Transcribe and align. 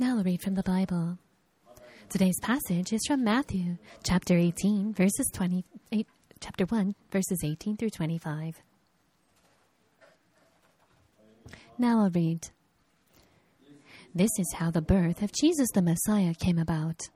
Now 0.00 0.16
I'll 0.16 0.24
read 0.24 0.40
from 0.40 0.54
the 0.54 0.62
Bible. 0.62 1.18
Today's 2.08 2.40
passage 2.40 2.94
is 2.94 3.02
from 3.06 3.22
Matthew 3.22 3.76
chapter 4.02 4.34
18 4.34 4.94
verses 4.94 5.30
28 5.34 6.06
chapter 6.40 6.64
1 6.64 6.94
verses 7.12 7.44
18 7.44 7.76
through 7.76 7.90
25. 7.90 8.62
Now 11.76 12.00
I'll 12.00 12.10
read. 12.10 12.48
This 14.14 14.30
is 14.38 14.54
how 14.54 14.70
the 14.70 14.80
birth 14.80 15.20
of 15.20 15.32
Jesus 15.32 15.68
the 15.74 15.82
Messiah 15.82 16.32
came 16.32 16.58
about. 16.58 17.10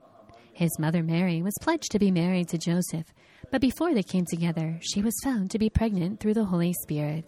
His 0.53 0.77
mother 0.77 1.01
Mary 1.01 1.41
was 1.41 1.57
pledged 1.61 1.89
to 1.89 1.97
be 1.97 2.11
married 2.11 2.49
to 2.49 2.59
Joseph, 2.59 3.11
but 3.49 3.61
before 3.61 3.95
they 3.95 4.03
came 4.03 4.25
together, 4.29 4.77
she 4.83 5.01
was 5.01 5.19
found 5.23 5.49
to 5.49 5.57
be 5.57 5.71
pregnant 5.71 6.19
through 6.19 6.35
the 6.35 6.45
Holy 6.45 6.73
Spirit. 6.83 7.27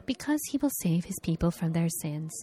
because 0.11 0.41
he 0.49 0.57
will 0.57 0.69
save 0.81 1.05
his 1.05 1.17
people 1.23 1.49
from 1.49 1.71
their 1.71 1.87
sins. 1.87 2.33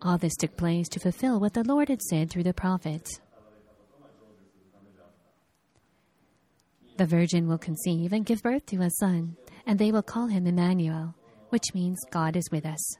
All 0.00 0.16
this 0.16 0.36
took 0.36 0.56
place 0.56 0.88
to 0.90 1.00
fulfill 1.00 1.40
what 1.40 1.52
the 1.52 1.64
Lord 1.64 1.88
had 1.88 2.00
said 2.00 2.30
through 2.30 2.44
the 2.44 2.54
prophet. 2.54 3.08
The 6.96 7.06
virgin 7.06 7.48
will 7.48 7.58
conceive 7.58 8.12
and 8.12 8.24
give 8.24 8.40
birth 8.40 8.66
to 8.66 8.82
a 8.82 8.90
son, 9.00 9.36
and 9.66 9.80
they 9.80 9.90
will 9.90 10.04
call 10.04 10.28
him 10.28 10.46
Emmanuel, 10.46 11.16
which 11.48 11.74
means 11.74 11.98
God 12.12 12.36
is 12.36 12.48
with 12.52 12.64
us. 12.64 12.96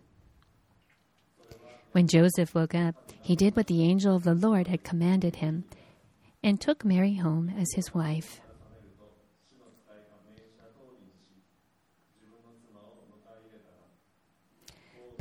When 1.93 2.09
Joseph 2.09 2.57
woke 2.57 2.75
up, 2.75 2.97
he 3.21 3.37
did 3.37 3.55
what 3.55 3.69
the 3.69 3.85
angel 3.85 4.17
of 4.17 4.25
the 4.25 4.35
Lord 4.35 4.67
had 4.67 4.83
commanded 4.83 5.37
him 5.37 5.63
and 6.43 6.61
took 6.61 6.85
Mary 6.85 7.15
home 7.15 7.55
as 7.57 7.71
his 7.75 7.95
wife. 7.95 8.41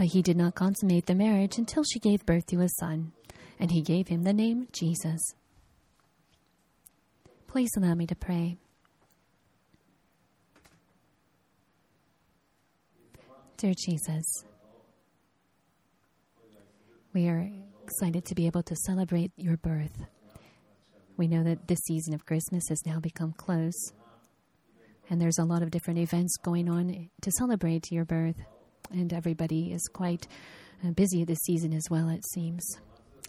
But 0.02 0.14
he 0.14 0.24
did 0.24 0.36
not 0.36 0.56
consummate 0.56 1.06
the 1.06 1.14
marriage 1.14 1.60
until 1.60 1.84
she 1.84 2.00
gave 2.00 2.26
birth 2.26 2.48
to 2.48 2.62
a 2.62 2.70
son, 2.80 3.12
and 3.60 3.70
he 3.70 3.84
gave 3.84 4.08
him 4.08 4.24
the 4.24 4.34
name 4.34 4.68
Jesus. 4.72 5.22
Please 7.46 7.70
allow 7.78 7.94
me 7.94 8.08
to 8.08 8.16
pray. 8.16 8.58
Dear 13.58 13.76
Jesus, 13.78 14.26
we 17.14 17.28
are 17.28 17.48
excited 17.84 18.26
to 18.26 18.34
be 18.34 18.48
able 18.48 18.64
to 18.64 18.76
celebrate 18.76 19.32
your 19.38 19.58
birth. 19.58 20.06
We 21.16 21.28
know 21.28 21.44
that 21.44 21.68
this 21.68 21.82
season 21.86 22.16
of 22.16 22.26
Christmas 22.26 22.64
has 22.70 22.84
now 22.88 23.00
become 23.00 23.34
close, 23.34 23.94
and 25.12 25.22
there's 25.22 25.38
a 25.38 25.46
lot 25.46 25.62
of 25.62 25.70
different 25.70 26.00
events 26.00 26.38
going 26.38 26.70
on 26.70 27.12
to 27.22 27.32
celebrate 27.38 27.92
your 27.92 28.06
birth, 28.06 28.42
and 28.92 29.14
everybody 29.14 29.72
is 29.72 29.88
quite 29.92 30.28
uh, 30.86 30.92
busy 30.92 31.24
this 31.24 31.40
season 31.40 31.74
as 31.74 31.84
well, 31.90 32.10
it 32.10 32.26
seems. 32.34 32.64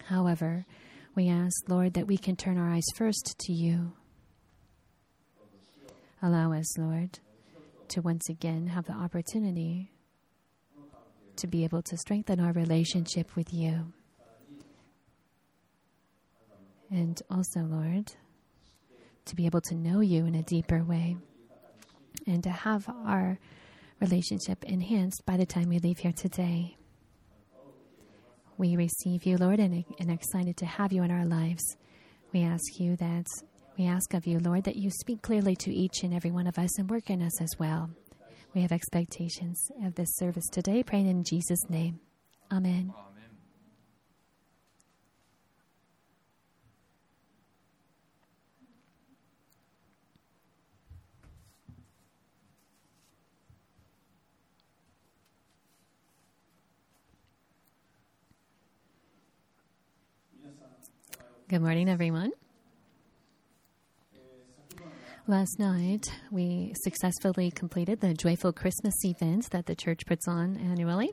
However, 0.06 0.66
we 1.14 1.28
ask, 1.28 1.68
Lord, 1.68 1.94
that 1.94 2.06
we 2.06 2.16
can 2.16 2.36
turn 2.36 2.58
our 2.58 2.70
eyes 2.70 2.86
first 2.94 3.36
to 3.40 3.52
you. 3.52 3.92
Allow 6.22 6.52
us, 6.52 6.78
Lord, 6.78 7.18
to 7.88 8.00
once 8.00 8.28
again 8.28 8.68
have 8.68 8.86
the 8.86 8.92
opportunity 8.92 9.90
to 11.36 11.46
be 11.46 11.64
able 11.64 11.82
to 11.82 11.96
strengthen 11.96 12.40
our 12.40 12.52
relationship 12.52 13.34
with 13.36 13.52
you. 13.52 13.92
And 16.90 17.20
also, 17.30 17.60
Lord, 17.60 18.12
to 19.24 19.36
be 19.36 19.46
able 19.46 19.60
to 19.62 19.74
know 19.74 20.00
you 20.00 20.26
in 20.26 20.34
a 20.34 20.42
deeper 20.42 20.84
way 20.84 21.16
and 22.26 22.42
to 22.42 22.50
have 22.50 22.88
our 22.88 23.38
relationship 24.02 24.64
enhanced 24.64 25.24
by 25.24 25.36
the 25.36 25.46
time 25.46 25.68
we 25.68 25.78
leave 25.78 25.98
here 25.98 26.12
today. 26.12 26.76
We 28.58 28.76
receive 28.76 29.24
you, 29.24 29.38
Lord, 29.38 29.60
and, 29.60 29.84
and 29.98 30.10
excited 30.10 30.56
to 30.58 30.66
have 30.66 30.92
you 30.92 31.02
in 31.02 31.10
our 31.10 31.24
lives. 31.24 31.76
We 32.32 32.42
ask 32.42 32.78
you 32.78 32.96
that, 32.96 33.26
we 33.78 33.86
ask 33.86 34.12
of 34.12 34.26
you, 34.26 34.38
Lord, 34.41 34.64
that 34.64 34.76
you 34.76 34.91
speak 34.91 35.22
clearly 35.22 35.56
to 35.56 35.72
each 35.72 36.02
and 36.02 36.12
every 36.12 36.30
one 36.30 36.46
of 36.46 36.58
us 36.58 36.78
and 36.78 36.91
work 36.91 37.08
in 37.08 37.22
us 37.22 37.41
as 37.41 37.50
well. 37.58 37.91
We 38.54 38.60
have 38.60 38.72
expectations 38.72 39.58
of 39.84 39.94
this 39.94 40.14
service 40.16 40.48
today, 40.50 40.82
praying 40.82 41.06
in 41.06 41.24
Jesus' 41.24 41.70
name. 41.70 42.00
Amen. 42.52 42.92
Good 61.52 61.60
morning, 61.60 61.90
everyone. 61.90 62.32
Last 65.26 65.58
night, 65.58 66.10
we 66.30 66.72
successfully 66.82 67.50
completed 67.50 68.00
the 68.00 68.14
Joyful 68.14 68.54
Christmas 68.54 68.94
event 69.04 69.50
that 69.50 69.66
the 69.66 69.74
church 69.74 70.06
puts 70.06 70.26
on 70.26 70.56
annually. 70.56 71.10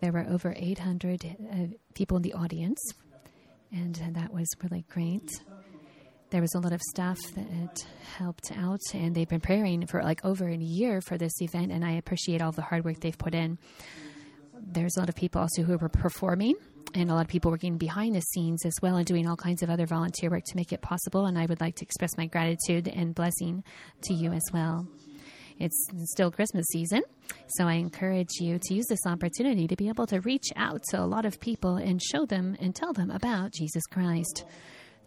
There 0.00 0.10
were 0.10 0.26
over 0.28 0.52
800 0.56 1.24
uh, 1.24 1.56
people 1.94 2.16
in 2.16 2.24
the 2.24 2.32
audience, 2.32 2.80
and 3.70 3.94
that 4.14 4.34
was 4.34 4.48
really 4.60 4.84
great. 4.90 5.30
There 6.30 6.40
was 6.40 6.56
a 6.56 6.58
lot 6.58 6.72
of 6.72 6.80
staff 6.90 7.18
that 7.36 7.86
helped 8.16 8.50
out, 8.56 8.80
and 8.92 9.14
they've 9.14 9.28
been 9.28 9.38
preparing 9.38 9.86
for 9.86 10.02
like 10.02 10.24
over 10.24 10.48
a 10.48 10.56
year 10.56 11.00
for 11.00 11.16
this 11.16 11.40
event, 11.40 11.70
and 11.70 11.84
I 11.84 11.92
appreciate 11.92 12.42
all 12.42 12.50
the 12.50 12.62
hard 12.62 12.84
work 12.84 12.98
they've 12.98 13.16
put 13.16 13.36
in. 13.36 13.58
There's 14.60 14.96
a 14.96 14.98
lot 14.98 15.08
of 15.08 15.14
people 15.14 15.40
also 15.40 15.62
who 15.62 15.78
were 15.78 15.88
performing 15.88 16.56
and 16.94 17.10
a 17.10 17.14
lot 17.14 17.22
of 17.22 17.28
people 17.28 17.50
working 17.50 17.76
behind 17.76 18.14
the 18.14 18.20
scenes 18.20 18.64
as 18.64 18.74
well 18.82 18.96
and 18.96 19.06
doing 19.06 19.28
all 19.28 19.36
kinds 19.36 19.62
of 19.62 19.70
other 19.70 19.86
volunteer 19.86 20.30
work 20.30 20.44
to 20.44 20.56
make 20.56 20.72
it 20.72 20.80
possible. 20.80 21.26
And 21.26 21.38
I 21.38 21.46
would 21.46 21.60
like 21.60 21.76
to 21.76 21.84
express 21.84 22.16
my 22.16 22.26
gratitude 22.26 22.88
and 22.88 23.14
blessing 23.14 23.62
to 24.02 24.14
you 24.14 24.32
as 24.32 24.44
well. 24.52 24.86
It's 25.58 25.88
still 26.04 26.30
Christmas 26.30 26.66
season, 26.72 27.02
so 27.56 27.66
I 27.66 27.74
encourage 27.74 28.28
you 28.38 28.60
to 28.60 28.74
use 28.74 28.86
this 28.88 29.04
opportunity 29.06 29.66
to 29.66 29.74
be 29.74 29.88
able 29.88 30.06
to 30.06 30.20
reach 30.20 30.46
out 30.54 30.82
to 30.90 31.00
a 31.00 31.04
lot 31.04 31.24
of 31.24 31.40
people 31.40 31.76
and 31.76 32.00
show 32.00 32.26
them 32.26 32.56
and 32.60 32.74
tell 32.74 32.92
them 32.92 33.10
about 33.10 33.52
Jesus 33.52 33.84
Christ. 33.86 34.44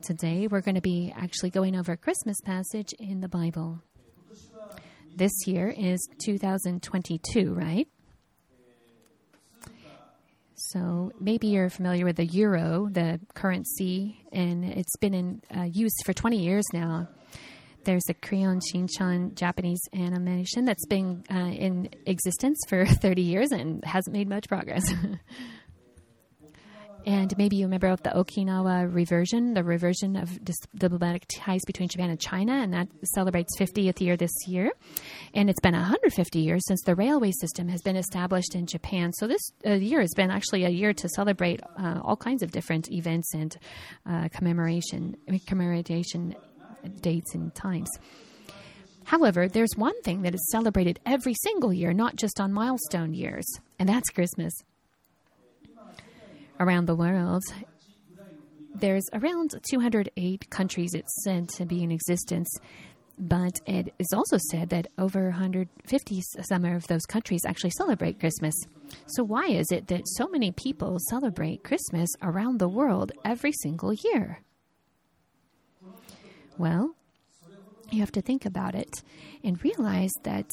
Today, 0.01 0.47
we're 0.47 0.61
going 0.61 0.75
to 0.75 0.81
be 0.81 1.13
actually 1.15 1.51
going 1.51 1.77
over 1.77 1.93
a 1.93 1.97
Christmas 1.97 2.35
passage 2.41 2.89
in 2.99 3.21
the 3.21 3.29
Bible. 3.29 3.79
This 5.15 5.31
year 5.45 5.73
is 5.77 6.05
2022, 6.25 7.53
right? 7.53 7.87
So 10.71 11.11
maybe 11.19 11.47
you're 11.47 11.69
familiar 11.69 12.05
with 12.05 12.15
the 12.15 12.25
euro, 12.25 12.87
the 12.89 13.19
currency, 13.33 14.23
and 14.31 14.63
it's 14.63 14.95
been 14.97 15.13
in 15.13 15.41
uh, 15.55 15.63
use 15.63 15.95
for 16.05 16.13
20 16.13 16.37
years 16.37 16.63
now. 16.71 17.09
There's 17.83 18.03
a 18.09 18.13
Crayon 18.13 18.59
Shinchan 18.59 19.35
Japanese 19.35 19.81
animation 19.93 20.65
that's 20.65 20.85
been 20.85 21.23
uh, 21.31 21.37
in 21.37 21.89
existence 22.05 22.59
for 22.69 22.85
30 23.01 23.21
years 23.21 23.51
and 23.51 23.83
hasn't 23.83 24.15
made 24.15 24.29
much 24.29 24.47
progress. 24.47 24.83
And 27.05 27.35
maybe 27.37 27.55
you 27.55 27.65
remember 27.65 27.95
the 27.95 28.11
Okinawa 28.11 28.93
reversion, 28.93 29.55
the 29.55 29.63
reversion 29.63 30.15
of 30.15 30.29
diplomatic 30.75 31.25
ties 31.29 31.61
between 31.65 31.89
Japan 31.89 32.11
and 32.11 32.19
China, 32.19 32.53
and 32.53 32.73
that 32.73 32.89
celebrates 33.03 33.57
50th 33.59 33.99
year 33.99 34.15
this 34.15 34.31
year. 34.47 34.71
And 35.33 35.49
it's 35.49 35.59
been 35.59 35.73
150 35.73 36.39
years 36.39 36.61
since 36.67 36.81
the 36.83 36.95
railway 36.95 37.31
system 37.31 37.67
has 37.69 37.81
been 37.81 37.95
established 37.95 38.53
in 38.53 38.67
Japan. 38.67 39.13
So 39.13 39.27
this 39.27 39.41
uh, 39.65 39.71
year 39.73 40.01
has 40.01 40.13
been 40.15 40.29
actually 40.29 40.63
a 40.65 40.69
year 40.69 40.93
to 40.93 41.09
celebrate 41.09 41.61
uh, 41.77 42.01
all 42.03 42.17
kinds 42.17 42.43
of 42.43 42.51
different 42.51 42.91
events 42.91 43.33
and 43.33 43.57
uh, 44.05 44.29
commemoration, 44.29 45.17
commemoration 45.47 46.35
dates 47.01 47.33
and 47.33 47.53
times. 47.55 47.89
However, 49.05 49.47
there's 49.47 49.75
one 49.75 49.99
thing 50.03 50.21
that 50.21 50.35
is 50.35 50.49
celebrated 50.51 50.99
every 51.05 51.33
single 51.33 51.73
year, 51.73 51.93
not 51.93 52.15
just 52.15 52.39
on 52.39 52.53
milestone 52.53 53.13
years, 53.13 53.45
and 53.79 53.89
that's 53.89 54.09
Christmas 54.11 54.53
around 56.61 56.85
the 56.85 56.95
world. 56.95 57.43
There's 58.73 59.09
around 59.11 59.53
208 59.69 60.49
countries 60.49 60.93
it's 60.93 61.23
said 61.23 61.49
to 61.49 61.65
be 61.65 61.83
in 61.83 61.91
existence, 61.91 62.47
but 63.17 63.59
it 63.65 63.93
is 63.99 64.13
also 64.13 64.37
said 64.51 64.69
that 64.69 64.87
over 64.97 65.25
150 65.25 66.21
some 66.47 66.63
of 66.63 66.87
those 66.87 67.05
countries 67.05 67.41
actually 67.45 67.71
celebrate 67.71 68.19
Christmas. 68.19 68.53
So, 69.07 69.23
why 69.23 69.47
is 69.47 69.71
it 69.71 69.87
that 69.87 70.07
so 70.07 70.27
many 70.29 70.51
people 70.51 70.97
celebrate 71.09 71.63
Christmas 71.63 72.09
around 72.21 72.59
the 72.59 72.69
world 72.69 73.11
every 73.25 73.51
single 73.63 73.93
year? 73.93 74.41
Well, 76.57 76.95
you 77.89 77.99
have 77.99 78.11
to 78.13 78.21
think 78.21 78.45
about 78.45 78.75
it 78.75 79.03
and 79.43 79.61
realize 79.63 80.11
that 80.23 80.49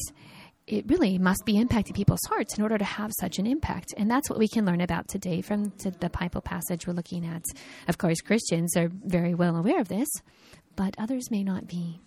it 0.69 0.85
really 0.87 1.19
must 1.19 1.45
be 1.47 1.55
impacting 1.55 1.95
people's 1.95 2.21
hearts 2.29 2.59
in 2.59 2.63
order 2.63 2.77
to 2.77 2.85
have 2.85 3.11
such 3.19 3.39
an 3.39 3.47
impact. 3.47 3.95
And 3.97 4.11
that's 4.11 4.29
what 4.29 4.39
we 4.39 4.49
can 4.49 4.67
learn 4.67 4.83
about 4.83 5.09
today 5.09 5.41
from 5.41 5.73
the 5.79 6.11
Bible 6.11 6.43
passage 6.43 6.87
we're 6.87 6.93
looking 6.93 7.25
at. 7.25 7.43
Of 7.89 7.97
course, 7.97 8.21
Christians 8.21 8.77
are 8.77 8.89
very 8.89 9.35
well 9.35 9.57
aware 9.57 9.81
of 9.81 9.89
this, 9.89 10.09
but 10.77 10.95
others 10.99 11.31
may 11.31 11.43
not 11.43 11.67
be. 11.67 12.01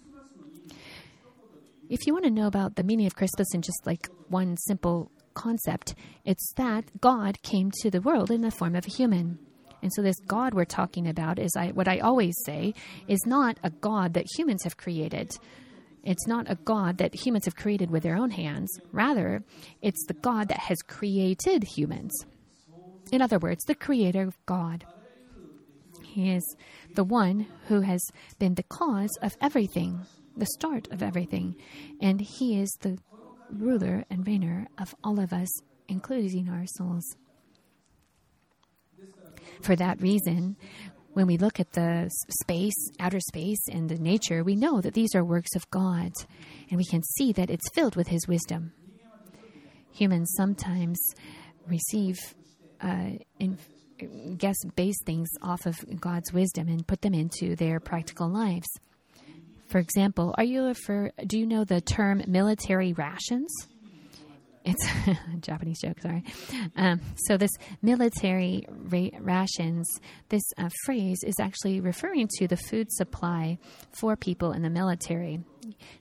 If 1.89 2.05
you 2.05 2.13
want 2.13 2.25
to 2.25 2.31
know 2.31 2.45
about 2.45 2.75
the 2.75 2.83
meaning 2.83 3.07
of 3.07 3.15
Christmas 3.15 3.53
in 3.53 3.63
just 3.63 3.85
like 3.85 4.07
one 4.29 4.55
simple 4.57 5.11
concept, 5.33 5.95
it's 6.23 6.53
that 6.55 6.85
God 7.01 7.41
came 7.41 7.71
to 7.81 7.89
the 7.89 7.99
world 7.99 8.29
in 8.29 8.41
the 8.41 8.51
form 8.51 8.75
of 8.75 8.85
a 8.85 8.91
human. 8.91 9.39
And 9.81 9.91
so, 9.91 10.03
this 10.03 10.19
God 10.27 10.53
we're 10.53 10.65
talking 10.65 11.07
about 11.07 11.39
is 11.39 11.55
I, 11.57 11.69
what 11.69 11.87
I 11.87 11.97
always 11.99 12.35
say 12.45 12.75
is 13.07 13.25
not 13.25 13.57
a 13.63 13.71
God 13.71 14.13
that 14.13 14.27
humans 14.37 14.63
have 14.63 14.77
created. 14.77 15.35
It's 16.03 16.27
not 16.27 16.49
a 16.49 16.55
God 16.55 16.97
that 16.97 17.13
humans 17.13 17.45
have 17.45 17.55
created 17.55 17.91
with 17.91 18.03
their 18.03 18.15
own 18.15 18.31
hands. 18.31 18.79
Rather, 18.91 19.43
it's 19.81 20.03
the 20.07 20.15
God 20.15 20.47
that 20.47 20.59
has 20.59 20.81
created 20.81 21.63
humans. 21.63 22.11
In 23.11 23.21
other 23.21 23.37
words, 23.37 23.63
the 23.65 23.75
creator 23.75 24.23
of 24.23 24.45
God. 24.45 24.85
He 26.03 26.31
is 26.31 26.55
the 26.95 27.03
one 27.03 27.47
who 27.67 27.81
has 27.81 28.01
been 28.39 28.55
the 28.55 28.63
cause 28.63 29.15
of 29.21 29.35
everything, 29.41 30.01
the 30.35 30.45
start 30.45 30.87
of 30.91 31.03
everything. 31.03 31.55
And 32.01 32.19
He 32.19 32.59
is 32.59 32.69
the 32.81 32.97
ruler 33.51 34.03
and 34.09 34.25
reigner 34.25 34.65
of 34.79 34.95
all 35.03 35.19
of 35.19 35.33
us, 35.33 35.49
including 35.87 36.49
our 36.49 36.65
souls. 36.65 37.15
For 39.61 39.75
that 39.75 40.01
reason, 40.01 40.57
when 41.13 41.27
we 41.27 41.37
look 41.37 41.59
at 41.59 41.71
the 41.73 42.09
space, 42.41 42.89
outer 42.99 43.19
space, 43.19 43.61
and 43.69 43.89
the 43.89 43.97
nature, 43.97 44.43
we 44.43 44.55
know 44.55 44.81
that 44.81 44.93
these 44.93 45.13
are 45.15 45.23
works 45.23 45.55
of 45.55 45.69
God, 45.69 46.11
and 46.69 46.77
we 46.77 46.85
can 46.85 47.03
see 47.03 47.31
that 47.33 47.49
it's 47.49 47.69
filled 47.73 47.95
with 47.95 48.07
His 48.07 48.27
wisdom. 48.27 48.71
Humans 49.93 50.33
sometimes 50.37 50.99
receive, 51.67 52.17
uh, 52.81 53.11
in, 53.39 53.57
guess, 54.37 54.55
base 54.75 55.01
things 55.05 55.29
off 55.41 55.65
of 55.65 55.83
God's 55.99 56.31
wisdom 56.31 56.67
and 56.67 56.87
put 56.87 57.01
them 57.01 57.13
into 57.13 57.55
their 57.55 57.79
practical 57.79 58.29
lives. 58.29 58.67
For 59.67 59.79
example, 59.79 60.33
are 60.37 60.43
you 60.43 60.73
for? 60.73 61.11
Do 61.25 61.39
you 61.39 61.45
know 61.45 61.63
the 61.63 61.79
term 61.79 62.23
military 62.27 62.93
rations? 62.93 63.49
It's 64.63 64.85
a 65.07 65.37
Japanese 65.39 65.79
joke, 65.81 65.99
sorry. 66.01 66.23
Um, 66.75 67.01
so, 67.15 67.37
this 67.37 67.51
military 67.81 68.65
ra- 68.69 69.17
rations, 69.19 69.87
this 70.29 70.43
uh, 70.57 70.69
phrase 70.85 71.19
is 71.25 71.35
actually 71.39 71.81
referring 71.81 72.27
to 72.37 72.47
the 72.47 72.57
food 72.57 72.91
supply 72.91 73.57
for 73.91 74.15
people 74.15 74.51
in 74.51 74.61
the 74.61 74.69
military. 74.69 75.39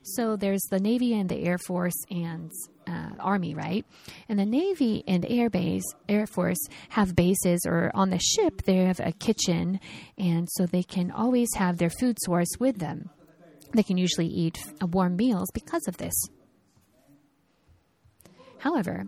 So, 0.03 0.35
there's 0.35 0.61
the 0.69 0.79
Navy 0.79 1.13
and 1.13 1.27
the 1.29 1.43
Air 1.43 1.57
Force 1.57 1.95
and 2.09 2.51
uh, 2.87 3.09
Army, 3.19 3.55
right? 3.55 3.85
And 4.29 4.37
the 4.37 4.45
Navy 4.45 5.03
and 5.07 5.25
Air 5.27 5.49
Base, 5.49 5.85
Air 6.07 6.27
Force 6.27 6.59
have 6.89 7.15
bases, 7.15 7.61
or 7.65 7.91
on 7.95 8.09
the 8.09 8.19
ship, 8.19 8.63
they 8.63 8.77
have 8.77 8.99
a 8.99 9.11
kitchen, 9.11 9.79
and 10.17 10.47
so 10.51 10.65
they 10.65 10.83
can 10.83 11.09
always 11.11 11.49
have 11.55 11.77
their 11.77 11.89
food 11.89 12.17
source 12.21 12.49
with 12.59 12.77
them. 12.77 13.09
They 13.73 13.83
can 13.83 13.97
usually 13.97 14.27
eat 14.27 14.57
warm 14.81 15.15
meals 15.15 15.49
because 15.53 15.87
of 15.87 15.97
this. 15.97 16.13
However, 18.61 19.05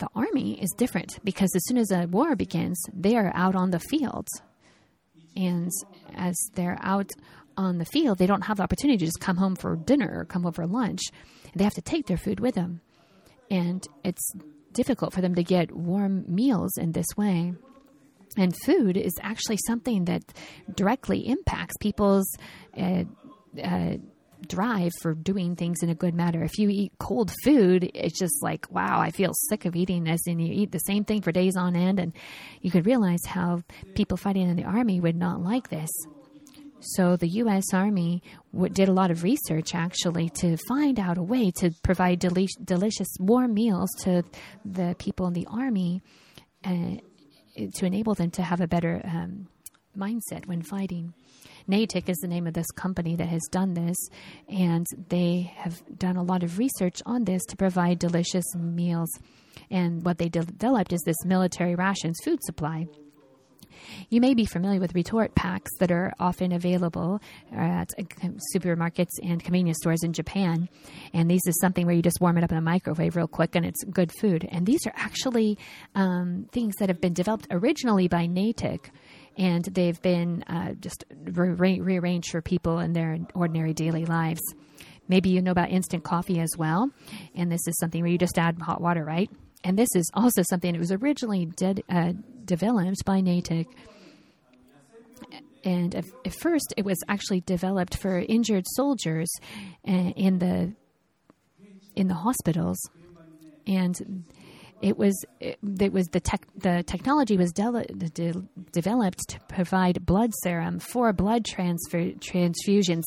the 0.00 0.08
army 0.16 0.60
is 0.60 0.74
different 0.76 1.20
because 1.22 1.54
as 1.54 1.64
soon 1.66 1.78
as 1.78 1.92
a 1.92 2.06
war 2.06 2.34
begins, 2.34 2.76
they 2.92 3.16
are 3.16 3.30
out 3.36 3.54
on 3.54 3.70
the 3.70 3.78
field. 3.78 4.26
And 5.36 5.70
as 6.16 6.36
they're 6.54 6.78
out 6.82 7.10
on 7.56 7.78
the 7.78 7.84
field, 7.84 8.18
they 8.18 8.26
don't 8.26 8.42
have 8.42 8.56
the 8.56 8.64
opportunity 8.64 8.98
to 8.98 9.04
just 9.04 9.20
come 9.20 9.36
home 9.36 9.54
for 9.54 9.76
dinner 9.76 10.10
or 10.12 10.24
come 10.24 10.42
home 10.42 10.54
for 10.54 10.66
lunch. 10.66 11.02
They 11.54 11.62
have 11.62 11.74
to 11.74 11.82
take 11.82 12.06
their 12.06 12.16
food 12.16 12.40
with 12.40 12.56
them. 12.56 12.80
And 13.48 13.86
it's 14.02 14.32
difficult 14.72 15.12
for 15.12 15.20
them 15.20 15.36
to 15.36 15.44
get 15.44 15.70
warm 15.70 16.24
meals 16.26 16.76
in 16.76 16.90
this 16.90 17.16
way. 17.16 17.52
And 18.36 18.56
food 18.64 18.96
is 18.96 19.14
actually 19.22 19.58
something 19.68 20.06
that 20.06 20.24
directly 20.74 21.28
impacts 21.28 21.76
people's 21.78 22.26
uh, 22.76 23.04
uh, 23.62 23.96
drive 24.46 24.92
for 25.00 25.14
doing 25.14 25.56
things 25.56 25.82
in 25.82 25.90
a 25.90 25.94
good 25.94 26.14
manner. 26.14 26.42
If 26.42 26.58
you 26.58 26.68
eat 26.68 26.92
cold 26.98 27.32
food, 27.44 27.90
it's 27.94 28.18
just 28.18 28.42
like, 28.42 28.66
wow, 28.70 29.00
I 29.00 29.10
feel 29.10 29.32
sick 29.48 29.64
of 29.64 29.76
eating 29.76 30.04
this. 30.04 30.20
And 30.26 30.40
you 30.40 30.52
eat 30.52 30.72
the 30.72 30.78
same 30.78 31.04
thing 31.04 31.22
for 31.22 31.32
days 31.32 31.56
on 31.56 31.76
end. 31.76 31.98
And 31.98 32.12
you 32.60 32.70
could 32.70 32.86
realize 32.86 33.24
how 33.26 33.62
people 33.94 34.16
fighting 34.16 34.48
in 34.48 34.56
the 34.56 34.64
army 34.64 35.00
would 35.00 35.16
not 35.16 35.40
like 35.42 35.68
this. 35.68 35.90
So 36.80 37.16
the 37.16 37.28
U.S. 37.28 37.74
Army 37.74 38.22
w- 38.52 38.72
did 38.72 38.88
a 38.88 38.92
lot 38.92 39.10
of 39.10 39.22
research 39.22 39.74
actually 39.74 40.30
to 40.36 40.56
find 40.68 40.98
out 40.98 41.18
a 41.18 41.22
way 41.22 41.50
to 41.56 41.72
provide 41.82 42.20
deli- 42.20 42.48
delicious 42.64 43.08
warm 43.18 43.52
meals 43.52 43.90
to 44.00 44.22
the 44.64 44.96
people 44.98 45.26
in 45.26 45.34
the 45.34 45.46
army 45.50 46.00
uh, 46.64 46.96
to 47.74 47.84
enable 47.84 48.14
them 48.14 48.30
to 48.30 48.42
have 48.42 48.62
a 48.62 48.66
better 48.66 49.02
um, 49.04 49.46
mindset 49.96 50.46
when 50.46 50.62
fighting. 50.62 51.14
Natick 51.66 52.08
is 52.08 52.18
the 52.18 52.28
name 52.28 52.46
of 52.46 52.54
this 52.54 52.70
company 52.72 53.16
that 53.16 53.28
has 53.28 53.42
done 53.50 53.74
this, 53.74 53.96
and 54.48 54.86
they 55.08 55.52
have 55.56 55.82
done 55.98 56.16
a 56.16 56.22
lot 56.22 56.42
of 56.42 56.58
research 56.58 57.00
on 57.06 57.24
this 57.24 57.44
to 57.46 57.56
provide 57.56 57.98
delicious 57.98 58.44
meals. 58.56 59.10
And 59.70 60.04
what 60.04 60.18
they 60.18 60.28
de- 60.28 60.40
developed 60.40 60.92
is 60.92 61.02
this 61.02 61.24
military 61.24 61.74
rations 61.74 62.18
food 62.24 62.42
supply. 62.42 62.86
You 64.08 64.20
may 64.20 64.34
be 64.34 64.44
familiar 64.44 64.80
with 64.80 64.94
retort 64.94 65.34
packs 65.34 65.70
that 65.78 65.90
are 65.90 66.12
often 66.18 66.52
available 66.52 67.20
at 67.52 67.88
supermarkets 68.54 69.18
and 69.22 69.42
convenience 69.42 69.78
stores 69.80 70.02
in 70.02 70.12
Japan. 70.12 70.68
And 71.12 71.30
these 71.30 71.42
is 71.46 71.58
something 71.60 71.86
where 71.86 71.94
you 71.94 72.02
just 72.02 72.20
warm 72.20 72.38
it 72.38 72.44
up 72.44 72.52
in 72.52 72.58
a 72.58 72.62
microwave 72.62 73.16
real 73.16 73.28
quick 73.28 73.54
and 73.54 73.64
it's 73.64 73.82
good 73.84 74.12
food. 74.12 74.46
And 74.50 74.66
these 74.66 74.86
are 74.86 74.92
actually 74.96 75.58
um, 75.94 76.46
things 76.52 76.76
that 76.76 76.88
have 76.88 77.00
been 77.00 77.14
developed 77.14 77.46
originally 77.50 78.08
by 78.08 78.26
Natick 78.26 78.90
and 79.36 79.64
they've 79.64 80.00
been 80.02 80.42
uh, 80.44 80.72
just 80.74 81.04
re- 81.24 81.80
rearranged 81.80 82.30
for 82.30 82.42
people 82.42 82.78
in 82.78 82.92
their 82.92 83.18
ordinary 83.34 83.72
daily 83.72 84.04
lives. 84.04 84.40
Maybe 85.08 85.30
you 85.30 85.42
know 85.42 85.50
about 85.50 85.70
instant 85.70 86.04
coffee 86.04 86.40
as 86.40 86.50
well, 86.56 86.90
and 87.34 87.50
this 87.50 87.66
is 87.66 87.76
something 87.78 88.02
where 88.02 88.10
you 88.10 88.18
just 88.18 88.38
add 88.38 88.60
hot 88.60 88.80
water, 88.80 89.04
right? 89.04 89.30
And 89.64 89.78
this 89.78 89.88
is 89.94 90.10
also 90.14 90.42
something 90.42 90.72
that 90.72 90.78
was 90.78 90.92
originally 90.92 91.46
did, 91.46 91.82
uh, 91.88 92.12
developed 92.44 93.04
by 93.04 93.20
Natick. 93.20 93.68
And 95.64 95.94
at, 95.94 96.06
at, 96.24 96.34
first, 96.34 96.72
it 96.76 96.84
was 96.84 96.98
actually 97.08 97.42
developed 97.42 97.98
for 97.98 98.18
injured 98.18 98.64
soldiers 98.68 99.30
uh, 99.86 99.90
in 100.16 100.38
the 100.38 100.72
in 101.96 102.08
the 102.08 102.14
hospitals, 102.14 102.78
and 103.66 104.24
it 104.80 104.96
was 104.96 105.24
it, 105.40 105.58
it 105.80 105.92
was 105.92 106.08
the 106.08 106.20
tech 106.20 106.46
the 106.56 106.82
technology 106.86 107.36
was 107.36 107.52
de- 107.52 107.84
de- 108.14 108.42
developed 108.72 109.20
to 109.28 109.40
provide 109.48 110.04
blood 110.06 110.32
serum 110.42 110.78
for 110.78 111.12
blood 111.12 111.44
transfer 111.44 112.10
transfusions, 112.12 113.04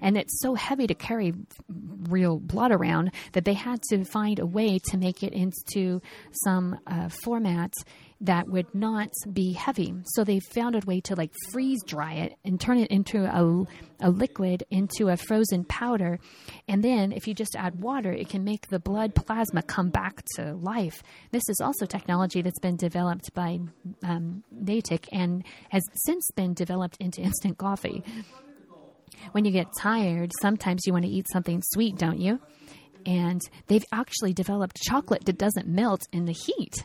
and 0.00 0.16
it's 0.16 0.40
so 0.40 0.54
heavy 0.54 0.86
to 0.86 0.94
carry 0.94 1.34
real 1.68 2.38
blood 2.38 2.72
around 2.72 3.10
that 3.32 3.44
they 3.44 3.54
had 3.54 3.82
to 3.90 4.04
find 4.04 4.38
a 4.38 4.46
way 4.46 4.78
to 4.90 4.96
make 4.96 5.22
it 5.22 5.32
into 5.32 6.00
some 6.44 6.78
uh, 6.86 7.08
format 7.08 7.72
that 8.20 8.48
would 8.48 8.74
not 8.74 9.10
be 9.30 9.52
heavy. 9.52 9.94
So 10.14 10.24
they 10.24 10.40
found 10.40 10.74
a 10.74 10.86
way 10.86 11.00
to 11.02 11.14
like 11.14 11.32
freeze 11.50 11.82
dry 11.84 12.14
it 12.14 12.34
and 12.44 12.60
turn 12.60 12.78
it 12.78 12.90
into 12.90 13.24
a, 13.24 13.64
a 14.00 14.10
liquid, 14.10 14.64
into 14.70 15.08
a 15.08 15.16
frozen 15.16 15.64
powder. 15.64 16.18
And 16.66 16.82
then 16.82 17.12
if 17.12 17.26
you 17.26 17.34
just 17.34 17.54
add 17.56 17.80
water, 17.80 18.12
it 18.12 18.28
can 18.28 18.44
make 18.44 18.68
the 18.68 18.78
blood 18.78 19.14
plasma 19.14 19.62
come 19.62 19.90
back 19.90 20.22
to 20.36 20.54
life. 20.54 21.02
This 21.30 21.42
is 21.48 21.60
also 21.60 21.84
technology 21.84 22.42
that's 22.42 22.60
been 22.60 22.76
developed 22.76 23.34
by 23.34 23.60
um, 24.02 24.42
Natick 24.50 25.08
and 25.12 25.44
has 25.68 25.82
since 26.06 26.30
been 26.34 26.54
developed 26.54 26.96
into 26.98 27.20
instant 27.20 27.58
coffee. 27.58 28.02
When 29.32 29.44
you 29.44 29.52
get 29.52 29.68
tired, 29.78 30.32
sometimes 30.40 30.82
you 30.86 30.92
want 30.92 31.04
to 31.04 31.10
eat 31.10 31.26
something 31.30 31.62
sweet, 31.72 31.96
don't 31.96 32.18
you? 32.18 32.40
And 33.04 33.40
they've 33.66 33.84
actually 33.92 34.32
developed 34.32 34.82
chocolate 34.82 35.24
that 35.26 35.38
doesn't 35.38 35.68
melt 35.68 36.02
in 36.12 36.24
the 36.24 36.32
heat. 36.32 36.84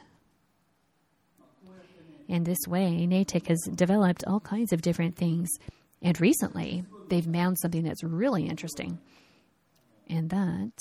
In 2.32 2.46
this 2.46 2.66
way, 2.66 3.06
Natick 3.06 3.48
has 3.48 3.60
developed 3.76 4.24
all 4.26 4.40
kinds 4.40 4.72
of 4.72 4.82
different 4.82 5.18
things. 5.18 5.50
And 6.02 6.20
recently, 6.22 6.86
they've 7.10 7.26
found 7.26 7.60
something 7.60 7.84
that's 7.84 8.06
really 8.06 8.48
interesting. 8.48 9.00
And 10.08 10.30
that 10.30 10.72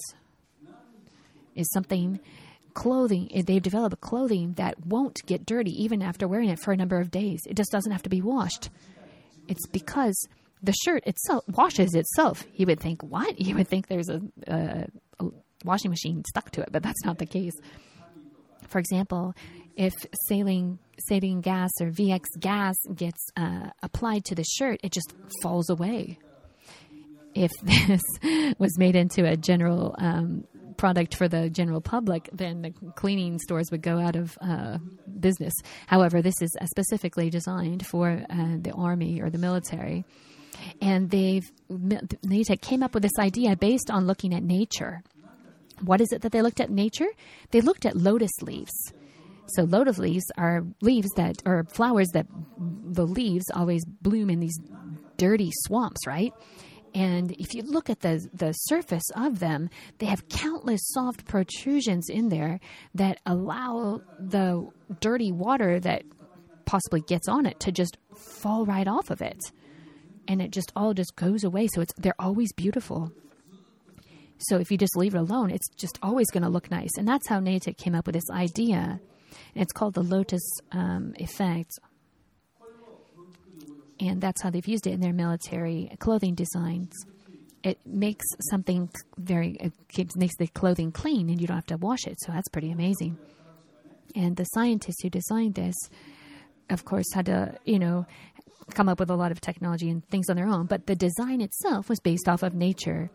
is 1.57 1.69
something 1.73 2.21
clothing. 2.75 3.29
Eh, 3.35 3.43
they've 3.45 3.61
developed 3.61 4.01
clothing 4.01 4.53
that 4.59 4.87
won't 4.87 5.27
get 5.27 5.45
dirty 5.45 5.73
even 5.83 6.03
after 6.03 6.29
wearing 6.29 6.51
it 6.51 6.61
for 6.61 6.71
a 6.71 6.77
number 6.77 7.01
of 7.01 7.11
days. 7.11 7.41
It 7.49 7.57
just 7.57 7.73
doesn't 7.73 7.91
have 7.91 8.05
to 8.05 8.09
be 8.09 8.23
washed. 8.23 8.71
It's 9.49 9.67
because 9.67 10.29
the 10.63 10.73
shirt 10.85 11.05
itself 11.05 11.43
washes 11.49 11.97
itself. 11.97 12.45
You 12.55 12.67
would 12.67 12.79
think, 12.79 13.03
what? 13.03 13.41
You 13.45 13.57
would 13.57 13.67
think 13.67 13.89
there's 13.89 14.09
a, 14.09 14.21
a, 14.47 14.87
a 15.19 15.25
washing 15.65 15.91
machine 15.91 16.23
stuck 16.29 16.53
to 16.53 16.61
it, 16.61 16.69
but 16.71 16.85
that's 16.85 17.05
not 17.05 17.19
the 17.19 17.27
case. 17.27 17.55
For 18.69 18.79
example, 18.79 19.35
if 19.77 19.95
sarin 20.29 20.79
sarin 21.11 21.41
gas 21.41 21.71
or 21.81 21.91
VX 21.91 22.25
gas 22.39 22.77
gets 22.95 23.27
uh, 23.37 23.71
applied 23.83 24.25
to 24.27 24.35
the 24.35 24.45
shirt, 24.45 24.81
it 24.83 24.93
just 24.93 25.15
falls 25.43 25.71
away. 25.71 26.19
If 27.35 27.51
this 27.63 28.03
was 28.59 28.79
made 28.79 28.97
into 28.97 29.25
a 29.25 29.37
general 29.37 29.95
um, 29.99 30.45
product 30.77 31.15
for 31.15 31.29
the 31.29 31.51
general 31.51 31.81
public, 31.81 32.29
then 32.33 32.63
the 32.63 32.71
cleaning 32.95 33.39
stores 33.39 33.71
would 33.71 33.83
go 33.83 33.99
out 33.99 34.17
of 34.17 34.37
uh, 34.41 34.79
business. 35.21 35.53
However, 35.87 36.23
this 36.23 36.41
is 36.41 36.51
specifically 36.65 37.31
designed 37.31 37.87
for 37.87 38.25
uh, 38.31 38.57
the 38.61 38.73
army 38.73 39.21
or 39.21 39.31
the 39.31 39.39
military. 39.39 40.05
And 40.81 41.11
they've 41.11 41.51
Natick 42.23 42.61
came 42.61 42.83
up 42.83 42.95
with 42.95 43.03
this 43.03 43.19
idea 43.19 43.57
based 43.57 43.91
on 43.91 44.07
looking 44.07 44.35
at 44.35 44.43
nature. 44.43 45.03
What 45.83 46.01
is 46.01 46.13
it 46.13 46.23
that 46.23 46.33
they 46.33 46.43
looked 46.43 46.61
at 46.61 46.71
nature? 46.71 47.09
They 47.51 47.61
looked 47.61 47.87
at 47.87 47.97
lotus 47.97 48.33
leaves. 48.43 48.73
So 49.55 49.65
lotus 49.65 49.99
leaves 49.99 50.25
are 50.37 50.65
leaves 50.81 51.11
that 51.17 51.37
are 51.47 51.65
flowers 51.73 52.09
that 52.13 52.27
the 52.59 53.07
leaves 53.07 53.47
always 53.55 53.85
bloom 53.85 54.31
in 54.31 54.41
these 54.41 54.59
dirty 55.17 55.51
swamps, 55.67 56.07
right? 56.07 56.33
And 56.95 57.31
if 57.33 57.55
you 57.55 57.63
look 57.63 57.89
at 57.89 58.01
the, 58.01 58.27
the 58.35 58.53
surface 58.53 59.09
of 59.15 59.39
them, 59.39 59.71
they 59.99 60.07
have 60.07 60.29
countless 60.29 60.81
soft 60.85 61.25
protrusions 61.25 62.09
in 62.09 62.29
there 62.29 62.59
that 62.95 63.21
allow 63.27 64.01
the 64.19 64.69
dirty 65.01 65.31
water 65.31 65.79
that 65.81 66.03
possibly 66.65 67.01
gets 67.01 67.29
on 67.29 67.47
it 67.47 67.61
to 67.61 67.73
just 67.73 67.97
fall 68.15 68.65
right 68.67 68.89
off 68.89 69.11
of 69.11 69.21
it. 69.21 69.39
And 70.27 70.41
it 70.43 70.51
just 70.51 70.73
all 70.77 70.95
just 70.95 71.15
goes 71.17 71.45
away. 71.45 71.69
So 71.73 71.81
it's 71.81 71.93
they're 71.95 72.15
always 72.19 72.53
beautiful. 72.53 73.13
So 74.39 74.57
if 74.59 74.71
you 74.71 74.79
just 74.79 74.97
leave 74.97 75.15
it 75.15 75.19
alone, 75.19 75.51
it's 75.51 75.69
just 75.77 75.99
always 76.03 76.31
going 76.31 76.45
to 76.45 76.49
look 76.49 76.71
nice. 76.71 76.97
And 76.97 77.07
that's 77.07 77.29
how 77.29 77.41
Natick 77.41 77.77
came 77.77 77.95
up 77.95 78.07
with 78.07 78.15
this 78.15 78.31
idea. 78.31 79.01
And 79.55 79.63
it's 79.63 79.73
called 79.73 79.95
the 79.95 80.03
lotus 80.03 80.43
um, 80.73 81.15
effect 81.19 81.73
and 84.01 84.21
that's 84.21 84.43
how 84.43 84.51
they've 84.51 84.67
used 84.67 84.87
it 84.87 84.93
in 84.93 85.01
their 85.01 85.13
military 85.13 85.91
clothing 85.99 86.35
designs. 86.35 86.93
It 87.63 87.79
makes 87.85 88.25
something 88.49 88.89
very 89.19 89.59
it 89.95 90.17
makes 90.17 90.37
the 90.37 90.47
clothing 90.47 90.93
clean, 90.93 91.29
and 91.29 91.41
you 91.41 91.47
don't 91.47 91.57
have 91.57 91.67
to 91.67 91.77
wash 91.77 92.07
it. 92.07 92.17
So 92.21 92.33
that's 92.33 92.49
pretty 92.49 92.71
amazing. 92.71 93.19
And 94.17 94.37
the 94.37 94.45
scientists 94.45 95.03
who 95.03 95.11
designed 95.11 95.55
this, 95.55 95.77
of 96.71 96.85
course, 96.85 97.13
had 97.15 97.27
to 97.27 97.55
you 97.65 97.79
know 97.79 98.07
come 98.71 98.89
up 98.89 98.99
with 98.99 99.11
a 99.11 99.15
lot 99.15 99.31
of 99.31 99.41
technology 99.41 99.91
and 99.91 100.07
things 100.09 100.31
on 100.31 100.37
their 100.37 100.47
own. 100.47 100.67
But 100.67 100.87
the 100.87 100.95
design 100.95 101.43
itself 101.43 101.89
was 101.91 102.01
based 102.01 102.29
off 102.29 102.43
of 102.43 102.55
nature. 102.55 103.11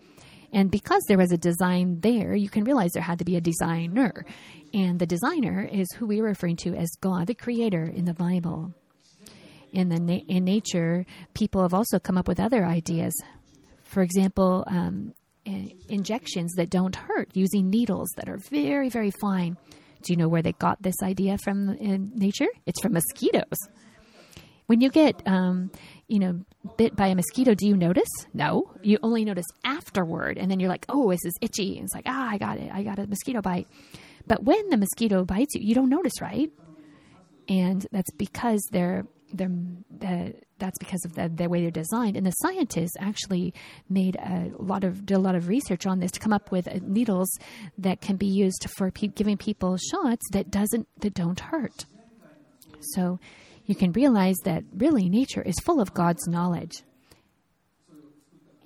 And 0.56 0.72
because 0.72 1.04
there 1.08 1.20
was 1.20 1.32
a 1.32 1.38
design 1.38 2.00
there, 2.00 2.34
you 2.34 2.50
can 2.50 2.64
realize 2.64 2.92
there 2.94 3.04
had 3.04 3.20
to 3.20 3.26
be 3.26 3.36
a 3.36 3.42
designer. 3.42 4.26
And 4.74 4.98
the 4.98 5.06
designer 5.06 5.70
is 5.72 5.88
who 5.92 6.08
we 6.08 6.20
are 6.22 6.24
referring 6.24 6.56
to 6.58 6.74
as 6.76 6.90
God, 7.02 7.28
the 7.28 7.36
creator 7.36 7.84
in 7.84 8.06
the 8.06 8.14
Bible 8.16 8.74
in 9.76 9.90
the 9.90 10.00
na- 10.00 10.24
in 10.28 10.46
nature, 10.46 11.06
people 11.34 11.62
have 11.62 11.74
also 11.74 12.00
come 12.00 12.18
up 12.18 12.28
with 12.28 12.40
other 12.40 12.66
ideas. 12.66 13.14
For 13.84 14.02
example, 14.02 14.64
um, 14.68 15.14
injections 15.90 16.54
that 16.54 16.72
don't 16.72 16.96
hurt 16.96 17.30
using 17.34 17.70
needles 17.70 18.10
that 18.16 18.28
are 18.28 18.40
very 18.50 18.90
very 18.90 19.12
fine. 19.12 19.58
Do 20.02 20.14
you 20.14 20.18
know 20.18 20.28
where 20.28 20.42
they 20.42 20.54
got 20.54 20.82
this 20.82 20.96
idea 21.04 21.38
from 21.38 21.70
in 21.76 22.12
nature? 22.16 22.48
It's 22.66 22.82
from 22.82 22.94
mosquitoes. 22.94 23.60
When 24.68 24.82
you 24.82 24.90
get, 24.90 25.22
um, 25.28 25.72
you 26.08 26.20
know, 26.20 26.44
bit 26.78 26.96
by 26.96 27.08
a 27.08 27.16
mosquito, 27.16 27.54
do 27.54 27.68
you 27.68 27.78
notice? 27.78 28.10
No, 28.34 28.72
you 28.82 28.98
only 29.04 29.24
notice 29.24 29.46
afterward, 29.64 30.38
and 30.38 30.50
then 30.50 30.60
you're 30.60 30.70
like, 30.70 30.86
"Oh, 30.90 31.12
this 31.12 31.24
is 31.24 31.34
itchy." 31.42 31.78
And 31.78 31.86
it's 31.86 31.94
like, 31.94 32.06
"Ah, 32.08 32.30
I 32.30 32.38
got 32.38 32.58
it. 32.58 32.72
I 32.72 32.84
got 32.84 33.00
a 33.00 33.08
mosquito 33.08 33.42
bite." 33.42 33.68
But 34.28 34.44
when 34.44 34.70
the 34.70 34.78
mosquito 34.78 35.24
bites 35.24 35.54
you, 35.56 35.62
you 35.62 35.76
don't 35.76 35.90
notice, 35.90 36.20
right? 36.20 36.52
And 37.48 37.86
that's 37.92 38.12
because 38.12 38.62
they're 38.72 39.06
they 39.34 39.46
the, 39.46 40.34
that's 40.58 40.78
because 40.80 41.04
of 41.06 41.16
the, 41.16 41.30
the 41.30 41.50
way 41.50 41.62
they're 41.62 41.72
designed. 41.72 42.16
And 42.16 42.26
the 42.26 42.32
scientists 42.32 42.96
actually 43.00 43.54
made 43.90 44.16
a 44.16 44.52
lot 44.58 44.84
of 44.84 45.06
did 45.06 45.16
a 45.16 45.20
lot 45.20 45.36
of 45.36 45.48
research 45.48 45.86
on 45.86 46.00
this 46.00 46.12
to 46.12 46.20
come 46.20 46.34
up 46.34 46.52
with 46.52 46.68
uh, 46.68 46.80
needles 46.82 47.30
that 47.78 48.02
can 48.02 48.16
be 48.16 48.28
used 48.28 48.68
for 48.78 48.92
pe- 48.92 49.08
giving 49.08 49.38
people 49.38 49.78
shots 49.78 50.26
that 50.32 50.50
doesn't 50.50 50.88
that 51.02 51.14
don't 51.14 51.40
hurt. 51.40 51.86
So 52.94 53.20
you 53.66 53.76
can 53.76 53.92
realize 53.92 54.38
that 54.44 54.64
really 54.76 55.10
nature 55.10 55.42
is 55.42 55.56
full 55.60 55.82
of 55.82 55.94
God's 55.94 56.28
knowledge. 56.28 56.84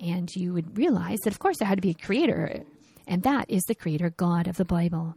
And 0.00 0.28
you 0.34 0.52
would 0.54 0.78
realize 0.78 1.18
that, 1.24 1.32
of 1.32 1.38
course, 1.38 1.58
there 1.58 1.68
had 1.68 1.78
to 1.78 1.82
be 1.82 1.90
a 1.90 2.06
creator, 2.06 2.62
and 3.06 3.22
that 3.22 3.50
is 3.50 3.62
the 3.64 3.74
creator 3.74 4.10
God 4.10 4.46
of 4.46 4.56
the 4.56 4.64
Bible. 4.64 5.16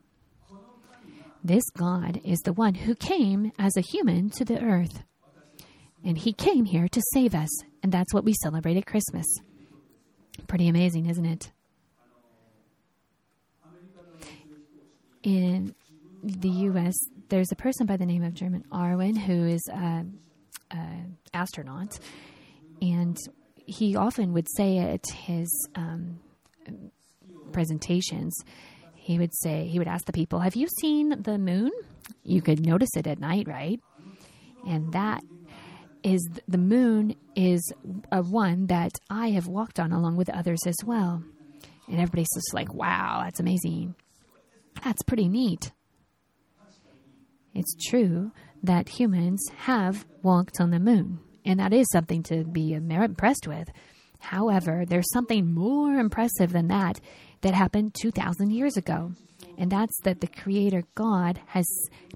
This 1.43 1.63
God 1.71 2.21
is 2.23 2.39
the 2.39 2.53
one 2.53 2.73
who 2.73 2.95
came 2.95 3.51
as 3.59 3.75
a 3.75 3.81
human 3.81 4.29
to 4.31 4.45
the 4.45 4.61
earth. 4.61 5.03
And 6.05 6.17
he 6.17 6.33
came 6.33 6.65
here 6.65 6.87
to 6.87 7.01
save 7.13 7.35
us. 7.35 7.49
And 7.81 7.91
that's 7.91 8.13
what 8.13 8.23
we 8.23 8.33
celebrate 8.43 8.77
at 8.77 8.85
Christmas. 8.85 9.25
Pretty 10.47 10.67
amazing, 10.67 11.07
isn't 11.07 11.25
it? 11.25 11.51
In 15.23 15.75
the 16.23 16.49
U.S., 16.49 16.93
there's 17.33 17.51
a 17.51 17.55
person 17.55 17.87
by 17.87 17.97
the 17.97 18.05
name 18.05 18.23
of 18.23 18.35
James 18.35 18.63
Irwin 18.71 19.15
who 19.15 19.47
is 19.47 19.63
an 19.73 20.19
astronaut. 21.33 21.97
And 22.79 23.17
he 23.55 23.95
often 23.95 24.33
would 24.33 24.45
say 24.55 24.77
at 24.77 25.03
his 25.09 25.49
um, 25.73 26.19
presentations, 27.51 28.37
he 28.93 29.17
would 29.17 29.31
say, 29.41 29.65
he 29.65 29.79
would 29.79 29.87
ask 29.87 30.05
the 30.05 30.13
people, 30.13 30.41
Have 30.41 30.55
you 30.55 30.67
seen 30.79 31.23
the 31.23 31.39
moon? 31.39 31.71
You 32.23 32.43
could 32.43 32.63
notice 32.63 32.95
it 32.95 33.07
at 33.07 33.17
night, 33.19 33.47
right? 33.47 33.79
And 34.67 34.93
that 34.93 35.23
is 36.03 36.21
the 36.47 36.59
moon 36.59 37.15
is 37.35 37.73
a 38.11 38.21
one 38.21 38.67
that 38.67 38.91
I 39.09 39.31
have 39.31 39.47
walked 39.47 39.79
on 39.79 39.91
along 39.91 40.17
with 40.17 40.29
others 40.29 40.59
as 40.67 40.77
well. 40.85 41.23
And 41.87 41.99
everybody's 41.99 42.27
just 42.35 42.53
like, 42.53 42.71
wow, 42.71 43.21
that's 43.23 43.39
amazing. 43.39 43.95
That's 44.83 45.01
pretty 45.01 45.27
neat. 45.27 45.71
It's 47.53 47.75
true 47.89 48.31
that 48.63 48.89
humans 48.89 49.45
have 49.57 50.05
walked 50.21 50.59
on 50.59 50.71
the 50.71 50.79
moon, 50.79 51.19
and 51.45 51.59
that 51.59 51.73
is 51.73 51.87
something 51.91 52.23
to 52.23 52.43
be 52.43 52.73
impressed 52.73 53.47
with. 53.47 53.69
However, 54.19 54.85
there's 54.87 55.11
something 55.11 55.53
more 55.53 55.95
impressive 55.95 56.51
than 56.51 56.67
that 56.69 56.99
that 57.41 57.53
happened 57.53 57.95
2,000 58.01 58.51
years 58.51 58.77
ago, 58.77 59.11
and 59.57 59.71
that's 59.71 59.99
that 60.03 60.21
the 60.21 60.27
Creator 60.27 60.83
God 60.95 61.39
has 61.47 61.67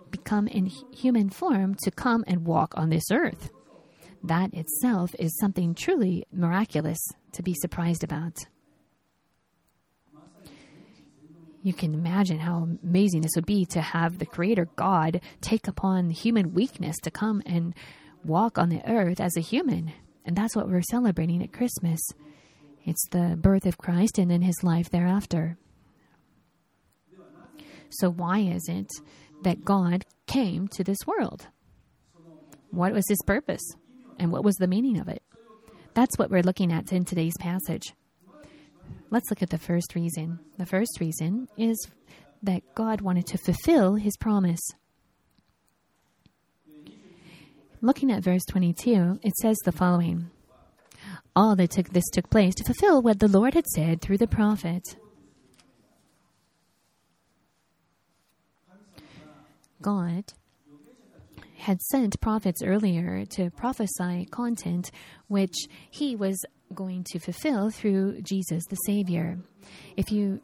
become 0.09 0.47
in 0.47 0.71
human 0.93 1.29
form 1.29 1.75
to 1.83 1.91
come 1.91 2.23
and 2.27 2.45
walk 2.45 2.73
on 2.77 2.89
this 2.89 3.11
earth 3.11 3.49
that 4.23 4.53
itself 4.53 5.13
is 5.19 5.37
something 5.37 5.75
truly 5.75 6.25
miraculous 6.31 6.99
to 7.33 7.43
be 7.43 7.53
surprised 7.53 8.03
about. 8.03 8.37
You 11.67 11.73
can 11.73 11.93
imagine 11.93 12.39
how 12.39 12.69
amazing 12.81 13.23
this 13.23 13.33
would 13.35 13.45
be 13.45 13.65
to 13.71 13.81
have 13.81 14.19
the 14.19 14.25
Creator 14.25 14.69
God 14.77 15.19
take 15.41 15.67
upon 15.67 16.11
human 16.11 16.53
weakness 16.53 16.95
to 16.99 17.11
come 17.11 17.43
and 17.45 17.75
walk 18.23 18.57
on 18.57 18.69
the 18.69 18.81
earth 18.89 19.19
as 19.19 19.35
a 19.35 19.41
human. 19.41 19.91
And 20.23 20.33
that's 20.33 20.55
what 20.55 20.69
we're 20.69 20.81
celebrating 20.81 21.43
at 21.43 21.51
Christmas. 21.51 21.99
It's 22.85 23.05
the 23.09 23.37
birth 23.37 23.65
of 23.65 23.77
Christ 23.77 24.17
and 24.17 24.31
then 24.31 24.43
his 24.43 24.63
life 24.63 24.89
thereafter. 24.89 25.57
So, 27.89 28.09
why 28.11 28.39
is 28.39 28.69
it 28.69 28.87
that 29.43 29.65
God 29.65 30.05
came 30.25 30.69
to 30.69 30.85
this 30.85 30.99
world? 31.05 31.47
What 32.71 32.93
was 32.93 33.09
his 33.09 33.21
purpose? 33.27 33.75
and 34.17 34.31
what 34.31 34.45
was 34.45 34.55
the 34.55 34.67
meaning 34.67 35.01
of 35.01 35.09
it? 35.09 35.21
That's 35.93 36.17
what 36.17 36.29
we're 36.29 36.43
looking 36.43 36.71
at 36.71 36.93
in 36.93 37.03
today's 37.03 37.35
passage. 37.41 37.93
Let's 39.09 39.29
look 39.29 39.41
at 39.41 39.49
the 39.49 39.57
first 39.57 39.95
reason. 39.95 40.39
The 40.57 40.65
first 40.65 40.99
reason 40.99 41.47
is 41.57 41.87
that 42.43 42.61
God 42.75 43.01
wanted 43.01 43.25
to 43.27 43.37
fulfill 43.37 43.95
his 43.95 44.17
promise. 44.17 44.59
Looking 47.81 48.11
at 48.11 48.23
verse 48.23 48.43
22, 48.49 49.19
it 49.23 49.35
says 49.37 49.57
the 49.63 49.71
following 49.71 50.29
All 51.35 51.55
that 51.55 51.71
took, 51.71 51.89
this 51.89 52.09
took 52.11 52.29
place 52.29 52.53
to 52.55 52.63
fulfill 52.63 53.01
what 53.01 53.19
the 53.19 53.27
Lord 53.27 53.53
had 53.53 53.67
said 53.67 54.01
through 54.01 54.17
the 54.17 54.27
prophet. 54.27 54.83
God 59.81 60.25
had 61.59 61.81
sent 61.81 62.19
prophets 62.19 62.61
earlier 62.63 63.25
to 63.25 63.51
prophesy 63.51 64.25
content 64.31 64.91
which 65.27 65.55
he 65.89 66.15
was 66.15 66.43
going 66.73 67.03
to 67.11 67.19
fulfill 67.19 67.69
through 67.69 68.21
Jesus 68.21 68.63
the 68.69 68.75
Savior. 68.85 69.37
If 69.95 70.11
you 70.11 70.41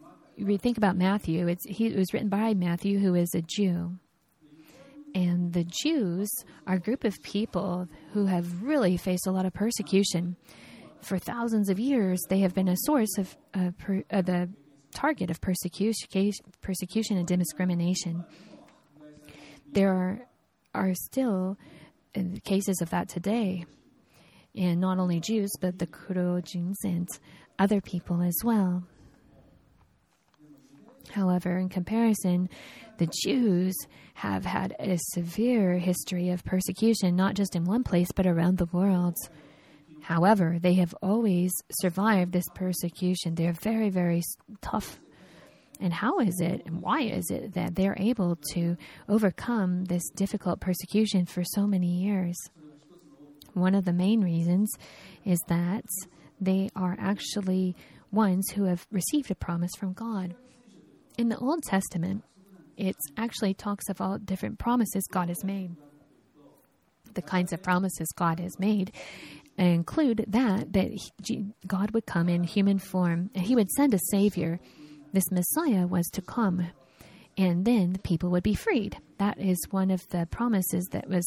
think 0.57 0.77
about 0.77 0.95
Matthew, 0.95 1.53
he, 1.67 1.87
it 1.87 1.97
was 1.97 2.13
written 2.13 2.29
by 2.29 2.53
Matthew, 2.53 2.99
who 2.99 3.15
is 3.15 3.29
a 3.35 3.41
Jew. 3.41 3.97
And 5.15 5.53
the 5.53 5.65
Jews 5.83 6.29
are 6.65 6.75
a 6.75 6.79
group 6.79 7.03
of 7.03 7.13
people 7.21 7.87
who 8.13 8.25
have 8.25 8.63
really 8.63 8.97
faced 8.97 9.27
a 9.27 9.31
lot 9.31 9.45
of 9.45 9.53
persecution. 9.53 10.35
For 11.01 11.19
thousands 11.19 11.69
of 11.69 11.79
years, 11.79 12.19
they 12.29 12.39
have 12.39 12.55
been 12.55 12.67
a 12.67 12.77
source 12.85 13.17
of 13.17 13.37
uh, 13.53 13.71
per, 13.77 14.03
uh, 14.09 14.21
the 14.21 14.49
target 14.93 15.29
of 15.29 15.39
persecution, 15.41 16.31
persecution 16.61 17.17
and 17.17 17.27
discrimination. 17.27 18.25
there 19.71 19.91
are, 19.91 20.27
are 20.73 20.93
still 20.93 21.57
uh, 22.15 22.21
cases 22.43 22.79
of 22.81 22.89
that 22.89 23.09
today. 23.09 23.65
And 24.55 24.79
not 24.79 24.99
only 24.99 25.19
Jews, 25.19 25.51
but 25.59 25.79
the 25.79 25.87
Kurojins 25.87 26.75
and 26.83 27.09
other 27.57 27.81
people 27.81 28.21
as 28.21 28.37
well. 28.43 28.83
However, 31.09 31.57
in 31.57 31.69
comparison, 31.69 32.49
the 32.97 33.09
Jews 33.23 33.75
have 34.15 34.45
had 34.45 34.75
a 34.79 34.97
severe 35.11 35.77
history 35.77 36.29
of 36.29 36.43
persecution, 36.43 37.15
not 37.15 37.35
just 37.35 37.55
in 37.55 37.65
one 37.65 37.83
place, 37.83 38.11
but 38.15 38.25
around 38.25 38.57
the 38.57 38.69
world. 38.71 39.15
However, 40.01 40.57
they 40.59 40.73
have 40.75 40.93
always 41.01 41.51
survived 41.81 42.31
this 42.31 42.47
persecution. 42.55 43.35
They're 43.35 43.53
very, 43.53 43.89
very 43.89 44.21
tough. 44.61 44.99
And 45.79 45.93
how 45.93 46.19
is 46.19 46.39
it 46.39 46.63
and 46.65 46.81
why 46.81 47.01
is 47.01 47.29
it 47.29 47.53
that 47.53 47.75
they're 47.75 47.97
able 47.97 48.37
to 48.53 48.77
overcome 49.09 49.85
this 49.85 50.09
difficult 50.15 50.59
persecution 50.59 51.25
for 51.25 51.43
so 51.43 51.67
many 51.67 52.03
years? 52.03 52.37
One 53.53 53.75
of 53.75 53.85
the 53.85 53.93
main 53.93 54.21
reasons 54.21 54.71
is 55.25 55.39
that 55.47 55.85
they 56.39 56.69
are 56.75 56.95
actually 56.99 57.75
ones 58.11 58.49
who 58.51 58.65
have 58.65 58.85
received 58.91 59.31
a 59.31 59.35
promise 59.35 59.71
from 59.77 59.93
God. 59.93 60.35
In 61.17 61.29
the 61.29 61.37
Old 61.37 61.63
Testament, 61.63 62.23
it 62.77 62.95
actually 63.17 63.53
talks 63.53 63.89
of 63.89 64.01
all 64.01 64.17
different 64.17 64.59
promises 64.59 65.07
God 65.11 65.29
has 65.29 65.43
made. 65.43 65.75
The 67.13 67.21
kinds 67.21 67.53
of 67.53 67.61
promises 67.61 68.07
God 68.15 68.39
has 68.39 68.57
made 68.59 68.91
include 69.57 70.25
that 70.27 70.73
that 70.73 70.91
God 71.67 71.91
would 71.91 72.07
come 72.07 72.27
in 72.27 72.43
human 72.43 72.79
form 72.79 73.29
and 73.35 73.45
he 73.45 73.55
would 73.55 73.69
send 73.71 73.93
a 73.93 73.99
savior. 74.09 74.59
This 75.11 75.29
Messiah 75.29 75.85
was 75.85 76.07
to 76.13 76.21
come 76.23 76.67
and 77.37 77.65
then 77.65 77.93
the 77.93 77.99
people 77.99 78.29
would 78.31 78.43
be 78.43 78.55
freed. 78.55 78.97
That 79.23 79.39
is 79.39 79.57
one 79.71 79.89
of 79.89 80.05
the 80.09 80.27
promises 80.29 80.85
that 80.91 81.07
was 81.07 81.25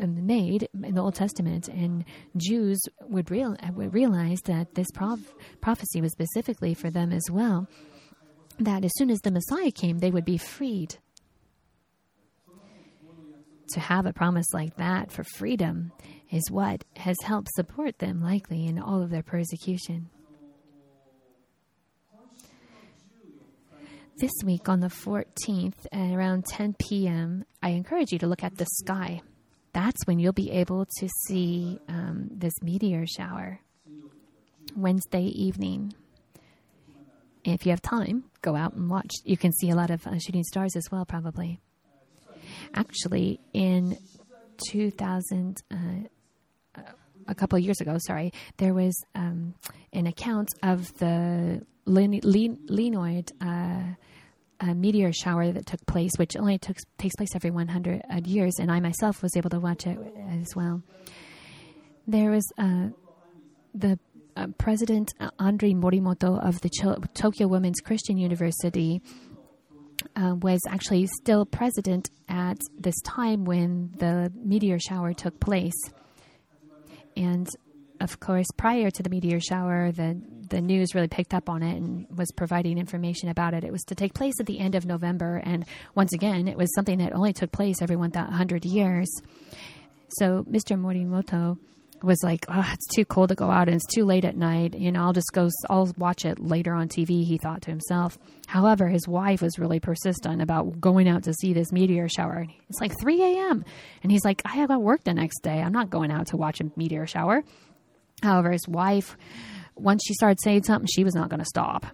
um, 0.00 0.24
made 0.24 0.66
in 0.82 0.94
the 0.94 1.02
Old 1.02 1.14
Testament, 1.14 1.68
and 1.68 2.04
Jews 2.38 2.80
would, 3.02 3.30
real, 3.30 3.54
would 3.74 3.92
realize 3.92 4.40
that 4.46 4.74
this 4.74 4.90
prof- 4.92 5.34
prophecy 5.60 6.00
was 6.00 6.12
specifically 6.12 6.72
for 6.72 6.88
them 6.88 7.12
as 7.12 7.24
well 7.30 7.68
that 8.58 8.84
as 8.84 8.92
soon 8.96 9.10
as 9.10 9.20
the 9.20 9.30
Messiah 9.30 9.70
came, 9.70 9.98
they 9.98 10.10
would 10.10 10.24
be 10.24 10.38
freed. 10.38 10.96
To 13.72 13.80
have 13.80 14.06
a 14.06 14.12
promise 14.12 14.46
like 14.54 14.76
that 14.76 15.10
for 15.10 15.24
freedom 15.36 15.92
is 16.30 16.50
what 16.50 16.84
has 16.96 17.16
helped 17.24 17.48
support 17.54 17.98
them, 17.98 18.22
likely, 18.22 18.66
in 18.66 18.78
all 18.78 19.02
of 19.02 19.10
their 19.10 19.22
persecution. 19.22 20.08
This 24.16 24.32
week 24.44 24.68
on 24.68 24.80
the 24.80 24.88
14th 24.88 25.86
at 25.92 26.12
around 26.12 26.44
10 26.46 26.76
p.m., 26.78 27.44
I 27.62 27.70
encourage 27.70 28.12
you 28.12 28.18
to 28.20 28.26
look 28.26 28.44
at 28.44 28.56
the 28.56 28.66
sky. 28.66 29.22
That's 29.72 30.06
when 30.06 30.18
you'll 30.18 30.32
be 30.32 30.50
able 30.52 30.86
to 30.98 31.08
see 31.26 31.80
um, 31.88 32.28
this 32.30 32.54
meteor 32.62 33.06
shower. 33.06 33.60
Wednesday 34.76 35.24
evening 35.24 35.94
if 37.44 37.66
you 37.66 37.70
have 37.70 37.82
time, 37.82 38.24
go 38.40 38.56
out 38.56 38.74
and 38.74 38.88
watch. 38.88 39.12
You 39.24 39.36
can 39.36 39.52
see 39.52 39.70
a 39.70 39.74
lot 39.74 39.90
of 39.90 40.06
uh, 40.06 40.18
shooting 40.18 40.44
stars 40.44 40.76
as 40.76 40.90
well, 40.90 41.04
probably. 41.04 41.60
Actually, 42.74 43.40
in 43.52 43.98
2000, 44.70 45.62
uh, 45.70 45.76
uh, 46.74 46.80
a 47.28 47.34
couple 47.34 47.58
years 47.58 47.80
ago, 47.80 47.96
sorry, 47.98 48.32
there 48.56 48.74
was 48.74 48.94
um, 49.14 49.54
an 49.92 50.06
account 50.06 50.48
of 50.62 50.96
the 50.98 51.64
Leonid 51.86 53.32
uh, 54.60 54.74
meteor 54.74 55.12
shower 55.12 55.52
that 55.52 55.66
took 55.66 55.84
place, 55.86 56.12
which 56.16 56.36
only 56.36 56.58
took, 56.58 56.76
takes 56.98 57.16
place 57.16 57.34
every 57.34 57.50
100 57.50 58.02
uh, 58.10 58.20
years, 58.24 58.54
and 58.58 58.70
I 58.70 58.80
myself 58.80 59.22
was 59.22 59.36
able 59.36 59.50
to 59.50 59.60
watch 59.60 59.86
it 59.86 59.98
as 60.40 60.54
well. 60.56 60.82
There 62.06 62.30
was 62.30 62.44
uh, 62.58 62.88
the 63.74 63.98
uh, 64.36 64.48
President 64.58 65.14
Andre 65.38 65.72
Morimoto 65.72 66.42
of 66.44 66.60
the 66.60 66.70
Tokyo 67.14 67.46
Women's 67.46 67.80
Christian 67.80 68.16
University 68.16 69.00
uh, 70.16 70.34
was 70.40 70.60
actually 70.68 71.06
still 71.06 71.46
president 71.46 72.10
at 72.28 72.58
this 72.78 73.00
time 73.02 73.44
when 73.44 73.92
the 73.96 74.32
meteor 74.34 74.78
shower 74.78 75.12
took 75.12 75.38
place. 75.40 75.72
And 77.16 77.46
of 78.04 78.20
course, 78.20 78.46
prior 78.56 78.90
to 78.90 79.02
the 79.02 79.10
meteor 79.10 79.40
shower, 79.40 79.90
the 79.90 80.20
the 80.50 80.60
news 80.60 80.94
really 80.94 81.08
picked 81.08 81.32
up 81.32 81.48
on 81.48 81.62
it 81.62 81.76
and 81.76 82.06
was 82.16 82.30
providing 82.30 82.78
information 82.78 83.30
about 83.30 83.54
it. 83.54 83.64
It 83.64 83.72
was 83.72 83.82
to 83.84 83.94
take 83.94 84.12
place 84.12 84.34
at 84.38 84.46
the 84.46 84.60
end 84.60 84.74
of 84.74 84.84
November, 84.84 85.40
and 85.42 85.64
once 85.94 86.12
again, 86.12 86.46
it 86.46 86.56
was 86.56 86.72
something 86.74 86.98
that 86.98 87.14
only 87.14 87.32
took 87.32 87.50
place 87.50 87.80
every 87.80 87.96
100 87.96 88.64
years. 88.64 89.08
So, 90.18 90.44
Mr. 90.44 90.78
Morimoto 90.78 91.58
was 92.04 92.22
like, 92.22 92.44
oh, 92.48 92.70
it's 92.72 92.86
too 92.94 93.04
cold 93.04 93.30
to 93.30 93.34
go 93.34 93.50
out 93.50 93.68
and 93.68 93.76
it's 93.76 93.94
too 93.94 94.04
late 94.04 94.24
at 94.24 94.36
night. 94.36 94.74
You 94.74 94.92
know, 94.92 95.02
I'll 95.02 95.12
just 95.12 95.32
go, 95.32 95.48
I'll 95.70 95.92
watch 95.96 96.24
it 96.24 96.38
later 96.38 96.74
on 96.74 96.88
TV, 96.88 97.24
he 97.24 97.38
thought 97.38 97.62
to 97.62 97.70
himself. 97.70 98.18
However, 98.46 98.88
his 98.88 99.08
wife 99.08 99.40
was 99.40 99.58
really 99.58 99.80
persistent 99.80 100.42
about 100.42 100.80
going 100.80 101.08
out 101.08 101.24
to 101.24 101.32
see 101.32 101.52
this 101.52 101.72
meteor 101.72 102.08
shower. 102.08 102.46
It's 102.68 102.80
like 102.80 102.92
3 103.00 103.22
a.m. 103.22 103.64
And 104.02 104.12
he's 104.12 104.24
like, 104.24 104.42
I 104.44 104.56
have 104.56 104.68
got 104.68 104.82
work 104.82 105.04
the 105.04 105.14
next 105.14 105.40
day. 105.40 105.60
I'm 105.60 105.72
not 105.72 105.90
going 105.90 106.10
out 106.10 106.28
to 106.28 106.36
watch 106.36 106.60
a 106.60 106.70
meteor 106.76 107.06
shower. 107.06 107.42
However, 108.22 108.52
his 108.52 108.66
wife, 108.68 109.16
once 109.76 110.02
she 110.06 110.14
started 110.14 110.40
saying 110.40 110.64
something, 110.64 110.88
she 110.92 111.04
was 111.04 111.14
not 111.14 111.28
going 111.28 111.40
to 111.40 111.46
stop. 111.46 111.86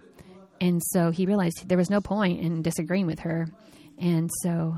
And 0.59 0.81
so 0.83 1.09
he 1.11 1.25
realized 1.25 1.67
there 1.67 1.77
was 1.77 1.89
no 1.89 2.01
point 2.01 2.39
in 2.39 2.61
disagreeing 2.61 3.07
with 3.07 3.19
her. 3.19 3.47
And 3.97 4.29
so. 4.41 4.75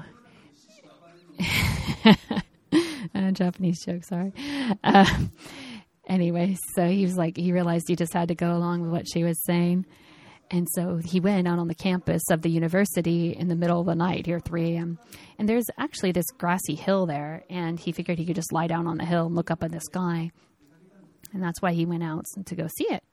uh, 3.13 3.31
Japanese 3.31 3.83
joke, 3.85 4.03
sorry. 4.05 4.31
Uh, 4.83 5.05
anyway, 6.07 6.55
so 6.75 6.87
he 6.87 7.03
was 7.03 7.17
like, 7.17 7.35
he 7.37 7.51
realized 7.51 7.85
he 7.87 7.95
just 7.95 8.13
had 8.13 8.29
to 8.29 8.35
go 8.35 8.55
along 8.55 8.81
with 8.81 8.91
what 8.91 9.07
she 9.11 9.23
was 9.23 9.37
saying. 9.45 9.85
And 10.51 10.67
so 10.71 10.99
he 11.03 11.19
went 11.19 11.47
out 11.47 11.59
on 11.59 11.67
the 11.67 11.75
campus 11.75 12.21
of 12.29 12.43
the 12.43 12.49
university 12.49 13.35
in 13.35 13.47
the 13.47 13.55
middle 13.55 13.79
of 13.79 13.87
the 13.87 13.95
night, 13.95 14.25
here 14.25 14.39
3 14.39 14.75
a.m. 14.75 14.99
And 15.39 15.49
there's 15.49 15.65
actually 15.79 16.11
this 16.11 16.29
grassy 16.37 16.75
hill 16.75 17.05
there, 17.05 17.43
and 17.49 17.79
he 17.79 17.91
figured 17.91 18.19
he 18.19 18.25
could 18.25 18.35
just 18.35 18.53
lie 18.53 18.67
down 18.67 18.85
on 18.85 18.97
the 18.97 19.05
hill 19.05 19.25
and 19.25 19.35
look 19.35 19.49
up 19.49 19.63
at 19.63 19.71
the 19.71 19.81
sky. 19.81 20.31
And 21.33 21.41
that's 21.41 21.61
why 21.61 21.73
he 21.73 21.85
went 21.85 22.03
out 22.03 22.25
to 22.45 22.55
go 22.55 22.67
see 22.67 22.85
it. 22.85 23.03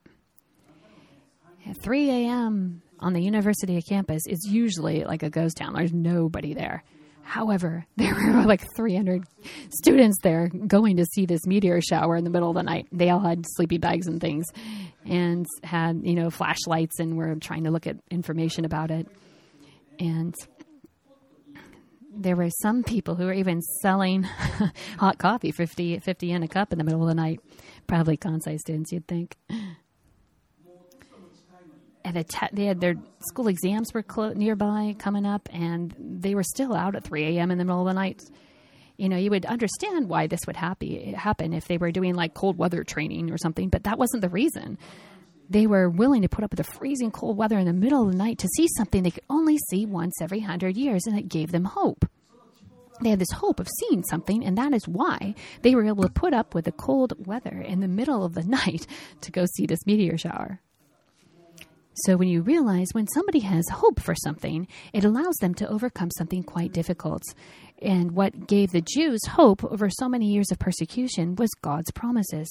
At 1.67 1.83
3 1.83 2.11
a.m. 2.11 2.83
on 2.99 3.13
the 3.13 3.23
university 3.23 3.81
campus 3.83 4.23
is 4.27 4.47
usually 4.49 5.05
like 5.05 5.23
a 5.23 5.31
ghost 5.31 5.57
town. 5.57 5.75
There's 5.75 5.93
nobody 5.93 6.55
there. 6.55 6.83
However, 7.23 7.87
there 7.97 8.15
were 8.15 8.43
like 8.43 8.67
300 8.77 9.25
students 9.71 10.19
there 10.23 10.49
going 10.49 10.97
to 10.97 11.05
see 11.05 11.27
this 11.27 11.47
meteor 11.47 11.81
shower 11.81 12.17
in 12.17 12.25
the 12.25 12.31
middle 12.31 12.51
of 12.51 12.57
the 12.57 12.63
night. 12.63 12.89
They 12.93 13.11
all 13.11 13.21
had 13.21 13.45
sleeping 13.57 13.81
bags 13.81 14.07
and 14.07 14.21
things 14.21 14.47
and 15.05 15.47
had, 15.63 16.01
you 16.03 16.15
know, 16.15 16.31
flashlights 16.31 16.99
and 16.99 17.17
were 17.17 17.37
trying 17.37 17.65
to 17.65 17.71
look 17.71 17.87
at 17.87 17.97
information 18.11 18.65
about 18.65 18.91
it. 18.91 19.07
And 19.99 20.35
there 22.13 22.37
were 22.37 22.51
some 22.63 22.83
people 22.83 23.15
who 23.15 23.27
were 23.27 23.33
even 23.33 23.63
selling 23.83 24.23
hot 24.99 25.19
coffee, 25.19 25.53
50, 25.53 26.01
50 26.01 26.27
yen 26.27 26.43
a 26.43 26.49
cup 26.49 26.73
in 26.73 26.79
the 26.79 26.85
middle 26.85 27.03
of 27.03 27.09
the 27.09 27.15
night. 27.15 27.41
Probably 27.91 28.17
Kansai 28.17 28.57
students, 28.59 28.93
you'd 28.93 29.09
think 29.09 29.37
and 32.05 32.29
te- 32.29 32.47
they 32.53 32.65
had 32.65 32.81
their 32.81 32.95
school 33.29 33.49
exams 33.49 33.93
were 33.93 34.03
clo- 34.03 34.33
nearby 34.33 34.95
coming 34.99 35.27
up, 35.27 35.49
and 35.53 35.93
they 35.99 36.35
were 36.35 36.45
still 36.45 36.75
out 36.75 36.95
at 36.95 37.05
3 37.05 37.37
a.m. 37.37 37.51
in 37.51 37.59
the 37.59 37.65
middle 37.65 37.81
of 37.81 37.87
the 37.87 37.95
night. 37.95 38.23
You 38.97 39.09
know, 39.09 39.17
you 39.17 39.31
would 39.31 39.45
understand 39.45 40.09
why 40.09 40.27
this 40.27 40.41
would 40.47 40.57
happy, 40.57 41.13
happen 41.13 41.53
if 41.53 41.67
they 41.67 41.79
were 41.79 41.91
doing 41.91 42.15
like 42.15 42.33
cold 42.35 42.59
weather 42.59 42.85
training 42.85 43.31
or 43.33 43.39
something, 43.39 43.69
but 43.69 43.85
that 43.85 43.99
wasn't 43.99 44.23
the 44.23 44.29
reason. 44.29 44.79
They 45.49 45.67
were 45.67 45.89
willing 45.89 46.23
to 46.23 46.29
put 46.29 46.45
up 46.45 46.53
with 46.53 46.65
the 46.65 46.73
freezing 46.73 47.11
cold 47.11 47.37
weather 47.37 47.59
in 47.59 47.67
the 47.67 47.73
middle 47.73 48.05
of 48.07 48.13
the 48.13 48.19
night 48.19 48.39
to 48.39 48.49
see 48.57 48.69
something 48.77 49.03
they 49.03 49.11
could 49.11 49.25
only 49.29 49.59
see 49.69 49.85
once 49.85 50.15
every 50.21 50.41
hundred 50.41 50.77
years, 50.77 51.07
and 51.07 51.19
it 51.19 51.29
gave 51.29 51.51
them 51.51 51.65
hope. 51.65 52.05
They 53.01 53.11
had 53.11 53.19
this 53.19 53.33
hope 53.33 53.61
of 53.61 53.69
seeing 53.79 54.03
something, 54.05 54.45
and 54.45 54.57
that 54.59 54.75
is 54.75 54.87
why 54.87 55.35
they 55.63 55.75
were 55.75 55.87
able 55.87 56.03
to 56.03 56.11
put 56.11 56.35
up 56.35 56.55
with 56.55 56.67
the 56.67 56.73
cold 56.73 57.27
weather 57.27 57.61
in 57.61 57.81
the 57.81 57.89
middle 57.89 58.25
of 58.25 58.35
the 58.35 58.43
night 58.47 58.87
to 59.23 59.33
go 59.33 59.45
see 59.47 59.67
this 59.67 59.87
meteor 59.87 60.19
shower. 60.19 60.61
So 62.05 62.17
when 62.17 62.29
you 62.29 62.43
realize 62.43 62.89
when 62.93 63.09
somebody 63.09 63.41
has 63.41 63.69
hope 63.69 64.01
for 64.01 64.15
something, 64.15 64.69
it 64.93 65.05
allows 65.05 65.35
them 65.41 65.55
to 65.55 65.69
overcome 65.69 66.11
something 66.17 66.43
quite 66.43 66.73
difficult. 66.73 67.23
And 67.83 68.13
what 68.13 68.47
gave 68.47 68.71
the 68.71 68.81
Jews 68.81 69.21
hope 69.31 69.65
over 69.65 69.91
so 69.91 70.09
many 70.09 70.27
years 70.27 70.51
of 70.51 70.59
persecution 70.59 71.35
was 71.35 71.51
God's 71.63 71.91
promises. 71.91 72.49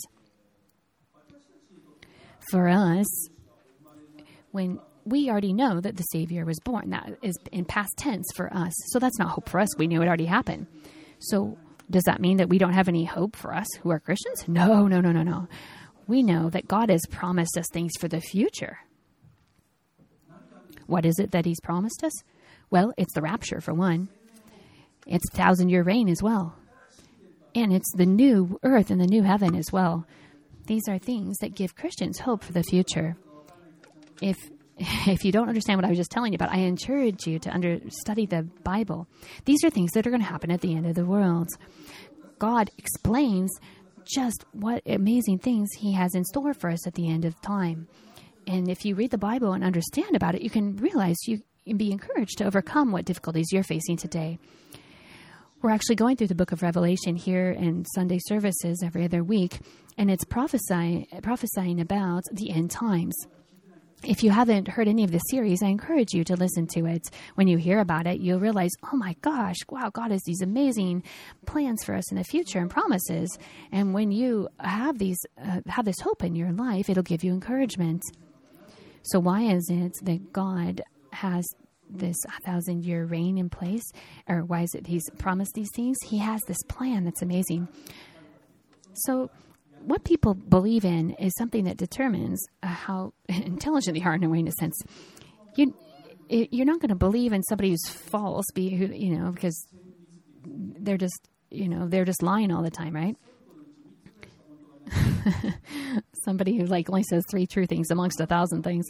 For 2.51 2.67
us, 2.67 3.07
when 4.51 4.79
we 5.09 5.29
already 5.29 5.53
know 5.53 5.81
that 5.81 5.97
the 5.97 6.03
Savior 6.03 6.45
was 6.45 6.59
born, 6.59 6.91
that 6.91 7.17
is 7.21 7.35
in 7.51 7.65
past 7.65 7.93
tense 7.97 8.27
for 8.35 8.53
us. 8.53 8.73
So 8.87 8.99
that's 8.99 9.19
not 9.19 9.29
hope 9.29 9.49
for 9.49 9.59
us. 9.59 9.77
We 9.77 9.87
knew 9.87 10.01
it 10.01 10.07
already 10.07 10.25
happened. 10.25 10.67
So 11.19 11.57
does 11.89 12.03
that 12.03 12.21
mean 12.21 12.37
that 12.37 12.49
we 12.49 12.57
don't 12.57 12.73
have 12.73 12.87
any 12.87 13.05
hope 13.05 13.35
for 13.35 13.53
us 13.53 13.67
who 13.81 13.89
are 13.89 13.99
Christians? 13.99 14.47
No, 14.47 14.87
no, 14.87 15.01
no, 15.01 15.11
no, 15.11 15.23
no. 15.23 15.47
We 16.07 16.23
know 16.23 16.49
that 16.49 16.67
God 16.67 16.89
has 16.89 17.01
promised 17.09 17.57
us 17.57 17.67
things 17.71 17.91
for 17.99 18.07
the 18.07 18.21
future. 18.21 18.79
What 20.87 21.05
is 21.05 21.19
it 21.19 21.31
that 21.31 21.45
he's 21.45 21.59
promised 21.61 22.03
us? 22.03 22.13
Well, 22.71 22.93
it's 22.97 23.13
the 23.13 23.21
rapture, 23.21 23.61
for 23.61 23.73
one. 23.73 24.09
It's 25.05 25.29
thousand 25.31 25.69
year 25.69 25.83
reign 25.83 26.09
as 26.09 26.21
well. 26.21 26.55
And 27.55 27.73
it's 27.73 27.91
the 27.95 28.05
new 28.05 28.59
earth 28.63 28.91
and 28.91 29.01
the 29.01 29.07
new 29.07 29.23
heaven 29.23 29.55
as 29.55 29.71
well. 29.71 30.05
These 30.67 30.87
are 30.87 30.99
things 30.99 31.37
that 31.39 31.55
give 31.55 31.75
Christians 31.75 32.19
hope 32.19 32.43
for 32.43 32.53
the 32.53 32.63
future. 32.63 33.17
If 34.21 34.37
if 35.07 35.25
you 35.25 35.31
don't 35.31 35.49
understand 35.49 35.77
what 35.77 35.85
I 35.85 35.89
was 35.89 35.97
just 35.97 36.11
telling 36.11 36.31
you 36.31 36.37
about, 36.37 36.53
I 36.53 36.59
encourage 36.59 37.27
you 37.27 37.37
to 37.39 37.53
under, 37.53 37.79
study 37.89 38.25
the 38.25 38.43
Bible. 38.63 39.07
These 39.43 39.63
are 39.65 39.69
things 39.69 39.91
that 39.91 40.07
are 40.07 40.09
going 40.09 40.21
to 40.21 40.27
happen 40.27 40.51
at 40.51 40.61
the 40.61 40.73
end 40.73 40.85
of 40.85 40.95
the 40.95 41.05
world. 41.05 41.49
God 42.39 42.71
explains 42.77 43.51
just 44.05 44.45
what 44.53 44.81
amazing 44.85 45.39
things 45.39 45.69
He 45.77 45.93
has 45.93 46.15
in 46.15 46.23
store 46.23 46.53
for 46.53 46.69
us 46.69 46.87
at 46.87 46.93
the 46.93 47.09
end 47.09 47.25
of 47.25 47.39
time. 47.41 47.87
And 48.47 48.69
if 48.69 48.85
you 48.85 48.95
read 48.95 49.11
the 49.11 49.17
Bible 49.17 49.51
and 49.51 49.63
understand 49.63 50.15
about 50.15 50.35
it, 50.35 50.41
you 50.41 50.49
can 50.49 50.77
realize 50.77 51.17
you 51.27 51.41
can 51.67 51.77
be 51.77 51.91
encouraged 51.91 52.37
to 52.37 52.45
overcome 52.45 52.91
what 52.91 53.05
difficulties 53.05 53.51
you're 53.51 53.63
facing 53.63 53.97
today. 53.97 54.39
We're 55.61 55.71
actually 55.71 55.97
going 55.97 56.15
through 56.15 56.27
the 56.27 56.35
book 56.35 56.53
of 56.53 56.63
Revelation 56.63 57.17
here 57.17 57.51
in 57.51 57.83
Sunday 57.93 58.17
services 58.27 58.81
every 58.81 59.03
other 59.03 59.25
week, 59.25 59.59
and 59.97 60.09
it's 60.09 60.23
prophesying, 60.23 61.05
prophesying 61.21 61.81
about 61.81 62.23
the 62.31 62.49
end 62.51 62.71
times. 62.71 63.13
If 64.03 64.23
you 64.23 64.31
haven't 64.31 64.69
heard 64.69 64.87
any 64.87 65.03
of 65.03 65.11
the 65.11 65.19
series, 65.19 65.61
I 65.61 65.67
encourage 65.67 66.13
you 66.13 66.23
to 66.23 66.35
listen 66.35 66.67
to 66.67 66.85
it. 66.85 67.09
When 67.35 67.49
you 67.49 67.57
hear 67.57 67.79
about 67.79 68.07
it, 68.07 68.21
you'll 68.21 68.39
realize, 68.39 68.71
oh 68.93 68.95
my 68.95 69.13
gosh, 69.21 69.57
wow, 69.69 69.89
God 69.89 70.11
has 70.11 70.23
these 70.23 70.41
amazing 70.41 71.03
plans 71.45 71.83
for 71.83 71.95
us 71.95 72.09
in 72.09 72.17
the 72.17 72.23
future 72.23 72.59
and 72.59 72.69
promises. 72.69 73.37
And 73.73 73.93
when 73.93 74.11
you 74.11 74.47
have 74.59 74.99
these, 74.99 75.19
uh, 75.37 75.59
have 75.67 75.83
this 75.83 75.99
hope 75.99 76.23
in 76.23 76.33
your 76.33 76.53
life, 76.53 76.89
it'll 76.89 77.03
give 77.03 77.25
you 77.25 77.33
encouragement. 77.33 78.01
So 79.01 79.19
why 79.19 79.41
is 79.41 79.67
it 79.69 79.93
that 80.03 80.31
God 80.31 80.81
has 81.11 81.45
this 81.89 82.15
thousand 82.45 82.85
year 82.85 83.03
reign 83.03 83.37
in 83.37 83.49
place? 83.49 83.91
Or 84.29 84.45
why 84.45 84.61
is 84.61 84.73
it 84.75 84.87
He's 84.87 85.09
promised 85.17 85.51
these 85.55 85.71
things? 85.75 85.97
He 86.05 86.19
has 86.19 86.39
this 86.47 86.61
plan 86.69 87.03
that's 87.03 87.21
amazing. 87.21 87.67
So 88.93 89.29
what 89.89 90.03
people 90.03 90.35
believe 90.35 90.85
in 90.85 91.11
is 91.11 91.33
something 91.37 91.63
that 91.65 91.77
determines 91.77 92.45
uh, 92.61 92.67
how 92.67 93.13
intelligent 93.27 93.97
they 93.97 94.03
are 94.03 94.13
in 94.13 94.23
a 94.23 94.29
way, 94.29 94.39
in 94.39 94.47
a 94.47 94.51
sense. 94.51 94.79
You, 95.55 95.73
you're 96.29 96.65
not 96.65 96.79
going 96.79 96.89
to 96.89 96.95
believe 96.95 97.33
in 97.33 97.41
somebody 97.43 97.71
who's 97.71 97.89
false, 97.89 98.45
be 98.53 98.69
who 98.69 98.85
you 98.85 99.17
know, 99.17 99.31
because 99.31 99.67
they're 100.45 100.97
just 100.97 101.27
you 101.49 101.67
know 101.67 101.87
they're 101.87 102.05
just 102.05 102.21
lying 102.21 102.51
all 102.51 102.61
the 102.61 102.69
time, 102.69 102.95
right? 102.95 103.15
somebody 106.23 106.57
who 106.57 106.65
like 106.65 106.89
only 106.89 107.03
says 107.03 107.23
three 107.29 107.47
true 107.47 107.65
things 107.65 107.89
amongst 107.89 108.19
a 108.19 108.27
thousand 108.27 108.63
things. 108.63 108.85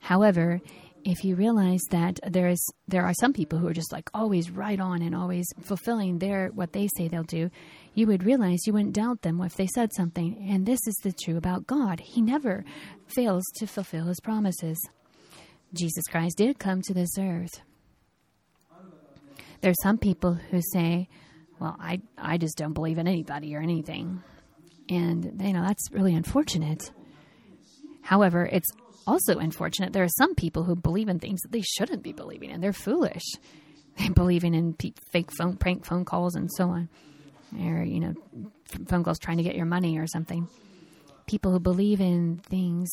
However, 0.00 0.60
if 1.06 1.22
you 1.22 1.36
realize 1.36 1.82
that 1.90 2.18
there 2.26 2.48
is 2.48 2.60
there 2.88 3.04
are 3.04 3.14
some 3.14 3.32
people 3.32 3.60
who 3.60 3.68
are 3.68 3.72
just 3.72 3.92
like 3.92 4.10
always 4.12 4.50
right 4.50 4.80
on 4.80 5.02
and 5.02 5.14
always 5.14 5.46
fulfilling 5.60 6.18
their 6.18 6.48
what 6.48 6.72
they 6.72 6.88
say 6.96 7.06
they'll 7.06 7.22
do, 7.22 7.48
you 7.94 8.08
would 8.08 8.24
realize 8.24 8.66
you 8.66 8.72
wouldn't 8.72 8.94
doubt 8.94 9.22
them 9.22 9.40
if 9.40 9.54
they 9.54 9.68
said 9.68 9.92
something. 9.92 10.44
And 10.50 10.66
this 10.66 10.80
is 10.84 10.96
the 11.04 11.12
true 11.12 11.36
about 11.36 11.68
God. 11.68 12.00
He 12.00 12.20
never 12.20 12.64
fails 13.06 13.44
to 13.54 13.68
fulfill 13.68 14.06
his 14.06 14.18
promises. 14.18 14.76
Jesus 15.72 16.04
Christ 16.08 16.38
did 16.38 16.58
come 16.58 16.82
to 16.82 16.92
this 16.92 17.16
earth. 17.20 17.60
There's 19.60 19.80
some 19.84 19.98
people 19.98 20.34
who 20.34 20.60
say, 20.72 21.08
Well, 21.60 21.76
I 21.80 22.00
I 22.18 22.36
just 22.36 22.58
don't 22.58 22.72
believe 22.72 22.98
in 22.98 23.06
anybody 23.06 23.54
or 23.54 23.60
anything. 23.60 24.24
And 24.88 25.40
you 25.40 25.52
know, 25.52 25.62
that's 25.62 25.88
really 25.92 26.16
unfortunate. 26.16 26.90
However, 28.02 28.44
it's 28.44 28.68
also 29.06 29.38
unfortunate. 29.38 29.92
There 29.92 30.04
are 30.04 30.08
some 30.08 30.34
people 30.34 30.64
who 30.64 30.76
believe 30.76 31.08
in 31.08 31.18
things 31.18 31.40
that 31.42 31.52
they 31.52 31.62
shouldn't 31.62 32.02
be 32.02 32.12
believing 32.12 32.50
in. 32.50 32.60
They're 32.60 32.72
foolish. 32.72 33.24
They're 33.98 34.10
believing 34.10 34.54
in 34.54 34.74
pe- 34.74 34.92
fake 35.10 35.30
phone, 35.38 35.56
prank 35.56 35.86
phone 35.86 36.04
calls 36.04 36.34
and 36.34 36.50
so 36.52 36.68
on, 36.68 36.90
or 37.58 37.82
you 37.82 38.00
know, 38.00 38.14
phone 38.88 39.02
calls 39.02 39.18
trying 39.18 39.38
to 39.38 39.42
get 39.42 39.56
your 39.56 39.64
money 39.64 39.98
or 39.98 40.06
something. 40.06 40.48
People 41.26 41.50
who 41.50 41.58
believe 41.60 42.02
in 42.02 42.36
things 42.36 42.90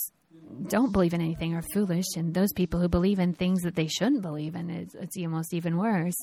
don't 0.68 0.94
believe 0.94 1.14
in 1.14 1.20
anything 1.20 1.56
are 1.56 1.62
foolish, 1.62 2.06
and 2.16 2.34
those 2.34 2.54
people 2.54 2.80
who 2.80 2.88
believe 2.88 3.20
in 3.20 3.34
things 3.34 3.64
that 3.64 3.76
they 3.76 3.88
shouldn't 3.88 4.22
believe 4.22 4.56
in, 4.56 4.70
it's, 4.70 4.96
it's 4.96 5.18
almost 5.18 5.54
even 5.54 5.78
worse. 5.78 6.16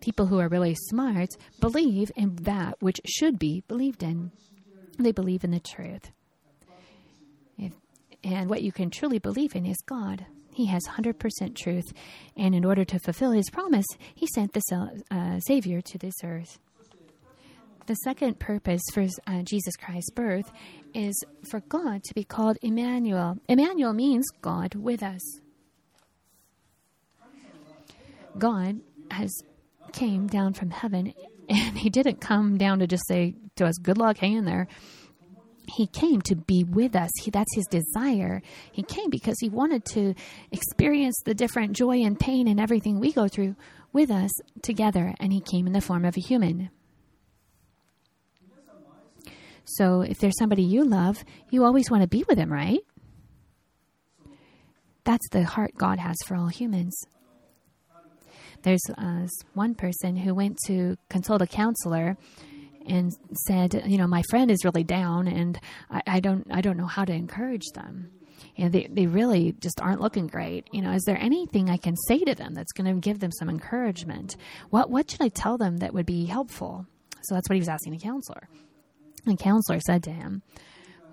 People 0.00 0.26
who 0.26 0.38
are 0.38 0.48
really 0.48 0.74
smart 0.74 1.30
believe 1.60 2.12
in 2.14 2.36
that 2.42 2.76
which 2.80 3.00
should 3.06 3.38
be 3.38 3.62
believed 3.68 4.02
in. 4.02 4.32
They 4.98 5.12
believe 5.12 5.44
in 5.44 5.50
the 5.50 5.60
truth. 5.60 6.10
And 8.24 8.48
what 8.48 8.62
you 8.62 8.72
can 8.72 8.90
truly 8.90 9.18
believe 9.18 9.54
in 9.54 9.66
is 9.66 9.76
God. 9.86 10.24
He 10.52 10.66
has 10.66 10.82
100% 10.86 11.54
truth. 11.54 11.92
And 12.36 12.54
in 12.54 12.64
order 12.64 12.84
to 12.84 12.98
fulfill 12.98 13.32
his 13.32 13.50
promise, 13.50 13.86
he 14.14 14.26
sent 14.34 14.52
the 14.52 15.02
uh, 15.10 15.40
Savior 15.40 15.80
to 15.82 15.98
this 15.98 16.14
earth. 16.22 16.58
The 17.86 17.96
second 17.96 18.38
purpose 18.38 18.80
for 18.94 19.06
uh, 19.26 19.42
Jesus 19.42 19.76
Christ's 19.76 20.10
birth 20.12 20.50
is 20.94 21.22
for 21.50 21.60
God 21.60 22.02
to 22.04 22.14
be 22.14 22.24
called 22.24 22.56
Emmanuel. 22.62 23.36
Emmanuel 23.46 23.92
means 23.92 24.24
God 24.40 24.74
with 24.74 25.02
us. 25.02 25.20
God 28.38 28.80
has 29.10 29.30
came 29.92 30.26
down 30.26 30.54
from 30.54 30.70
heaven 30.70 31.12
and 31.48 31.76
he 31.76 31.90
didn't 31.90 32.22
come 32.22 32.56
down 32.56 32.78
to 32.78 32.86
just 32.86 33.06
say 33.06 33.34
to 33.56 33.66
us, 33.66 33.76
good 33.76 33.98
luck, 33.98 34.16
hang 34.16 34.32
in 34.32 34.46
there 34.46 34.66
he 35.76 35.86
came 35.86 36.20
to 36.22 36.34
be 36.34 36.64
with 36.64 36.94
us. 36.94 37.10
He, 37.20 37.30
that's 37.30 37.54
his 37.54 37.66
desire. 37.66 38.42
He 38.72 38.82
came 38.82 39.10
because 39.10 39.36
he 39.40 39.48
wanted 39.48 39.84
to 39.86 40.14
experience 40.52 41.20
the 41.24 41.34
different 41.34 41.72
joy 41.72 42.02
and 42.02 42.18
pain 42.18 42.48
and 42.48 42.60
everything 42.60 43.00
we 43.00 43.12
go 43.12 43.28
through 43.28 43.56
with 43.92 44.10
us 44.10 44.30
together, 44.62 45.14
and 45.20 45.32
he 45.32 45.40
came 45.40 45.66
in 45.66 45.72
the 45.72 45.80
form 45.80 46.04
of 46.04 46.16
a 46.16 46.20
human. 46.20 46.70
So, 49.64 50.02
if 50.02 50.18
there's 50.18 50.36
somebody 50.38 50.62
you 50.62 50.84
love, 50.84 51.24
you 51.50 51.64
always 51.64 51.90
want 51.90 52.02
to 52.02 52.08
be 52.08 52.24
with 52.28 52.36
them, 52.36 52.52
right? 52.52 52.80
That's 55.04 55.26
the 55.30 55.44
heart 55.44 55.72
God 55.76 55.98
has 55.98 56.16
for 56.26 56.34
all 56.34 56.48
humans. 56.48 56.94
There's 58.62 58.82
uh, 58.96 59.26
one 59.52 59.74
person 59.74 60.16
who 60.16 60.34
went 60.34 60.58
to 60.66 60.96
consult 61.10 61.42
a 61.42 61.46
counselor 61.46 62.16
and 62.86 63.12
said, 63.46 63.82
you 63.86 63.98
know, 63.98 64.06
my 64.06 64.22
friend 64.30 64.50
is 64.50 64.64
really 64.64 64.84
down, 64.84 65.28
and 65.28 65.58
I, 65.90 66.02
I 66.06 66.20
don't, 66.20 66.46
I 66.50 66.60
don't 66.60 66.76
know 66.76 66.86
how 66.86 67.04
to 67.04 67.12
encourage 67.12 67.66
them. 67.74 68.10
And 68.56 68.72
they, 68.72 68.86
they 68.90 69.06
really 69.06 69.52
just 69.52 69.80
aren't 69.80 70.00
looking 70.00 70.26
great. 70.28 70.68
You 70.72 70.82
know, 70.82 70.92
is 70.92 71.02
there 71.04 71.18
anything 71.18 71.70
I 71.70 71.76
can 71.76 71.96
say 71.96 72.18
to 72.20 72.34
them 72.34 72.54
that's 72.54 72.72
going 72.72 72.92
to 72.92 73.00
give 73.00 73.18
them 73.18 73.32
some 73.32 73.48
encouragement? 73.48 74.36
What, 74.70 74.90
what 74.90 75.10
should 75.10 75.22
I 75.22 75.28
tell 75.28 75.58
them 75.58 75.78
that 75.78 75.92
would 75.92 76.06
be 76.06 76.26
helpful? 76.26 76.86
So 77.22 77.34
that's 77.34 77.48
what 77.48 77.54
he 77.54 77.60
was 77.60 77.68
asking 77.68 77.92
the 77.94 77.98
counselor. 77.98 78.48
And 79.26 79.38
the 79.38 79.42
counselor 79.42 79.80
said 79.80 80.04
to 80.04 80.12
him, 80.12 80.42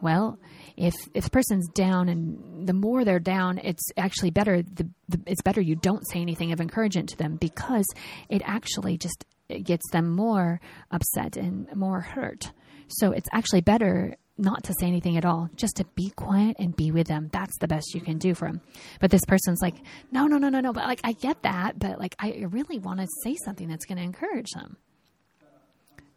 well, 0.01 0.39
if 0.77 0.95
if 1.13 1.31
person's 1.31 1.67
down 1.69 2.09
and 2.09 2.67
the 2.67 2.73
more 2.73 3.05
they're 3.05 3.19
down, 3.19 3.59
it's 3.63 3.83
actually 3.97 4.31
better. 4.31 4.63
The, 4.63 4.89
the, 5.07 5.21
it's 5.27 5.43
better 5.43 5.61
you 5.61 5.75
don't 5.75 6.07
say 6.09 6.21
anything 6.21 6.51
of 6.51 6.59
encouragement 6.59 7.09
to 7.09 7.17
them 7.17 7.35
because 7.35 7.85
it 8.27 8.41
actually 8.43 8.97
just 8.97 9.25
it 9.51 9.63
gets 9.63 9.89
them 9.91 10.09
more 10.09 10.59
upset 10.91 11.37
and 11.37 11.73
more 11.75 12.01
hurt. 12.01 12.51
So 12.87 13.11
it's 13.11 13.29
actually 13.31 13.61
better 13.61 14.15
not 14.37 14.63
to 14.63 14.73
say 14.79 14.87
anything 14.87 15.17
at 15.17 15.25
all, 15.25 15.49
just 15.55 15.77
to 15.77 15.85
be 15.95 16.09
quiet 16.15 16.55
and 16.59 16.75
be 16.75 16.91
with 16.91 17.07
them. 17.07 17.29
That's 17.31 17.57
the 17.59 17.67
best 17.67 17.93
you 17.93 18.01
can 18.01 18.17
do 18.17 18.33
for 18.33 18.47
them. 18.47 18.61
But 18.99 19.11
this 19.11 19.23
person's 19.25 19.61
like, 19.61 19.75
no, 20.11 20.25
no, 20.27 20.37
no, 20.37 20.49
no, 20.49 20.59
no. 20.61 20.73
But 20.73 20.85
like, 20.85 21.01
I 21.03 21.13
get 21.13 21.43
that, 21.43 21.77
but 21.77 21.99
like, 21.99 22.15
I 22.19 22.45
really 22.49 22.79
want 22.79 22.99
to 22.99 23.07
say 23.23 23.35
something 23.43 23.67
that's 23.67 23.85
going 23.85 23.97
to 23.97 24.03
encourage 24.03 24.49
them. 24.51 24.77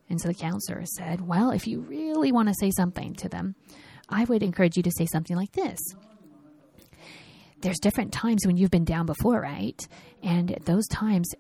And 0.09 0.21
so 0.21 0.29
the 0.29 0.35
counselor 0.35 0.85
said, 0.87 1.27
well, 1.27 1.51
if 1.51 1.67
you 1.67 1.81
really 1.81 2.33
want 2.33 2.49
to 2.49 2.55
say 2.59 2.71
something 2.71 3.15
to 3.17 3.29
them, 3.29 3.55
I 4.09 4.25
would 4.25 4.43
encourage 4.43 4.77
you 4.77 4.83
to 4.85 4.93
say 4.97 5.07
something 5.07 5.37
like 5.37 5.53
this. 5.53 5.79
There's 7.61 7.79
different 7.79 8.13
times 8.13 8.47
when 8.47 8.57
you've 8.57 8.71
been 8.71 8.85
down 8.85 9.07
before, 9.07 9.41
right? 9.41 9.81
And 10.23 10.51
at 10.51 10.67
those 10.67 10.87
times, 10.89 11.31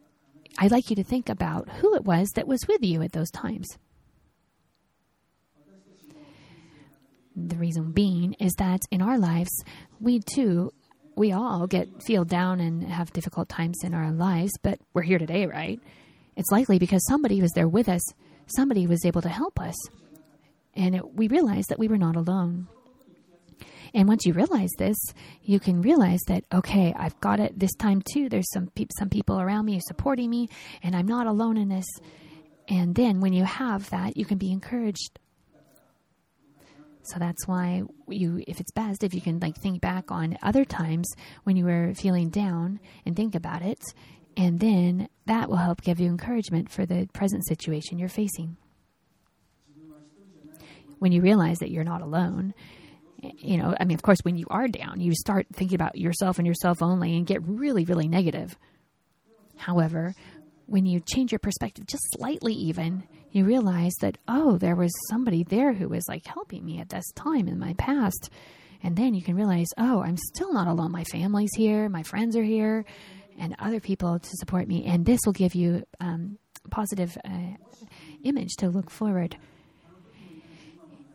I'd 0.58 0.70
like 0.70 0.90
you 0.90 0.96
to 0.96 1.04
think 1.04 1.28
about 1.28 1.68
who 1.68 1.94
it 1.94 2.04
was 2.04 2.28
that 2.34 2.46
was 2.46 2.66
with 2.68 2.82
you 2.82 3.02
at 3.02 3.12
those 3.12 3.30
times. 3.30 3.66
The 7.36 7.56
reason 7.56 7.90
being 7.90 8.34
is 8.34 8.52
that 8.58 8.82
in 8.92 9.02
our 9.02 9.18
lives, 9.18 9.50
we 10.00 10.20
too, 10.20 10.72
we 11.16 11.32
all 11.32 11.66
get 11.66 11.88
feel 12.04 12.24
down 12.24 12.60
and 12.60 12.84
have 12.84 13.12
difficult 13.12 13.48
times 13.48 13.78
in 13.82 13.94
our 13.94 14.12
lives, 14.12 14.52
but 14.62 14.78
we're 14.92 15.02
here 15.02 15.18
today, 15.18 15.46
right? 15.46 15.80
It's 16.36 16.52
likely 16.52 16.78
because 16.78 17.04
somebody 17.06 17.40
was 17.40 17.50
there 17.52 17.68
with 17.68 17.88
us, 17.88 18.02
somebody 18.46 18.86
was 18.86 19.04
able 19.04 19.22
to 19.22 19.28
help 19.28 19.60
us, 19.60 19.74
and 20.74 20.94
it, 20.94 21.14
we 21.14 21.26
realized 21.26 21.70
that 21.70 21.78
we 21.78 21.88
were 21.88 21.98
not 21.98 22.14
alone. 22.14 22.68
And 23.94 24.08
once 24.08 24.26
you 24.26 24.32
realize 24.32 24.72
this, 24.76 24.96
you 25.42 25.60
can 25.60 25.80
realize 25.80 26.20
that 26.26 26.44
okay, 26.52 26.92
I've 26.96 27.18
got 27.20 27.38
it 27.38 27.58
this 27.58 27.74
time 27.76 28.02
too. 28.02 28.28
There's 28.28 28.50
some 28.52 28.66
pe- 28.74 28.86
some 28.98 29.08
people 29.08 29.40
around 29.40 29.66
me 29.66 29.80
supporting 29.80 30.28
me, 30.28 30.48
and 30.82 30.96
I'm 30.96 31.06
not 31.06 31.28
alone 31.28 31.56
in 31.56 31.68
this. 31.68 31.86
And 32.68 32.94
then 32.94 33.20
when 33.20 33.32
you 33.32 33.44
have 33.44 33.88
that, 33.90 34.16
you 34.16 34.24
can 34.24 34.38
be 34.38 34.50
encouraged. 34.50 35.20
So 37.02 37.18
that's 37.18 37.46
why 37.46 37.82
you, 38.08 38.42
if 38.48 38.60
it's 38.60 38.72
best, 38.72 39.04
if 39.04 39.12
you 39.12 39.20
can 39.20 39.38
like 39.38 39.56
think 39.56 39.82
back 39.82 40.10
on 40.10 40.38
other 40.42 40.64
times 40.64 41.06
when 41.44 41.54
you 41.56 41.66
were 41.66 41.92
feeling 41.94 42.30
down 42.30 42.80
and 43.04 43.14
think 43.14 43.34
about 43.34 43.62
it, 43.62 43.78
and 44.36 44.58
then 44.58 45.08
that 45.26 45.48
will 45.48 45.58
help 45.58 45.82
give 45.82 46.00
you 46.00 46.08
encouragement 46.08 46.70
for 46.70 46.86
the 46.86 47.06
present 47.12 47.46
situation 47.46 47.98
you're 47.98 48.08
facing. 48.08 48.56
When 50.98 51.12
you 51.12 51.20
realize 51.20 51.58
that 51.58 51.70
you're 51.70 51.84
not 51.84 52.00
alone, 52.00 52.54
you 53.38 53.56
know, 53.56 53.74
I 53.78 53.84
mean, 53.84 53.94
of 53.94 54.02
course, 54.02 54.18
when 54.22 54.36
you 54.36 54.46
are 54.50 54.68
down, 54.68 55.00
you 55.00 55.14
start 55.14 55.46
thinking 55.52 55.76
about 55.76 55.96
yourself 55.96 56.38
and 56.38 56.46
yourself 56.46 56.82
only 56.82 57.16
and 57.16 57.26
get 57.26 57.42
really, 57.46 57.84
really 57.84 58.08
negative. 58.08 58.56
However, 59.56 60.14
when 60.66 60.86
you 60.86 61.00
change 61.00 61.32
your 61.32 61.38
perspective 61.38 61.86
just 61.86 62.02
slightly, 62.16 62.54
even, 62.54 63.04
you 63.30 63.44
realize 63.44 63.92
that, 64.00 64.18
oh, 64.28 64.58
there 64.58 64.76
was 64.76 64.92
somebody 65.10 65.44
there 65.44 65.72
who 65.72 65.88
was 65.88 66.04
like 66.08 66.26
helping 66.26 66.64
me 66.64 66.80
at 66.80 66.88
this 66.88 67.10
time 67.14 67.48
in 67.48 67.58
my 67.58 67.74
past. 67.74 68.30
And 68.82 68.96
then 68.96 69.14
you 69.14 69.22
can 69.22 69.34
realize, 69.34 69.68
oh, 69.78 70.02
I'm 70.02 70.16
still 70.16 70.52
not 70.52 70.68
alone. 70.68 70.92
My 70.92 71.04
family's 71.04 71.54
here, 71.56 71.88
my 71.88 72.02
friends 72.02 72.36
are 72.36 72.42
here, 72.44 72.84
and 73.38 73.56
other 73.58 73.80
people 73.80 74.18
to 74.18 74.30
support 74.36 74.68
me. 74.68 74.84
And 74.86 75.04
this 75.04 75.20
will 75.24 75.32
give 75.32 75.54
you 75.54 75.84
um, 76.00 76.38
positive 76.70 77.16
uh, 77.24 77.56
image 78.22 78.56
to 78.58 78.68
look 78.68 78.90
forward 78.90 79.36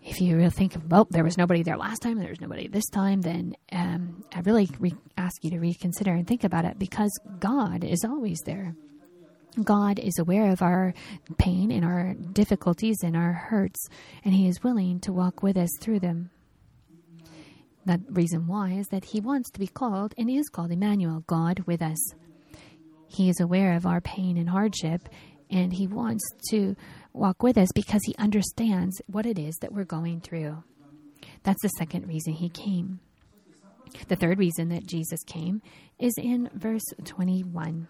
if 0.10 0.20
you 0.20 0.36
really 0.36 0.50
think, 0.50 0.76
well, 0.90 1.08
there 1.12 1.24
was 1.24 1.38
nobody 1.38 1.62
there 1.62 1.78
last 1.78 2.02
time, 2.02 2.18
there 2.18 2.30
was 2.30 2.42
nobody 2.42 2.68
this 2.68 2.90
time, 2.90 3.22
then 3.22 3.56
um, 3.72 4.24
I 4.34 4.40
really 4.40 4.68
re- 4.80 4.96
ask 5.18 5.44
you 5.44 5.52
to 5.52 5.60
reconsider 5.60 6.12
and 6.12 6.28
think 6.28 6.44
about 6.44 6.66
it 6.66 6.80
because 6.80 7.12
God 7.40 7.84
is 7.84 8.04
always 8.04 8.40
there. 8.46 8.76
God 9.64 10.00
is 10.00 10.18
aware 10.18 10.52
of 10.52 10.62
our 10.62 10.94
pain 11.38 11.72
and 11.72 11.86
our 11.86 12.16
difficulties 12.34 12.98
and 13.04 13.16
our 13.16 13.34
hurts, 13.34 13.88
and 14.26 14.34
He 14.34 14.48
is 14.48 14.64
willing 14.64 15.00
to 15.02 15.14
walk 15.14 15.44
with 15.44 15.58
us 15.58 15.70
through 15.80 16.00
them. 16.00 16.32
The 17.86 18.02
reason 18.10 18.48
why 18.48 18.72
is 18.72 18.88
that 18.88 19.06
He 19.06 19.22
wants 19.22 19.52
to 19.52 19.60
be 19.60 19.68
called, 19.68 20.16
and 20.18 20.30
is 20.30 20.50
called 20.50 20.72
Emmanuel, 20.72 21.24
God 21.28 21.60
with 21.68 21.82
us. 21.82 22.00
He 23.08 23.30
is 23.30 23.40
aware 23.40 23.76
of 23.76 23.86
our 23.86 24.02
pain 24.02 24.38
and 24.38 24.50
hardship, 24.50 25.08
and 25.52 25.72
He 25.74 25.88
wants 25.88 26.24
to 26.50 26.76
walk 27.14 27.44
with 27.44 27.58
us 27.58 27.70
because 27.74 28.02
he 28.06 28.16
understands 28.18 29.02
what 29.08 29.26
it 29.26 29.40
is 29.40 29.56
that 29.62 29.72
we're 29.72 29.84
going 29.84 30.22
through. 30.22 30.64
That's 31.44 31.62
the 31.62 31.70
second 31.70 32.08
reason 32.08 32.34
he 32.34 32.50
came. 32.50 33.00
The 34.08 34.16
third 34.16 34.38
reason 34.38 34.70
that 34.70 34.88
Jesus 34.88 35.24
came 35.26 35.62
is 35.98 36.14
in 36.18 36.50
verse 36.54 36.84
21. 37.06 37.88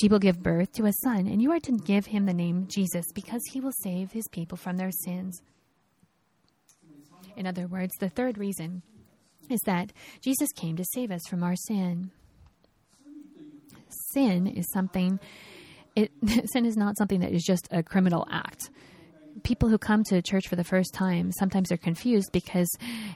She 0.00 0.08
will 0.08 0.18
give 0.18 0.42
birth 0.42 0.72
to 0.72 0.86
a 0.86 0.92
son, 1.02 1.26
and 1.26 1.42
you 1.42 1.52
are 1.52 1.60
to 1.60 1.72
give 1.72 2.06
him 2.06 2.26
the 2.26 2.32
name 2.32 2.68
Jesus 2.68 3.04
because 3.14 3.42
he 3.52 3.60
will 3.60 3.72
save 3.82 4.12
his 4.12 4.28
people 4.28 4.56
from 4.56 4.76
their 4.76 4.90
sins. 4.90 5.42
In 7.36 7.46
other 7.46 7.66
words, 7.66 7.92
the 8.00 8.08
third 8.08 8.38
reason 8.38 8.82
is 9.50 9.60
that 9.66 9.92
Jesus 10.22 10.48
came 10.56 10.76
to 10.76 10.84
save 10.94 11.10
us 11.10 11.20
from 11.28 11.42
our 11.42 11.54
sin. 11.56 12.10
Sin 14.12 14.46
is 14.46 14.66
something 14.72 15.20
it, 15.96 16.12
sin 16.52 16.64
is 16.64 16.76
not 16.76 16.96
something 16.96 17.20
that 17.20 17.32
is 17.32 17.42
just 17.42 17.66
a 17.72 17.82
criminal 17.82 18.26
act. 18.30 18.70
People 19.42 19.68
who 19.68 19.78
come 19.78 20.04
to 20.04 20.22
church 20.22 20.48
for 20.48 20.56
the 20.56 20.64
first 20.64 20.94
time 20.94 21.32
sometimes 21.32 21.72
are 21.72 21.76
confused 21.76 22.30
because 22.32 22.68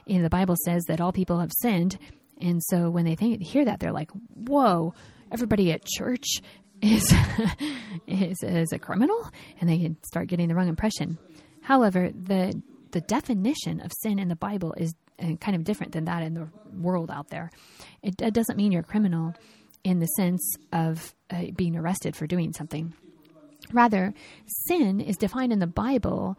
you 0.05 0.17
know, 0.17 0.23
the 0.23 0.29
Bible 0.29 0.55
says 0.65 0.83
that 0.87 0.99
all 0.99 1.11
people 1.11 1.39
have 1.39 1.51
sinned, 1.61 1.97
and 2.39 2.61
so 2.63 2.89
when 2.89 3.05
they 3.05 3.15
think, 3.15 3.41
hear 3.41 3.65
that, 3.65 3.79
they're 3.79 3.91
like, 3.91 4.11
"Whoa! 4.33 4.93
Everybody 5.31 5.71
at 5.71 5.85
church 5.85 6.41
is 6.81 7.13
is 8.07 8.43
is 8.43 8.71
a 8.71 8.79
criminal," 8.79 9.29
and 9.59 9.69
they 9.69 9.95
start 10.03 10.27
getting 10.27 10.47
the 10.47 10.55
wrong 10.55 10.67
impression. 10.67 11.17
However, 11.61 12.11
the 12.13 12.61
the 12.91 13.01
definition 13.01 13.79
of 13.81 13.91
sin 14.01 14.19
in 14.19 14.27
the 14.27 14.35
Bible 14.35 14.73
is 14.77 14.93
uh, 15.21 15.35
kind 15.37 15.55
of 15.55 15.63
different 15.63 15.93
than 15.93 16.05
that 16.05 16.23
in 16.23 16.33
the 16.33 16.49
world 16.73 17.09
out 17.09 17.29
there. 17.29 17.51
It, 18.01 18.21
it 18.21 18.33
doesn't 18.33 18.57
mean 18.57 18.71
you're 18.71 18.81
a 18.81 18.85
criminal 18.85 19.33
in 19.83 19.99
the 19.99 20.07
sense 20.07 20.55
of 20.71 21.13
uh, 21.29 21.45
being 21.55 21.75
arrested 21.75 22.15
for 22.15 22.27
doing 22.27 22.53
something. 22.53 22.93
Rather, 23.71 24.13
sin 24.45 24.99
is 24.99 25.17
defined 25.17 25.53
in 25.53 25.59
the 25.59 25.67
Bible 25.67 26.37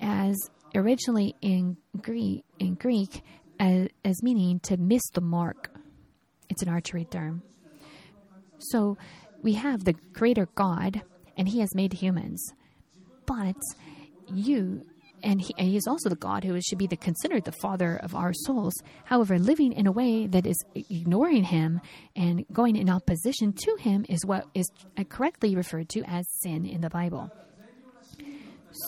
as 0.00 0.36
originally 0.74 1.34
in 1.40 1.76
Greek, 2.00 2.44
in 2.58 2.74
Greek 2.74 3.22
as, 3.58 3.88
as 4.04 4.22
meaning 4.22 4.60
to 4.60 4.76
miss 4.76 5.02
the 5.14 5.20
mark. 5.20 5.70
It's 6.48 6.62
an 6.62 6.68
archery 6.68 7.04
term. 7.04 7.42
So 8.58 8.96
we 9.42 9.54
have 9.54 9.84
the 9.84 9.94
greater 10.12 10.48
God, 10.54 11.02
and 11.36 11.48
He 11.48 11.60
has 11.60 11.74
made 11.74 11.92
humans. 11.92 12.52
But 13.26 13.56
you 14.32 14.84
and 15.22 15.40
he, 15.40 15.54
he, 15.58 15.76
is 15.76 15.86
also 15.86 16.08
the 16.08 16.16
God 16.16 16.44
who 16.44 16.60
should 16.60 16.78
be 16.78 16.86
the, 16.86 16.96
considered 16.96 17.44
the 17.44 17.52
Father 17.52 17.96
of 18.02 18.14
our 18.14 18.32
souls. 18.32 18.74
However, 19.04 19.38
living 19.38 19.72
in 19.72 19.86
a 19.86 19.92
way 19.92 20.26
that 20.26 20.46
is 20.46 20.56
ignoring 20.74 21.44
Him 21.44 21.80
and 22.16 22.44
going 22.52 22.76
in 22.76 22.90
opposition 22.90 23.52
to 23.52 23.76
Him 23.78 24.04
is 24.08 24.24
what 24.24 24.46
is 24.54 24.70
uh, 24.96 25.04
correctly 25.04 25.56
referred 25.56 25.88
to 25.90 26.02
as 26.06 26.26
sin 26.40 26.64
in 26.66 26.80
the 26.80 26.90
Bible. 26.90 27.30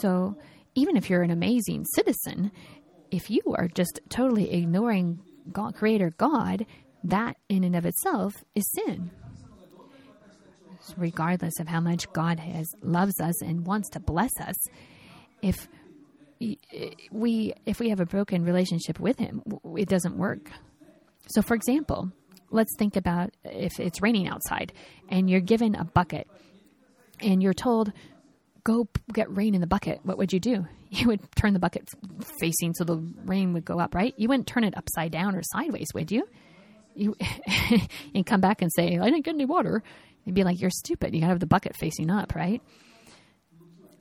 So, 0.00 0.36
even 0.74 0.96
if 0.96 1.10
you're 1.10 1.22
an 1.22 1.30
amazing 1.30 1.84
citizen, 1.94 2.52
if 3.10 3.28
you 3.30 3.42
are 3.56 3.68
just 3.68 4.00
totally 4.08 4.52
ignoring 4.52 5.20
God, 5.50 5.74
Creator 5.74 6.14
God, 6.16 6.66
that 7.04 7.36
in 7.48 7.64
and 7.64 7.74
of 7.74 7.86
itself 7.86 8.34
is 8.54 8.70
sin. 8.72 9.10
Regardless 10.96 11.58
of 11.60 11.68
how 11.68 11.80
much 11.80 12.10
God 12.12 12.38
has 12.38 12.66
loves 12.82 13.20
us 13.20 13.42
and 13.42 13.66
wants 13.66 13.90
to 13.90 14.00
bless 14.00 14.32
us, 14.40 14.56
if 15.42 15.68
we 16.40 17.52
if 17.66 17.80
we 17.80 17.90
have 17.90 18.00
a 18.00 18.06
broken 18.06 18.44
relationship 18.44 18.98
with 18.98 19.18
him, 19.18 19.42
it 19.76 19.88
doesn't 19.88 20.16
work. 20.16 20.50
So, 21.28 21.42
for 21.42 21.54
example, 21.54 22.10
let's 22.50 22.74
think 22.78 22.96
about 22.96 23.30
if 23.44 23.78
it's 23.78 24.02
raining 24.02 24.28
outside 24.28 24.72
and 25.08 25.28
you're 25.30 25.40
given 25.40 25.74
a 25.74 25.84
bucket 25.84 26.28
and 27.20 27.42
you're 27.42 27.54
told, 27.54 27.92
go 28.64 28.88
get 29.12 29.34
rain 29.34 29.54
in 29.54 29.60
the 29.60 29.66
bucket. 29.66 30.00
What 30.02 30.18
would 30.18 30.32
you 30.32 30.40
do? 30.40 30.66
You 30.92 31.06
would 31.06 31.20
turn 31.36 31.52
the 31.52 31.60
bucket 31.60 31.88
facing 32.40 32.74
so 32.74 32.82
the 32.82 32.96
rain 33.24 33.52
would 33.52 33.64
go 33.64 33.78
up, 33.78 33.94
right? 33.94 34.12
You 34.16 34.26
wouldn't 34.26 34.48
turn 34.48 34.64
it 34.64 34.76
upside 34.76 35.12
down 35.12 35.36
or 35.36 35.40
sideways, 35.44 35.86
would 35.94 36.10
you? 36.10 36.26
You 36.96 37.14
and 38.14 38.26
come 38.26 38.40
back 38.40 38.60
and 38.60 38.72
say, 38.74 38.98
I 38.98 39.04
didn't 39.04 39.24
get 39.24 39.36
any 39.36 39.44
water. 39.44 39.84
You'd 40.24 40.34
be 40.34 40.42
like, 40.42 40.60
you're 40.60 40.68
stupid. 40.68 41.14
You 41.14 41.20
got 41.20 41.26
to 41.26 41.30
have 41.34 41.38
the 41.38 41.46
bucket 41.46 41.76
facing 41.76 42.10
up, 42.10 42.34
right? 42.34 42.60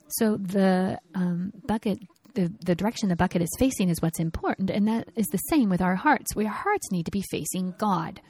So 0.08 0.36
the 0.36 0.98
um, 1.14 1.52
bucket 1.64 2.00
the, 2.34 2.52
the 2.64 2.74
direction 2.74 3.08
the 3.08 3.16
bucket 3.16 3.42
is 3.42 3.56
facing 3.58 3.88
is 3.88 4.00
what's 4.00 4.20
important. 4.20 4.70
And 4.70 4.86
that 4.88 5.08
is 5.16 5.26
the 5.26 5.38
same 5.38 5.68
with 5.68 5.80
our 5.80 5.96
hearts. 5.96 6.36
Our 6.36 6.46
hearts 6.46 6.90
need 6.90 7.06
to 7.06 7.10
be 7.10 7.22
facing 7.30 7.74
God. 7.78 8.20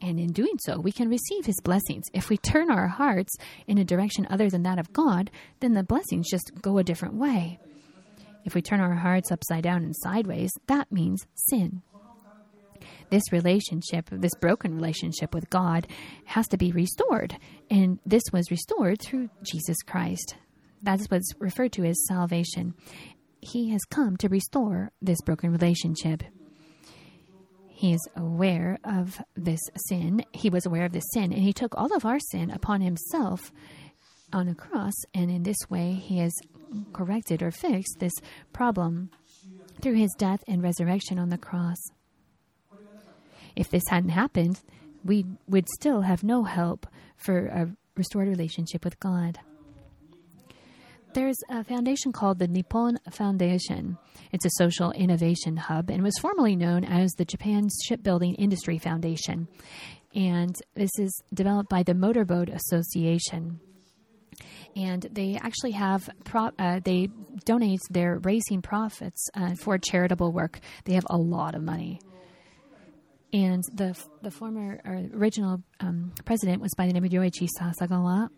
And 0.00 0.18
in 0.18 0.32
doing 0.32 0.58
so, 0.58 0.80
we 0.80 0.90
can 0.90 1.08
receive 1.08 1.46
his 1.46 1.60
blessings. 1.62 2.06
If 2.12 2.28
we 2.28 2.36
turn 2.36 2.70
our 2.70 2.88
hearts 2.88 3.32
in 3.68 3.78
a 3.78 3.84
direction 3.84 4.26
other 4.28 4.50
than 4.50 4.64
that 4.64 4.78
of 4.78 4.92
God, 4.92 5.30
then 5.60 5.74
the 5.74 5.84
blessings 5.84 6.28
just 6.28 6.50
go 6.60 6.78
a 6.78 6.84
different 6.84 7.14
way. 7.14 7.60
If 8.44 8.56
we 8.56 8.62
turn 8.62 8.80
our 8.80 8.94
hearts 8.94 9.30
upside 9.30 9.62
down 9.62 9.84
and 9.84 9.94
sideways, 9.96 10.50
that 10.66 10.90
means 10.90 11.24
sin. 11.34 11.82
This 13.10 13.30
relationship, 13.30 14.08
this 14.10 14.34
broken 14.40 14.74
relationship 14.74 15.34
with 15.34 15.48
God, 15.50 15.86
has 16.24 16.48
to 16.48 16.56
be 16.56 16.72
restored. 16.72 17.36
And 17.70 18.00
this 18.04 18.24
was 18.32 18.50
restored 18.50 19.00
through 19.00 19.30
Jesus 19.44 19.76
Christ. 19.86 20.34
That 20.82 21.00
is 21.00 21.10
what's 21.10 21.32
referred 21.38 21.72
to 21.72 21.84
as 21.84 22.06
salvation 22.06 22.74
he 23.42 23.70
has 23.70 23.84
come 23.84 24.16
to 24.18 24.28
restore 24.28 24.92
this 25.02 25.20
broken 25.20 25.50
relationship. 25.50 26.22
He 27.68 27.92
is 27.92 28.08
aware 28.16 28.78
of 28.84 29.20
this 29.34 29.60
sin. 29.88 30.24
He 30.32 30.48
was 30.48 30.64
aware 30.64 30.84
of 30.84 30.92
this 30.92 31.10
sin, 31.12 31.32
and 31.32 31.42
he 31.42 31.52
took 31.52 31.76
all 31.76 31.94
of 31.94 32.06
our 32.06 32.20
sin 32.30 32.50
upon 32.50 32.80
himself 32.80 33.52
on 34.32 34.48
a 34.48 34.54
cross. 34.54 34.94
And 35.12 35.30
in 35.30 35.42
this 35.42 35.58
way, 35.68 35.92
he 35.92 36.18
has 36.18 36.32
corrected 36.92 37.42
or 37.42 37.50
fixed 37.50 37.98
this 37.98 38.12
problem 38.52 39.10
through 39.82 39.94
his 39.94 40.14
death 40.16 40.44
and 40.46 40.62
resurrection 40.62 41.18
on 41.18 41.30
the 41.30 41.36
cross. 41.36 41.78
If 43.56 43.70
this 43.70 43.82
hadn't 43.88 44.10
happened, 44.10 44.60
we 45.04 45.26
would 45.48 45.68
still 45.68 46.02
have 46.02 46.22
no 46.22 46.44
help 46.44 46.86
for 47.16 47.46
a 47.46 47.76
restored 47.96 48.28
relationship 48.28 48.84
with 48.84 49.00
God. 49.00 49.40
There's 51.14 51.36
a 51.50 51.62
foundation 51.62 52.10
called 52.10 52.38
the 52.38 52.48
Nippon 52.48 52.98
Foundation. 53.10 53.98
It's 54.32 54.46
a 54.46 54.50
social 54.56 54.92
innovation 54.92 55.58
hub 55.58 55.90
and 55.90 56.02
was 56.02 56.16
formerly 56.18 56.56
known 56.56 56.84
as 56.84 57.12
the 57.12 57.26
Japan 57.26 57.68
Shipbuilding 57.86 58.34
Industry 58.36 58.78
Foundation. 58.78 59.46
And 60.14 60.56
this 60.74 60.90
is 60.98 61.22
developed 61.34 61.68
by 61.68 61.82
the 61.82 61.92
Motorboat 61.92 62.48
Association. 62.48 63.60
And 64.74 65.02
they 65.12 65.38
actually 65.42 65.72
have 65.72 66.08
pro- 66.24 66.52
uh, 66.58 66.80
they 66.82 67.10
donate 67.44 67.80
their 67.90 68.18
raising 68.18 68.62
profits 68.62 69.28
uh, 69.34 69.54
for 69.54 69.76
charitable 69.76 70.32
work. 70.32 70.60
They 70.86 70.94
have 70.94 71.06
a 71.10 71.18
lot 71.18 71.54
of 71.54 71.62
money. 71.62 72.00
And 73.34 73.62
the 73.74 73.98
the 74.22 74.30
former 74.30 74.80
or 74.84 75.02
original 75.14 75.62
um, 75.80 76.12
president 76.24 76.62
was 76.62 76.72
by 76.74 76.86
the 76.86 76.94
name 76.94 77.04
of 77.04 77.10
Ryoichi 77.10 77.48
Sasakawa, 77.58 78.30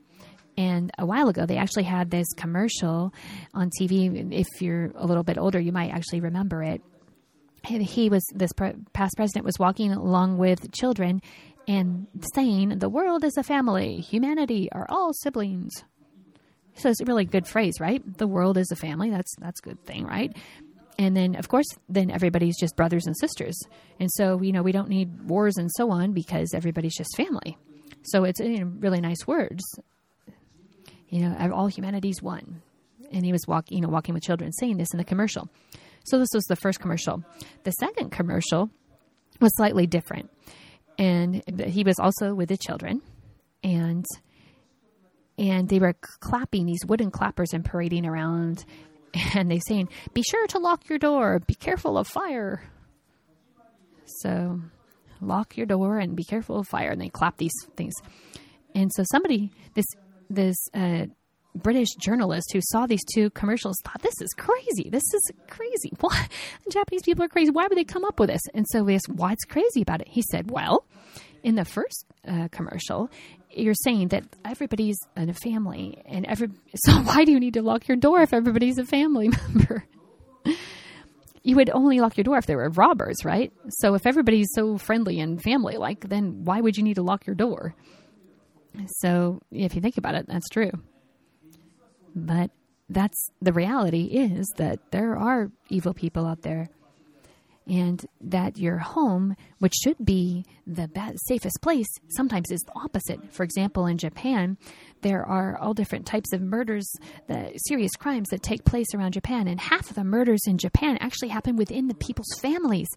and 0.56 0.90
a 0.98 1.06
while 1.06 1.28
ago, 1.28 1.46
they 1.46 1.56
actually 1.56 1.84
had 1.84 2.10
this 2.10 2.26
commercial 2.36 3.12
on 3.52 3.70
TV. 3.80 4.32
If 4.32 4.62
you're 4.62 4.92
a 4.94 5.06
little 5.06 5.24
bit 5.24 5.38
older, 5.38 5.58
you 5.58 5.72
might 5.72 5.90
actually 5.90 6.20
remember 6.20 6.62
it. 6.62 6.80
He 7.64 8.10
was 8.10 8.22
this 8.34 8.52
past 8.92 9.16
president 9.16 9.44
was 9.44 9.58
walking 9.58 9.92
along 9.92 10.36
with 10.38 10.70
children, 10.70 11.22
and 11.66 12.06
saying 12.34 12.78
the 12.78 12.90
world 12.90 13.24
is 13.24 13.36
a 13.38 13.42
family, 13.42 14.00
humanity 14.00 14.68
are 14.70 14.86
all 14.88 15.12
siblings. 15.14 15.72
So 16.74 16.90
it's 16.90 17.00
a 17.00 17.04
really 17.04 17.24
good 17.24 17.46
phrase, 17.46 17.80
right? 17.80 18.02
The 18.18 18.26
world 18.26 18.58
is 18.58 18.70
a 18.70 18.76
family. 18.76 19.10
That's 19.10 19.34
that's 19.38 19.60
a 19.60 19.62
good 19.62 19.84
thing, 19.86 20.04
right? 20.04 20.36
And 20.98 21.16
then 21.16 21.36
of 21.36 21.48
course, 21.48 21.66
then 21.88 22.10
everybody's 22.10 22.58
just 22.58 22.76
brothers 22.76 23.06
and 23.06 23.16
sisters. 23.18 23.58
And 23.98 24.10
so, 24.12 24.42
you 24.42 24.52
know, 24.52 24.62
we 24.62 24.72
don't 24.72 24.88
need 24.88 25.22
wars 25.22 25.56
and 25.56 25.70
so 25.74 25.90
on 25.90 26.12
because 26.12 26.52
everybody's 26.54 26.96
just 26.96 27.16
family. 27.16 27.56
So 28.02 28.24
it's 28.24 28.40
really 28.40 29.00
nice 29.00 29.26
words. 29.26 29.64
You 31.08 31.28
know, 31.28 31.52
all 31.52 31.68
humanity's 31.68 32.22
one. 32.22 32.62
And 33.12 33.24
he 33.24 33.32
was 33.32 33.46
walking, 33.46 33.78
you 33.78 33.82
know, 33.82 33.88
walking 33.88 34.14
with 34.14 34.22
children 34.22 34.52
saying 34.52 34.78
this 34.78 34.92
in 34.92 34.98
the 34.98 35.04
commercial. 35.04 35.48
So 36.04 36.18
this 36.18 36.30
was 36.34 36.44
the 36.44 36.56
first 36.56 36.80
commercial. 36.80 37.22
The 37.64 37.70
second 37.72 38.10
commercial 38.10 38.70
was 39.40 39.54
slightly 39.56 39.86
different. 39.86 40.30
And 40.98 41.42
he 41.66 41.84
was 41.84 41.98
also 41.98 42.34
with 42.34 42.48
the 42.48 42.56
children. 42.56 43.02
And 43.62 44.04
and 45.36 45.68
they 45.68 45.80
were 45.80 45.94
clapping 46.20 46.66
these 46.66 46.84
wooden 46.86 47.10
clappers 47.10 47.52
and 47.52 47.64
parading 47.64 48.06
around 48.06 48.64
and 49.34 49.50
they 49.50 49.60
saying, 49.66 49.88
"Be 50.12 50.22
sure 50.22 50.46
to 50.48 50.58
lock 50.58 50.88
your 50.88 50.98
door. 50.98 51.40
Be 51.40 51.54
careful 51.54 51.98
of 51.98 52.06
fire." 52.06 52.62
So, 54.06 54.60
lock 55.20 55.56
your 55.56 55.66
door 55.66 55.98
and 55.98 56.14
be 56.14 56.24
careful 56.24 56.58
of 56.58 56.68
fire. 56.68 56.90
And 56.90 57.00
they 57.00 57.08
clap 57.08 57.36
these 57.38 57.54
things. 57.76 57.94
And 58.74 58.90
so 58.94 59.04
somebody, 59.10 59.52
this 59.74 59.86
this 60.30 60.56
uh, 60.74 61.06
British 61.54 61.90
journalist 62.00 62.52
who 62.52 62.60
saw 62.62 62.86
these 62.86 63.04
two 63.04 63.30
commercials 63.30 63.76
thought, 63.84 64.02
"This 64.02 64.20
is 64.20 64.30
crazy. 64.36 64.88
This 64.90 65.02
is 65.14 65.30
crazy. 65.48 65.92
Why 66.00 66.28
Japanese 66.70 67.02
people 67.02 67.24
are 67.24 67.28
crazy? 67.28 67.50
Why 67.50 67.66
would 67.66 67.78
they 67.78 67.84
come 67.84 68.04
up 68.04 68.18
with 68.18 68.30
this?" 68.30 68.42
And 68.54 68.66
so 68.68 68.82
we 68.82 68.94
asked, 68.94 69.08
"What's 69.08 69.44
crazy 69.44 69.82
about 69.82 70.00
it?" 70.00 70.08
He 70.08 70.22
said, 70.22 70.50
"Well." 70.50 70.86
In 71.42 71.56
the 71.56 71.66
first 71.66 72.06
uh, 72.26 72.48
commercial, 72.50 73.10
you're 73.50 73.74
saying 73.74 74.08
that 74.08 74.24
everybody's 74.46 74.96
in 75.14 75.28
a 75.28 75.34
family, 75.34 76.02
and 76.06 76.24
every 76.24 76.48
so 76.74 76.94
why 77.00 77.26
do 77.26 77.32
you 77.32 77.38
need 77.38 77.54
to 77.54 77.62
lock 77.62 77.86
your 77.86 77.98
door 77.98 78.22
if 78.22 78.32
everybody's 78.32 78.78
a 78.78 78.84
family 78.86 79.28
member? 79.48 79.84
you 81.44 81.56
would 81.56 81.70
only 81.70 82.00
lock 82.00 82.16
your 82.16 82.24
door 82.24 82.38
if 82.38 82.46
there 82.46 82.56
were 82.56 82.70
robbers, 82.70 83.24
right? 83.24 83.52
So 83.68 83.94
if 83.94 84.06
everybody's 84.06 84.48
so 84.54 84.78
friendly 84.78 85.20
and 85.20 85.40
family 85.40 85.76
like, 85.76 86.08
then 86.08 86.44
why 86.44 86.60
would 86.60 86.76
you 86.76 86.82
need 86.82 86.94
to 86.94 87.02
lock 87.02 87.26
your 87.26 87.36
door? 87.36 87.74
So 89.00 89.40
if 89.50 89.74
you 89.74 89.80
think 89.80 89.98
about 89.98 90.14
it, 90.14 90.26
that's 90.26 90.48
true. 90.48 90.72
But 92.14 92.50
that's 92.88 93.30
the 93.40 93.52
reality 93.52 94.04
is 94.04 94.52
that 94.56 94.78
there 94.90 95.16
are 95.16 95.50
evil 95.68 95.94
people 95.94 96.26
out 96.26 96.42
there 96.42 96.68
and 97.66 98.04
that 98.20 98.58
your 98.58 98.78
home, 98.78 99.36
which 99.58 99.72
should 99.82 99.96
be 100.04 100.44
the 100.66 100.88
best, 100.88 101.18
safest 101.26 101.60
place, 101.62 101.86
sometimes 102.08 102.50
is 102.50 102.60
the 102.60 102.72
opposite. 102.76 103.32
For 103.32 103.42
example, 103.42 103.86
in 103.86 103.96
Japan, 103.96 104.58
there 105.00 105.24
are 105.24 105.56
all 105.58 105.72
different 105.72 106.06
types 106.06 106.32
of 106.32 106.42
murders, 106.42 106.86
the 107.26 107.52
serious 107.66 107.92
crimes 107.96 108.28
that 108.30 108.42
take 108.42 108.64
place 108.64 108.94
around 108.94 109.12
Japan, 109.12 109.48
and 109.48 109.60
half 109.60 109.88
of 109.88 109.96
the 109.96 110.04
murders 110.04 110.42
in 110.46 110.58
Japan 110.58 110.98
actually 111.00 111.28
happen 111.28 111.56
within 111.56 111.88
the 111.88 111.94
people's 111.94 112.38
families. 112.40 112.88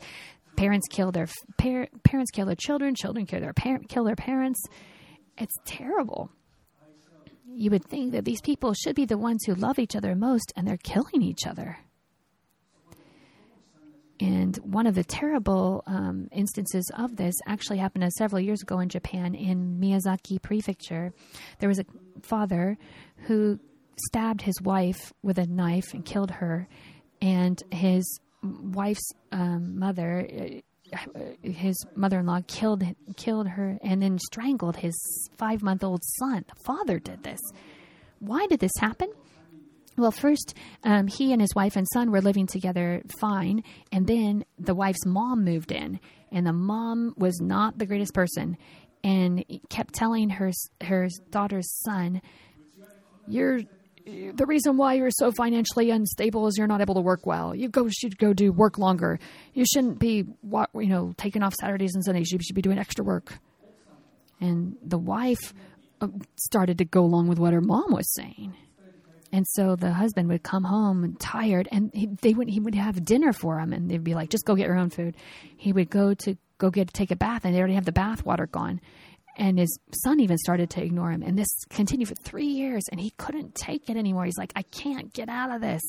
Parents 0.57 0.87
kill 0.89 1.11
their 1.11 1.27
par- 1.57 1.87
parents 2.03 2.31
kill 2.31 2.47
their 2.47 2.55
children, 2.55 2.93
children 2.95 3.25
kill 3.25 3.39
their 3.39 3.53
par- 3.53 3.81
kill 3.87 4.03
their 4.03 4.15
parents. 4.15 4.59
It's 5.37 5.55
terrible. 5.65 6.31
You 7.49 7.71
would 7.71 7.85
think 7.85 8.11
that 8.11 8.25
these 8.25 8.41
people 8.41 8.73
should 8.73 8.95
be 8.95 9.05
the 9.05 9.17
ones 9.17 9.43
who 9.45 9.55
love 9.55 9.79
each 9.79 9.95
other 9.95 10.15
most, 10.15 10.51
and 10.55 10.67
they're 10.67 10.77
killing 10.77 11.21
each 11.21 11.47
other. 11.47 11.77
And 14.19 14.57
one 14.57 14.87
of 14.87 14.95
the 14.95 15.03
terrible 15.03 15.83
um, 15.85 16.27
instances 16.31 16.89
of 16.97 17.15
this 17.15 17.35
actually 17.45 17.77
happened 17.77 18.03
uh, 18.03 18.09
several 18.09 18.41
years 18.41 18.63
ago 18.63 18.79
in 18.79 18.89
Japan, 18.89 19.35
in 19.35 19.79
Miyazaki 19.79 20.41
Prefecture. 20.41 21.13
There 21.59 21.69
was 21.69 21.79
a 21.79 21.85
father 22.23 22.77
who 23.27 23.59
stabbed 24.07 24.41
his 24.41 24.59
wife 24.61 25.13
with 25.21 25.37
a 25.37 25.45
knife 25.45 25.93
and 25.93 26.03
killed 26.03 26.31
her, 26.31 26.67
and 27.21 27.61
his 27.71 28.19
wife's 28.43 29.11
um, 29.31 29.77
mother, 29.77 30.27
uh, 30.31 30.45
his 31.41 31.75
mother-in-law, 31.95 32.41
killed 32.47 32.83
killed 33.15 33.47
her 33.47 33.77
and 33.83 34.01
then 34.01 34.17
strangled 34.19 34.77
his 34.77 34.95
five-month-old 35.37 36.01
son. 36.19 36.45
The 36.47 36.63
father 36.65 36.99
did 36.99 37.23
this. 37.23 37.39
Why 38.19 38.47
did 38.47 38.59
this 38.59 38.71
happen? 38.79 39.09
Well, 39.97 40.11
first, 40.11 40.53
um, 40.83 41.07
he 41.07 41.33
and 41.33 41.41
his 41.41 41.55
wife 41.55 41.75
and 41.75 41.87
son 41.91 42.11
were 42.11 42.21
living 42.21 42.45
together 42.45 43.01
fine, 43.19 43.63
and 43.91 44.05
then 44.05 44.45
the 44.59 44.75
wife's 44.75 45.05
mom 45.05 45.43
moved 45.43 45.71
in, 45.71 45.99
and 46.31 46.45
the 46.45 46.53
mom 46.53 47.15
was 47.17 47.41
not 47.41 47.79
the 47.79 47.87
greatest 47.87 48.13
person, 48.13 48.57
and 49.03 49.43
kept 49.69 49.95
telling 49.95 50.29
her 50.29 50.51
her 50.83 51.09
daughter's 51.31 51.71
son, 51.83 52.21
"You're 53.27 53.61
the 54.33 54.45
reason 54.45 54.77
why 54.77 54.93
you're 54.93 55.11
so 55.11 55.31
financially 55.31 55.91
unstable 55.91 56.47
is 56.47 56.57
you're 56.57 56.67
not 56.67 56.81
able 56.81 56.95
to 56.95 57.01
work 57.01 57.25
well. 57.25 57.53
You 57.53 57.69
go 57.69 57.89
should 57.89 58.17
go 58.17 58.33
do 58.33 58.51
work 58.51 58.77
longer. 58.77 59.19
You 59.53 59.65
shouldn't 59.65 59.99
be 59.99 60.25
you 60.75 60.87
know 60.87 61.13
taking 61.17 61.43
off 61.43 61.53
Saturdays 61.55 61.93
and 61.95 62.03
Sundays. 62.03 62.31
You 62.31 62.39
should 62.41 62.55
be 62.55 62.61
doing 62.61 62.77
extra 62.77 63.03
work." 63.03 63.39
And 64.39 64.77
the 64.83 64.97
wife 64.97 65.53
uh, 65.99 66.07
started 66.35 66.77
to 66.77 66.85
go 66.85 67.03
along 67.03 67.27
with 67.27 67.39
what 67.39 67.53
her 67.53 67.61
mom 67.61 67.91
was 67.91 68.13
saying 68.13 68.53
and 69.31 69.45
so 69.47 69.75
the 69.75 69.91
husband 69.91 70.29
would 70.29 70.43
come 70.43 70.63
home 70.63 71.15
tired, 71.19 71.67
and 71.71 71.91
he, 71.93 72.07
they 72.21 72.33
would 72.33 72.49
he 72.49 72.59
would 72.59 72.75
have 72.75 73.03
dinner 73.03 73.33
for 73.33 73.59
him, 73.59 73.73
and 73.73 73.89
they'd 73.89 74.03
be 74.03 74.15
like, 74.15 74.29
"Just 74.29 74.45
go 74.45 74.55
get 74.55 74.67
your 74.67 74.77
own 74.77 74.89
food." 74.89 75.15
He 75.57 75.73
would 75.73 75.89
go 75.89 76.13
to 76.13 76.37
go 76.57 76.69
get 76.69 76.93
take 76.93 77.11
a 77.11 77.15
bath, 77.15 77.43
and 77.43 77.53
they 77.53 77.59
already 77.59 77.75
have 77.75 77.85
the 77.85 77.91
bath 77.91 78.25
water 78.25 78.47
gone. 78.47 78.79
And 79.39 79.59
his 79.59 79.79
son 80.03 80.19
even 80.19 80.37
started 80.39 80.71
to 80.71 80.83
ignore 80.83 81.11
him, 81.11 81.21
and 81.21 81.37
this 81.37 81.63
continued 81.69 82.07
for 82.09 82.15
three 82.15 82.47
years, 82.47 82.83
and 82.91 82.99
he 82.99 83.11
couldn't 83.17 83.53
take 83.53 83.87
it 83.87 83.95
anymore. 83.95 84.25
He's 84.25 84.37
like, 84.37 84.51
"I 84.55 84.63
can't 84.63 85.13
get 85.13 85.29
out 85.29 85.51
of 85.51 85.61
this." 85.61 85.83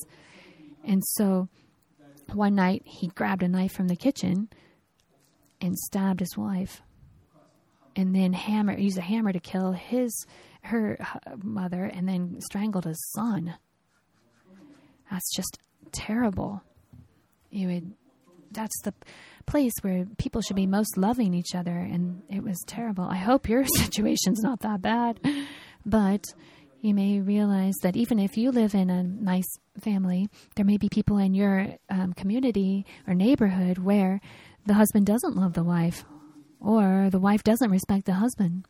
And 0.84 1.02
so, 1.04 1.48
one 2.32 2.54
night, 2.54 2.82
he 2.84 3.08
grabbed 3.08 3.42
a 3.42 3.48
knife 3.48 3.72
from 3.72 3.88
the 3.88 3.96
kitchen 3.96 4.50
and 5.62 5.78
stabbed 5.78 6.20
his 6.20 6.36
wife, 6.36 6.82
and 7.96 8.14
then 8.14 8.34
hammer 8.34 8.76
used 8.78 8.98
a 8.98 9.02
hammer 9.02 9.32
to 9.32 9.40
kill 9.40 9.72
his 9.72 10.26
her 10.64 10.98
mother 11.42 11.84
and 11.84 12.06
then 12.06 12.40
strangled 12.42 12.84
his 12.84 13.02
son. 13.12 13.54
That's 15.10 15.34
just 15.34 15.58
terrible. 15.90 16.62
You 17.50 17.68
would, 17.68 17.94
that's 18.50 18.80
the 18.82 18.94
place 19.46 19.72
where 19.82 20.06
people 20.18 20.40
should 20.40 20.56
be 20.56 20.66
most 20.66 20.96
loving 20.96 21.34
each 21.34 21.54
other, 21.54 21.76
and 21.76 22.22
it 22.28 22.42
was 22.42 22.58
terrible. 22.66 23.04
I 23.04 23.16
hope 23.16 23.48
your 23.48 23.64
situation's 23.76 24.40
not 24.42 24.60
that 24.60 24.82
bad, 24.82 25.20
but 25.84 26.24
you 26.80 26.94
may 26.94 27.20
realize 27.20 27.74
that 27.82 27.96
even 27.96 28.18
if 28.18 28.36
you 28.36 28.50
live 28.50 28.74
in 28.74 28.90
a 28.90 29.02
nice 29.02 29.48
family, 29.80 30.28
there 30.56 30.64
may 30.64 30.76
be 30.76 30.88
people 30.88 31.18
in 31.18 31.34
your 31.34 31.66
um, 31.90 32.12
community 32.12 32.86
or 33.06 33.14
neighborhood 33.14 33.78
where 33.78 34.20
the 34.66 34.74
husband 34.74 35.06
doesn't 35.06 35.36
love 35.36 35.54
the 35.54 35.64
wife 35.64 36.04
or 36.60 37.08
the 37.10 37.18
wife 37.18 37.42
doesn't 37.42 37.70
respect 37.70 38.06
the 38.06 38.14
husband. 38.14 38.64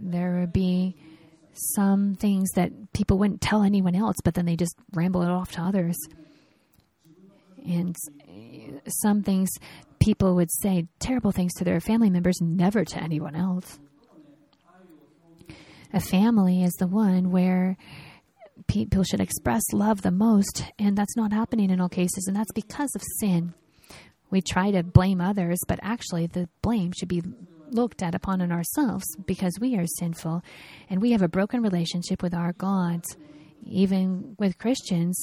there 0.00 0.40
would 0.40 0.52
be 0.52 0.96
some 1.74 2.14
things 2.14 2.50
that 2.54 2.70
people 2.92 3.18
wouldn't 3.18 3.40
tell 3.40 3.62
anyone 3.62 3.94
else, 3.94 4.16
but 4.24 4.34
then 4.34 4.44
they 4.44 4.56
just 4.56 4.76
ramble 4.92 5.22
it 5.22 5.30
off 5.30 5.52
to 5.52 5.62
others. 5.62 5.96
And 7.66 7.96
some 9.02 9.22
things 9.22 9.50
people 9.98 10.34
would 10.36 10.50
say 10.52 10.86
terrible 10.98 11.32
things 11.32 11.52
to 11.54 11.64
their 11.64 11.80
family 11.80 12.10
members, 12.10 12.40
never 12.40 12.84
to 12.84 13.02
anyone 13.02 13.34
else. 13.34 13.78
A 15.92 16.00
family 16.00 16.62
is 16.62 16.74
the 16.74 16.86
one 16.86 17.30
where 17.30 17.76
people 18.66 19.02
should 19.02 19.20
express 19.20 19.62
love 19.72 20.02
the 20.02 20.10
most, 20.10 20.64
and 20.78 20.96
that's 20.96 21.16
not 21.16 21.32
happening 21.32 21.70
in 21.70 21.80
all 21.80 21.88
cases, 21.88 22.26
and 22.26 22.36
that's 22.36 22.52
because 22.52 22.94
of 22.94 23.02
sin. 23.20 23.54
We 24.30 24.40
try 24.40 24.70
to 24.72 24.82
blame 24.82 25.20
others, 25.20 25.58
but 25.68 25.78
actually, 25.82 26.26
the 26.26 26.48
blame 26.62 26.92
should 26.96 27.08
be 27.08 27.22
looked 27.70 28.02
at 28.02 28.14
upon 28.14 28.40
in 28.40 28.52
ourselves 28.52 29.04
because 29.26 29.58
we 29.60 29.76
are 29.76 29.86
sinful 29.98 30.42
and 30.88 31.00
we 31.00 31.12
have 31.12 31.22
a 31.22 31.28
broken 31.28 31.62
relationship 31.62 32.22
with 32.22 32.34
our 32.34 32.52
gods, 32.52 33.16
even 33.64 34.36
with 34.38 34.58
Christians, 34.58 35.20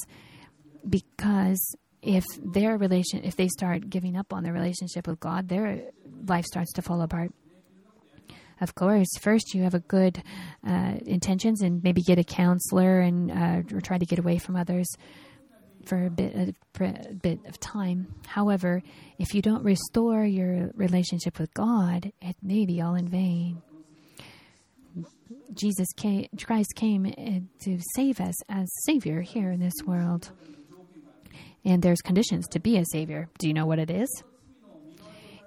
because 0.88 1.76
if 2.04 2.24
their 2.42 2.76
relation 2.76 3.24
if 3.24 3.36
they 3.36 3.48
start 3.48 3.88
giving 3.88 4.16
up 4.16 4.32
on 4.32 4.42
their 4.42 4.52
relationship 4.52 5.06
with 5.06 5.18
God, 5.20 5.48
their 5.48 5.90
life 6.26 6.44
starts 6.44 6.72
to 6.74 6.82
fall 6.82 7.00
apart. 7.02 7.32
Of 8.60 8.74
course, 8.74 9.08
first 9.20 9.54
you 9.54 9.62
have 9.62 9.74
a 9.74 9.80
good 9.80 10.22
uh, 10.66 10.94
intentions 11.06 11.60
and 11.60 11.82
maybe 11.82 12.02
get 12.02 12.18
a 12.18 12.24
counselor 12.24 13.00
and 13.00 13.30
uh, 13.30 13.76
or 13.76 13.80
try 13.80 13.98
to 13.98 14.06
get 14.06 14.18
away 14.18 14.38
from 14.38 14.56
others 14.56 14.86
for 15.86 16.06
a 16.06 16.10
bit 16.10 16.54
uh, 16.80 16.84
a 16.84 17.14
bit 17.14 17.40
of 17.46 17.58
time. 17.58 18.14
However, 18.26 18.82
if 19.18 19.34
you 19.34 19.42
don't 19.42 19.64
restore 19.64 20.24
your 20.24 20.70
relationship 20.74 21.38
with 21.38 21.52
God, 21.54 22.12
it 22.20 22.36
may 22.42 22.64
be 22.64 22.80
all 22.80 22.94
in 22.94 23.08
vain. 23.08 23.62
Jesus 25.52 25.88
came, 25.96 26.28
Christ 26.42 26.74
came 26.74 27.06
uh, 27.06 27.64
to 27.64 27.78
save 27.94 28.20
us 28.20 28.34
as 28.48 28.68
Savior 28.86 29.20
here 29.20 29.50
in 29.50 29.60
this 29.60 29.74
world. 29.86 30.30
And 31.64 31.82
there's 31.82 32.02
conditions 32.02 32.46
to 32.48 32.60
be 32.60 32.76
a 32.76 32.84
Savior. 32.84 33.28
Do 33.38 33.48
you 33.48 33.54
know 33.54 33.66
what 33.66 33.78
it 33.78 33.90
is? 33.90 34.22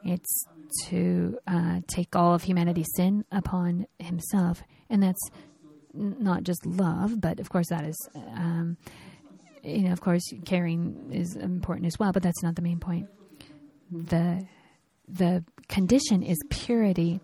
It's 0.04 0.46
to 0.86 1.38
uh, 1.48 1.82
take 1.88 2.16
all 2.16 2.34
of 2.34 2.44
humanity's 2.44 2.88
sin 2.96 3.26
upon 3.32 3.88
himself. 4.00 4.64
And 4.90 5.02
that's 5.02 5.22
not 5.94 6.44
just 6.44 6.66
love, 6.66 7.20
but 7.20 7.40
of 7.40 7.50
course, 7.50 7.70
that 7.70 7.84
is, 7.84 8.10
um, 8.16 8.78
you 9.64 9.84
know, 9.84 9.92
of 9.92 10.02
course, 10.02 10.24
caring 10.46 11.12
is 11.12 11.36
important 11.36 11.88
as 11.88 11.98
well, 12.00 12.12
but 12.12 12.24
that's 12.24 12.44
not 12.44 12.56
the 12.56 12.62
main 12.62 12.80
point. 12.80 13.10
The, 13.92 14.46
the 15.08 15.44
condition 15.68 16.24
is 16.24 16.38
purity. 16.50 17.20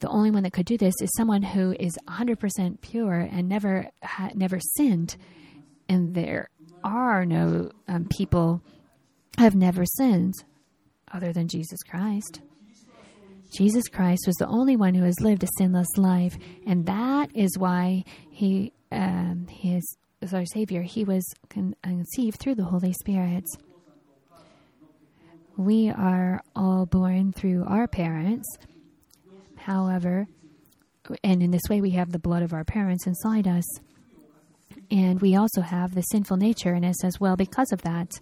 The 0.00 0.08
only 0.08 0.30
one 0.30 0.42
that 0.42 0.52
could 0.52 0.66
do 0.66 0.76
this 0.76 0.94
is 1.00 1.10
someone 1.16 1.42
who 1.42 1.72
is 1.78 1.96
100% 2.08 2.80
pure 2.80 3.20
and 3.20 3.48
never 3.48 3.88
ha- 4.02 4.30
never 4.34 4.58
sinned. 4.60 5.16
And 5.88 6.14
there 6.14 6.48
are 6.84 7.24
no 7.24 7.70
um, 7.88 8.06
people 8.16 8.62
have 9.38 9.56
never 9.56 9.84
sinned 9.84 10.34
other 11.12 11.32
than 11.32 11.48
Jesus 11.48 11.82
Christ. 11.82 12.40
Jesus 13.56 13.88
Christ 13.88 14.24
was 14.26 14.36
the 14.36 14.48
only 14.48 14.76
one 14.76 14.94
who 14.94 15.04
has 15.04 15.20
lived 15.20 15.44
a 15.44 15.48
sinless 15.58 15.96
life, 15.96 16.36
and 16.66 16.86
that 16.86 17.30
is 17.34 17.56
why 17.56 18.04
he 18.30 18.72
um, 18.90 19.46
he 19.48 19.74
is, 19.74 19.96
is 20.20 20.34
our 20.34 20.44
Savior. 20.44 20.82
He 20.82 21.04
was 21.04 21.24
con- 21.50 21.74
conceived 21.82 22.38
through 22.38 22.56
the 22.56 22.64
Holy 22.64 22.92
Spirit. 22.92 23.44
We 25.56 25.90
are 25.90 26.42
all 26.56 26.86
born 26.86 27.32
through 27.32 27.64
our 27.66 27.86
parents. 27.86 28.48
However, 29.56 30.26
and 31.22 31.42
in 31.42 31.50
this 31.50 31.62
way, 31.70 31.80
we 31.80 31.90
have 31.90 32.12
the 32.12 32.18
blood 32.18 32.42
of 32.42 32.52
our 32.52 32.64
parents 32.64 33.06
inside 33.06 33.46
us. 33.46 33.64
And 34.94 35.20
we 35.20 35.34
also 35.34 35.60
have 35.60 35.92
the 35.92 36.02
sinful 36.02 36.36
nature 36.36 36.72
in 36.72 36.84
us 36.84 37.04
as 37.04 37.18
well 37.18 37.34
because 37.34 37.72
of 37.72 37.82
that. 37.82 38.12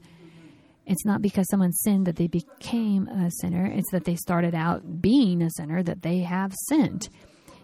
It's 0.86 1.04
not 1.04 1.20
because 1.20 1.46
someone 1.50 1.72
sinned 1.72 2.06
that 2.06 2.16
they 2.16 2.28
became 2.28 3.08
a 3.08 3.30
sinner, 3.40 3.66
it's 3.66 3.90
that 3.92 4.04
they 4.04 4.16
started 4.16 4.54
out 4.54 5.02
being 5.02 5.42
a 5.42 5.50
sinner 5.50 5.82
that 5.82 6.00
they 6.00 6.20
have 6.20 6.54
sinned. 6.68 7.10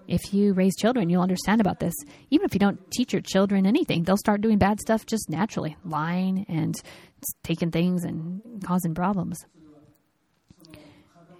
If 0.07 0.35
you 0.35 0.53
raise 0.53 0.77
children, 0.77 1.09
you'll 1.09 1.23
understand 1.23 1.63
about 1.63 1.81
this. 1.81 1.95
Even 2.31 2.45
if 2.45 2.53
you 2.53 2.61
don't 2.61 2.91
teach 2.91 3.15
your 3.15 3.23
children 3.23 3.65
anything, 3.65 4.03
they'll 4.03 4.19
start 4.19 4.43
doing 4.43 4.59
bad 4.59 4.79
stuff 4.79 5.07
just 5.07 5.31
naturally, 5.31 5.75
lying 5.85 6.45
and 6.47 6.75
taking 7.43 7.71
things 7.71 8.05
and 8.05 8.43
causing 8.63 8.95
problems. 8.95 9.39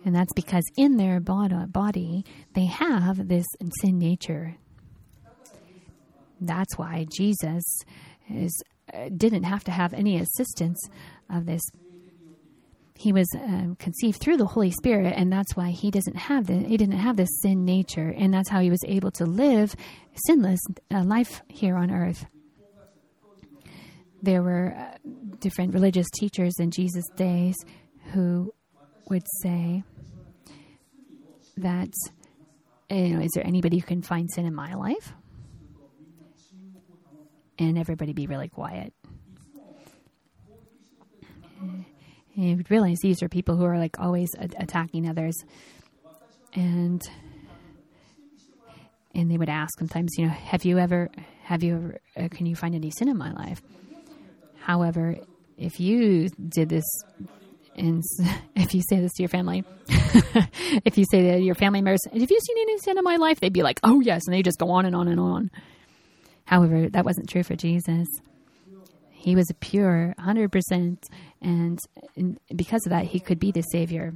And 0.07 0.15
that's 0.15 0.33
because 0.33 0.65
in 0.79 0.97
their 0.97 1.21
body, 1.21 2.25
they 2.55 2.65
have 2.65 3.29
this 3.29 3.47
sin 3.83 3.99
nature. 3.99 4.57
That's 6.41 6.79
why 6.79 7.07
Jesus 7.17 7.65
is, 8.31 8.63
uh, 8.93 9.09
didn't 9.17 9.45
have 9.45 9.65
to 9.65 9.71
have 9.71 9.93
any 9.95 10.19
assistance 10.19 10.79
of 11.31 11.47
this. 11.47 11.63
He 12.95 13.13
was 13.13 13.29
um, 13.35 13.77
conceived 13.79 14.21
through 14.21 14.39
the 14.39 14.47
Holy 14.47 14.73
Spirit, 14.73 15.15
and 15.17 15.33
that's 15.33 15.57
why 15.57 15.71
he 15.71 15.91
doesn't 15.91 16.17
have 16.17 16.47
the 16.49 16.59
he 16.59 16.77
didn't 16.77 16.99
have 16.99 17.17
this 17.17 17.29
sin 17.43 17.65
nature, 17.65 18.13
and 18.17 18.35
that's 18.35 18.49
how 18.49 18.61
he 18.61 18.71
was 18.71 18.83
able 18.87 19.13
to 19.13 19.25
live 19.25 19.75
sinless 20.27 20.61
uh, 20.93 21.05
life 21.05 21.43
here 21.49 21.77
on 21.77 21.93
earth. 21.93 22.27
There 24.21 24.43
were 24.43 24.75
uh, 24.77 24.99
different 25.39 25.75
religious 25.75 26.09
teachers 26.11 26.55
in 26.59 26.73
Jesus' 26.73 27.09
days 27.15 27.55
who 28.13 28.53
would 29.11 29.23
say 29.43 29.85
that 31.57 31.91
you 32.91 33.17
know, 33.17 33.21
is 33.21 33.31
there 33.35 33.47
anybody 33.47 33.79
who 33.79 33.87
can 33.87 34.03
find 34.03 34.31
sin 34.31 34.47
in 34.47 34.55
my 34.55 34.75
life? 34.75 35.13
And 37.59 37.77
everybody 37.79 38.13
be 38.13 38.27
really 38.27 38.49
quiet. 38.49 38.93
And 41.61 41.85
you 42.37 42.57
would 42.57 42.71
realize 42.71 42.99
these 43.01 43.23
are 43.23 43.29
people 43.29 43.57
who 43.57 43.65
are 43.65 43.79
like 43.79 43.99
always 43.99 44.31
a- 44.39 44.49
attacking 44.63 45.09
others, 45.09 45.35
and 46.55 47.03
and 49.15 49.31
they 49.31 49.37
would 49.37 49.49
ask 49.49 49.77
sometimes, 49.79 50.13
you 50.17 50.27
know, 50.27 50.31
have 50.31 50.65
you 50.65 50.79
ever, 50.79 51.11
have 51.43 51.65
you 51.65 51.75
ever, 51.75 51.99
uh, 52.17 52.29
can 52.31 52.47
you 52.47 52.55
find 52.55 52.75
any 52.77 52.91
sin 52.91 53.09
in 53.09 53.17
my 53.17 53.33
life? 53.33 53.61
However, 54.61 55.17
if 55.57 55.81
you 55.81 56.29
did 56.29 56.69
this, 56.69 56.85
and 57.75 58.05
if 58.55 58.75
you 58.75 58.83
say 58.89 59.01
this 59.01 59.13
to 59.15 59.23
your 59.23 59.29
family, 59.29 59.65
if 59.89 60.97
you 60.97 61.05
say 61.11 61.33
to 61.33 61.39
your 61.41 61.57
family 61.57 61.81
members, 61.81 62.01
have 62.05 62.31
you 62.31 62.41
seen 62.41 62.57
any 62.61 62.79
sin 62.79 62.99
in 62.99 63.03
my 63.03 63.17
life? 63.17 63.41
They'd 63.41 63.53
be 63.53 63.65
like, 63.65 63.81
oh 63.83 64.01
yes, 64.01 64.23
and 64.27 64.35
they 64.35 64.43
just 64.43 64.59
go 64.59 64.71
on 64.71 64.87
and 64.87 64.95
on 64.95 65.09
and 65.09 65.19
on. 65.19 65.51
However, 66.49 66.89
that 66.89 67.05
wasn't 67.05 67.29
true 67.29 67.43
for 67.43 67.57
Jesus. 67.57 68.09
He 69.11 69.37
was 69.37 69.53
pure, 69.61 70.15
100%, 70.19 70.97
and, 71.43 71.79
because 72.57 72.87
of 72.87 72.91
that, 72.91 73.05
he 73.05 73.21
could 73.21 73.39
be 73.39 73.53
the 73.53 73.61
Savior. 73.61 74.15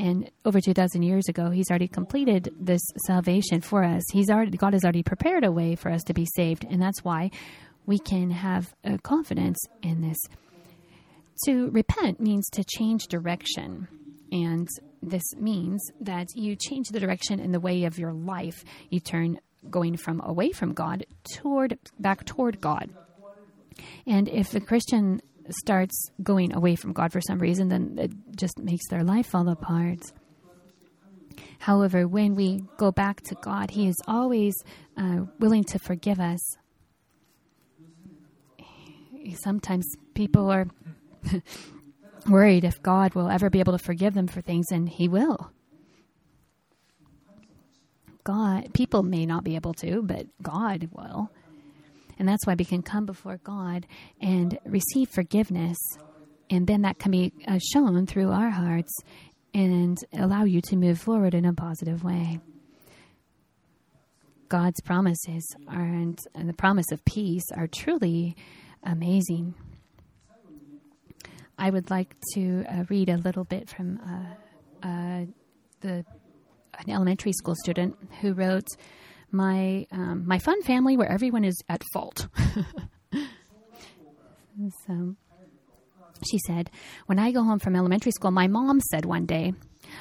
And 0.00 0.28
over 0.44 0.60
2,000 0.60 1.04
years 1.04 1.28
ago, 1.28 1.50
he's 1.50 1.70
already 1.70 1.86
completed 1.86 2.52
this 2.58 2.80
salvation 3.06 3.60
for 3.60 3.84
us. 3.84 4.02
He's 4.12 4.28
already, 4.28 4.56
God 4.56 4.72
has 4.72 4.82
already 4.82 5.04
prepared 5.04 5.44
a 5.44 5.52
way 5.52 5.76
for 5.76 5.92
us 5.92 6.02
to 6.04 6.12
be 6.12 6.26
saved, 6.34 6.66
and 6.68 6.82
that's 6.82 7.04
why 7.04 7.30
we 7.86 8.00
can 8.00 8.32
have 8.32 8.74
a 8.82 8.98
confidence 8.98 9.58
in 9.80 10.00
this. 10.00 10.18
To 11.44 11.70
repent 11.70 12.18
means 12.18 12.48
to 12.50 12.64
change 12.64 13.06
direction. 13.06 13.86
And 14.32 14.66
this 15.00 15.22
means 15.36 15.80
that 16.00 16.26
you 16.34 16.56
change 16.56 16.88
the 16.88 16.98
direction 16.98 17.38
in 17.38 17.52
the 17.52 17.60
way 17.60 17.84
of 17.84 17.96
your 17.96 18.12
life. 18.12 18.64
You 18.90 18.98
turn 18.98 19.38
going 19.70 19.96
from 19.96 20.20
away 20.24 20.52
from 20.52 20.72
God 20.72 21.06
toward 21.24 21.78
back 21.98 22.24
toward 22.24 22.60
God. 22.60 22.90
And 24.06 24.28
if 24.28 24.54
a 24.54 24.60
Christian 24.60 25.20
starts 25.50 26.10
going 26.22 26.54
away 26.54 26.76
from 26.76 26.92
God 26.92 27.12
for 27.12 27.20
some 27.20 27.38
reason, 27.38 27.68
then 27.68 27.98
it 27.98 28.12
just 28.36 28.58
makes 28.58 28.88
their 28.88 29.04
life 29.04 29.26
fall 29.26 29.48
apart. 29.48 30.12
However, 31.58 32.06
when 32.06 32.34
we 32.34 32.62
go 32.76 32.92
back 32.92 33.22
to 33.22 33.34
God, 33.36 33.70
He 33.70 33.88
is 33.88 33.96
always 34.06 34.54
uh, 34.96 35.22
willing 35.38 35.64
to 35.64 35.78
forgive 35.78 36.20
us. 36.20 36.40
Sometimes 39.42 39.86
people 40.14 40.50
are 40.50 40.66
worried 42.28 42.64
if 42.64 42.82
God 42.82 43.14
will 43.14 43.30
ever 43.30 43.50
be 43.50 43.60
able 43.60 43.72
to 43.72 43.82
forgive 43.82 44.14
them 44.14 44.26
for 44.26 44.40
things, 44.40 44.66
and 44.70 44.88
He 44.88 45.08
will. 45.08 45.50
God, 48.24 48.72
people 48.72 49.02
may 49.02 49.26
not 49.26 49.44
be 49.44 49.54
able 49.54 49.74
to, 49.74 50.02
but 50.02 50.26
God 50.42 50.88
will. 50.92 51.30
And 52.18 52.28
that's 52.28 52.46
why 52.46 52.54
we 52.54 52.64
can 52.64 52.82
come 52.82 53.06
before 53.06 53.38
God 53.44 53.86
and 54.20 54.58
receive 54.64 55.10
forgiveness. 55.10 55.76
And 56.50 56.66
then 56.66 56.82
that 56.82 56.98
can 56.98 57.10
be 57.10 57.32
uh, 57.46 57.58
shown 57.72 58.06
through 58.06 58.30
our 58.30 58.50
hearts 58.50 58.92
and 59.52 59.98
allow 60.12 60.44
you 60.44 60.60
to 60.62 60.76
move 60.76 61.00
forward 61.00 61.34
in 61.34 61.44
a 61.44 61.52
positive 61.52 62.02
way. 62.02 62.40
God's 64.48 64.80
promises 64.80 65.44
are, 65.68 65.82
and, 65.82 66.18
the 66.34 66.52
promise 66.52 66.92
of 66.92 67.04
peace 67.04 67.44
are 67.56 67.66
truly 67.66 68.36
amazing. 68.82 69.54
I 71.58 71.70
would 71.70 71.90
like 71.90 72.14
to 72.34 72.64
uh, 72.68 72.84
read 72.88 73.08
a 73.08 73.16
little 73.16 73.44
bit 73.44 73.68
from 73.68 74.00
uh, 74.00 74.86
uh, 74.86 75.24
the 75.80 76.04
an 76.78 76.90
elementary 76.90 77.32
school 77.32 77.54
student 77.56 77.96
who 78.20 78.32
wrote 78.32 78.68
my 79.30 79.86
um, 79.90 80.26
my 80.26 80.38
fun 80.38 80.62
family 80.62 80.96
where 80.96 81.10
everyone 81.10 81.44
is 81.44 81.60
at 81.68 81.82
fault. 81.92 82.28
so 84.86 85.16
she 86.30 86.38
said, 86.46 86.70
when 87.06 87.18
I 87.18 87.32
go 87.32 87.42
home 87.42 87.58
from 87.58 87.76
elementary 87.76 88.12
school, 88.12 88.30
my 88.30 88.46
mom 88.46 88.80
said 88.80 89.04
one 89.04 89.26
day, 89.26 89.52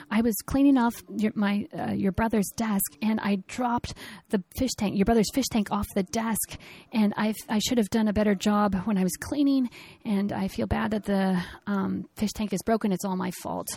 I 0.10 0.22
was 0.22 0.36
cleaning 0.46 0.78
off 0.78 0.94
your, 1.18 1.32
my 1.36 1.68
uh, 1.78 1.92
your 1.92 2.12
brother's 2.12 2.50
desk 2.56 2.94
and 3.02 3.20
I 3.20 3.38
dropped 3.48 3.94
the 4.30 4.44
fish 4.58 4.72
tank, 4.78 4.96
your 4.96 5.06
brother's 5.06 5.30
fish 5.34 5.46
tank, 5.52 5.72
off 5.72 5.88
the 5.96 6.04
desk, 6.04 6.58
and 6.92 7.14
I 7.18 7.34
I 7.50 7.60
should 7.60 7.78
have 7.78 7.90
done 7.90 8.08
a 8.08 8.14
better 8.14 8.36
job 8.36 8.76
when 8.86 8.98
I 8.98 9.04
was 9.04 9.16
cleaning, 9.20 9.70
and 10.06 10.32
I 10.32 10.48
feel 10.48 10.68
bad 10.68 10.92
that 10.92 11.06
the 11.06 11.42
um, 11.68 12.06
fish 12.16 12.32
tank 12.34 12.54
is 12.54 12.62
broken. 12.66 12.92
It's 12.92 13.06
all 13.06 13.18
my 13.18 13.32
fault. 13.42 13.68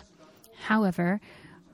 However, 0.59 1.21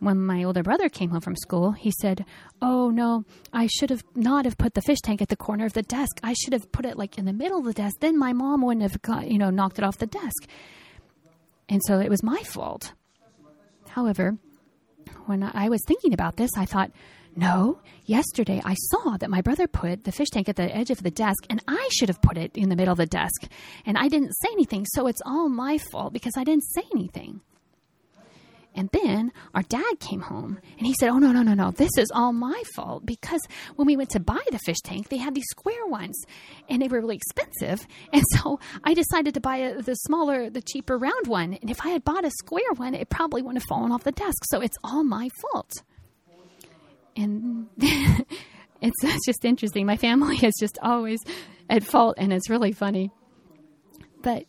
when 0.03 0.21
my 0.21 0.43
older 0.43 0.63
brother 0.63 0.89
came 0.89 1.11
home 1.11 1.21
from 1.21 1.37
school, 1.37 1.73
he 1.73 1.93
said, 2.01 2.25
"Oh 2.61 2.91
no, 2.91 3.25
I 3.53 3.69
should 3.69 3.91
have 3.91 4.03
not 4.15 4.45
have 4.45 4.59
put 4.59 4.75
the 4.75 4.83
fish 4.83 5.01
tank 5.01 5.23
at 5.23 5.29
the 5.29 5.37
corner 5.37 5.65
of 5.65 5.75
the 5.75 5.83
desk. 5.83 6.19
I 6.23 6.33
should 6.33 6.53
have 6.53 6.73
put 6.73 6.85
it 6.85 6.99
like 6.99 7.19
in 7.19 7.25
the 7.25 7.33
middle 7.33 7.59
of 7.59 7.65
the 7.65 7.73
desk. 7.73 7.97
Then 8.01 8.19
my 8.19 8.33
mom 8.33 8.63
wouldn't 8.63 8.83
have 8.83 9.01
got, 9.03 9.31
you 9.31 9.39
know, 9.39 9.51
knocked 9.51 9.79
it 9.79 9.85
off 9.85 9.99
the 9.99 10.07
desk." 10.07 10.49
And 11.69 11.81
so 11.87 12.01
it 12.01 12.11
was 12.11 12.23
my 12.23 12.43
fault. 12.43 12.93
However, 13.89 14.37
when 15.27 15.43
I 15.43 15.69
was 15.69 15.81
thinking 15.87 16.13
about 16.13 16.37
this, 16.37 16.51
I 16.57 16.65
thought, 16.67 16.91
no, 17.35 17.79
yesterday 18.05 18.61
I 18.65 18.75
saw 18.75 19.17
that 19.17 19.31
my 19.31 19.41
brother 19.41 19.67
put 19.67 20.05
the 20.05 20.13
fish 20.13 20.29
tank 20.31 20.49
at 20.49 20.57
the 20.57 20.75
edge 20.75 20.91
of 20.91 21.03
the 21.03 21.11
desk 21.11 21.47
and 21.49 21.63
I 21.67 21.89
should 21.93 22.09
have 22.09 22.21
put 22.21 22.37
it 22.37 22.57
in 22.57 22.69
the 22.69 22.77
middle 22.77 22.93
of 22.93 22.99
the 22.99 23.07
desk. 23.07 23.45
And 23.87 23.97
I 23.97 24.09
didn't 24.09 24.33
say 24.43 24.49
anything, 24.53 24.85
so 24.87 25.07
it's 25.07 25.23
all 25.25 25.49
my 25.49 25.79
fault 25.79 26.13
because 26.13 26.35
I 26.37 26.45
didn't 26.45 26.65
say 26.65 26.83
anything. 26.95 27.41
And 28.75 28.89
then 28.91 29.33
our 29.55 29.63
dad 29.63 30.01
came 30.01 30.21
home 30.21 30.59
and 30.79 30.87
he 30.87 30.95
said, 30.99 31.11
Oh, 31.11 31.19
no, 31.19 31.33
no, 31.33 31.43
no, 31.43 31.55
no. 31.55 31.71
This 31.71 31.91
is 31.99 32.11
all 32.15 32.33
my 32.33 32.63
fault 32.75 33.05
because 33.05 33.41
when 33.77 33.87
we 33.87 33.97
went 33.97 34.11
to 34.11 34.21
buy 34.21 34.41
the 34.51 34.59
fish 34.59 34.81
tank, 34.83 35.09
they 35.09 35.19
had 35.19 35.35
these 35.35 35.47
square 35.51 35.87
ones 35.87 36.17
and 36.69 36.81
they 36.81 36.89
were 36.89 37.01
really 37.01 37.17
expensive. 37.17 37.87
And 38.13 38.25
so 38.35 38.61
I 38.85 38.95
decided 38.95 39.35
to 39.35 39.41
buy 39.41 39.57
a, 39.57 39.83
the 39.83 39.95
smaller, 39.95 40.51
the 40.51 40.61
cheaper 40.61 40.99
round 40.99 41.27
one. 41.27 41.55
And 41.55 41.71
if 41.71 41.85
I 41.85 41.91
had 41.91 42.05
bought 42.05 42.25
a 42.25 42.31
square 42.31 42.73
one, 42.77 42.95
it 42.95 43.09
probably 43.09 43.43
wouldn't 43.43 43.63
have 43.63 43.69
fallen 43.69 43.91
off 43.91 44.05
the 44.05 44.13
desk. 44.13 44.45
So 44.51 44.61
it's 44.61 44.77
all 44.85 45.03
my 45.03 45.29
fault. 45.41 45.73
And 47.17 47.69
it's 47.79 49.27
just 49.27 49.45
interesting. 49.45 49.87
My 49.87 49.97
family 49.97 50.37
is 50.43 50.55
just 50.61 50.79
always 50.83 51.21
at 51.71 51.85
fault 51.85 52.17
and 52.19 52.33
it's 52.33 52.51
really 52.51 52.73
funny. 52.73 53.11
But 54.23 54.45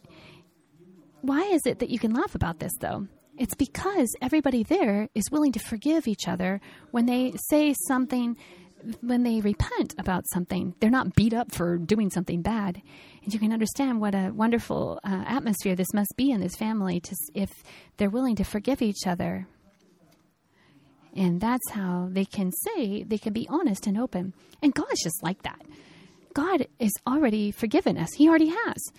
why 1.22 1.42
is 1.44 1.62
it 1.66 1.80
that 1.80 1.90
you 1.90 2.00
can 2.00 2.14
laugh 2.14 2.36
about 2.36 2.60
this, 2.60 2.74
though? 2.80 3.08
It's 3.38 3.56
because 3.56 4.16
everybody 4.22 4.64
there 4.64 5.10
is 5.16 5.32
willing 5.32 5.52
to 5.54 5.60
forgive 5.60 6.08
each 6.08 6.28
other 6.28 6.62
when 6.92 7.08
they 7.08 7.34
say 7.50 7.74
something, 7.88 8.38
when 9.02 9.24
they 9.24 9.42
repent 9.42 9.96
about 9.98 10.26
something. 10.34 10.76
They're 10.80 10.92
not 10.92 11.16
beat 11.16 11.34
up 11.34 11.52
for 11.52 11.78
doing 11.78 12.12
something 12.12 12.44
bad. 12.44 12.82
And 13.24 13.34
you 13.34 13.40
can 13.40 13.52
understand 13.52 14.00
what 14.00 14.14
a 14.14 14.32
wonderful 14.34 15.00
uh, 15.04 15.24
atmosphere 15.26 15.76
this 15.76 15.94
must 15.94 16.14
be 16.16 16.32
in 16.32 16.42
this 16.42 16.56
family 16.56 17.00
to, 17.00 17.16
if 17.34 17.50
they're 17.98 18.10
willing 18.10 18.36
to 18.36 18.44
forgive 18.44 18.82
each 18.82 19.08
other. 19.08 19.48
And 21.16 21.42
that's 21.42 21.72
how 21.72 22.10
they 22.12 22.26
can 22.26 22.52
say, 22.52 23.04
they 23.04 23.18
can 23.18 23.34
be 23.34 23.48
honest 23.50 23.88
and 23.88 23.98
open. 23.98 24.34
And 24.62 24.74
God 24.74 24.92
is 24.92 25.02
just 25.04 25.24
like 25.24 25.42
that. 25.44 25.62
God 26.34 26.68
has 26.80 26.94
already 27.08 27.52
forgiven 27.52 27.98
us, 27.98 28.14
He 28.16 28.28
already 28.28 28.50
has. 28.50 28.92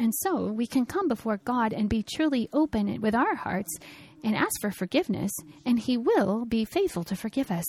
And 0.00 0.14
so 0.14 0.46
we 0.46 0.66
can 0.66 0.86
come 0.86 1.08
before 1.08 1.42
God 1.44 1.74
and 1.74 1.86
be 1.86 2.02
truly 2.02 2.48
open 2.54 3.02
with 3.02 3.14
our 3.14 3.34
hearts 3.34 3.76
and 4.24 4.34
ask 4.34 4.58
for 4.62 4.70
forgiveness, 4.70 5.30
and 5.66 5.78
He 5.78 5.98
will 5.98 6.46
be 6.46 6.64
faithful 6.64 7.04
to 7.04 7.14
forgive 7.14 7.50
us. 7.50 7.66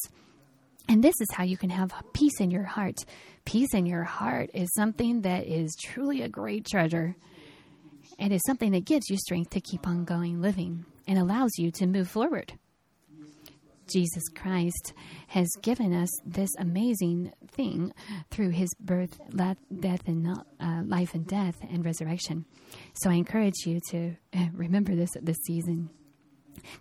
And 0.88 1.04
this 1.04 1.20
is 1.20 1.28
how 1.34 1.44
you 1.44 1.58
can 1.58 1.72
have 1.72 1.92
peace 2.14 2.40
in 2.40 2.50
your 2.50 2.64
heart. 2.64 3.04
Peace 3.44 3.74
in 3.74 3.86
your 3.86 4.06
heart 4.06 4.50
is 4.54 4.74
something 4.74 5.24
that 5.24 5.46
is 5.46 5.76
truly 5.84 6.22
a 6.22 6.30
great 6.30 6.66
treasure. 6.66 7.18
It 8.18 8.32
is 8.32 8.42
something 8.46 8.72
that 8.72 8.86
gives 8.86 9.10
you 9.10 9.18
strength 9.18 9.50
to 9.50 9.60
keep 9.60 9.86
on 9.86 10.06
going 10.06 10.42
living 10.42 10.86
and 11.10 11.20
allows 11.20 11.52
you 11.58 11.70
to 11.72 11.86
move 11.86 12.08
forward. 12.08 12.54
Jesus 13.94 14.30
Christ 14.30 14.94
has 15.28 15.48
given 15.62 15.94
us 15.94 16.10
this 16.26 16.50
amazing 16.58 17.32
thing 17.48 17.94
through 18.30 18.50
his 18.50 18.74
birth, 18.80 19.20
death, 19.36 20.08
and 20.08 20.28
uh, 20.60 20.82
life 20.86 21.14
and 21.14 21.26
death 21.28 21.58
and 21.70 21.86
resurrection. 21.86 22.46
So 22.94 23.10
I 23.10 23.16
encourage 23.16 23.66
you 23.66 23.80
to 23.92 24.16
uh, 24.36 24.48
remember 24.54 24.96
this 24.96 25.16
at 25.16 25.26
this 25.26 25.38
season. 25.46 25.90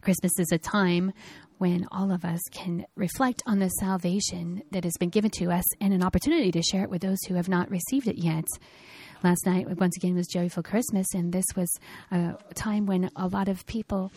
Christmas 0.01 0.33
is 0.39 0.53
a 0.53 0.59
time 0.59 1.13
when 1.59 1.87
all 1.93 2.11
of 2.11 2.25
us 2.25 2.41
can 2.53 2.87
reflect 2.97 3.43
on 3.47 3.59
the 3.59 3.69
salvation 3.69 4.63
that 4.71 4.85
has 4.85 4.97
been 4.99 5.11
given 5.11 5.31
to 5.31 5.51
us 5.51 5.65
and 5.81 5.93
an 5.93 6.03
opportunity 6.03 6.51
to 6.51 6.63
share 6.63 6.85
it 6.85 6.91
with 6.91 7.03
those 7.03 7.19
who 7.29 7.35
have 7.35 7.49
not 7.49 7.71
received 7.71 8.09
it 8.09 8.17
yet. 8.17 8.45
Last 9.23 9.45
night, 9.45 9.69
once 9.79 9.95
again, 9.99 10.15
was 10.15 10.27
Joyful 10.27 10.63
Christmas, 10.63 11.07
and 11.13 11.31
this 11.31 11.45
was 11.55 11.69
a 12.11 12.35
time 12.55 12.87
when 12.87 13.11
a 13.17 13.27
lot 13.27 13.49
of 13.49 13.67
people 13.67 14.11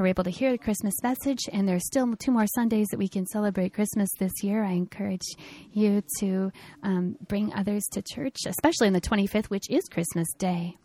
are 0.00 0.06
able 0.06 0.24
to 0.24 0.30
hear 0.30 0.50
the 0.52 0.58
Christmas 0.58 0.94
message, 1.02 1.40
and 1.52 1.68
there's 1.68 1.86
still 1.86 2.14
two 2.16 2.30
more 2.30 2.46
Sundays 2.54 2.88
that 2.88 2.98
we 2.98 3.08
can 3.08 3.26
celebrate 3.26 3.74
Christmas 3.74 4.08
this 4.18 4.42
year. 4.42 4.64
I 4.64 4.72
encourage 4.72 5.26
you 5.72 6.02
to 6.20 6.52
um, 6.82 7.16
bring 7.28 7.52
others 7.54 7.82
to 7.92 8.02
church, 8.02 8.36
especially 8.46 8.86
on 8.86 8.92
the 8.92 9.00
25th, 9.00 9.46
which 9.46 9.70
is 9.70 9.84
Christmas 9.90 10.28
Day. 10.38 10.76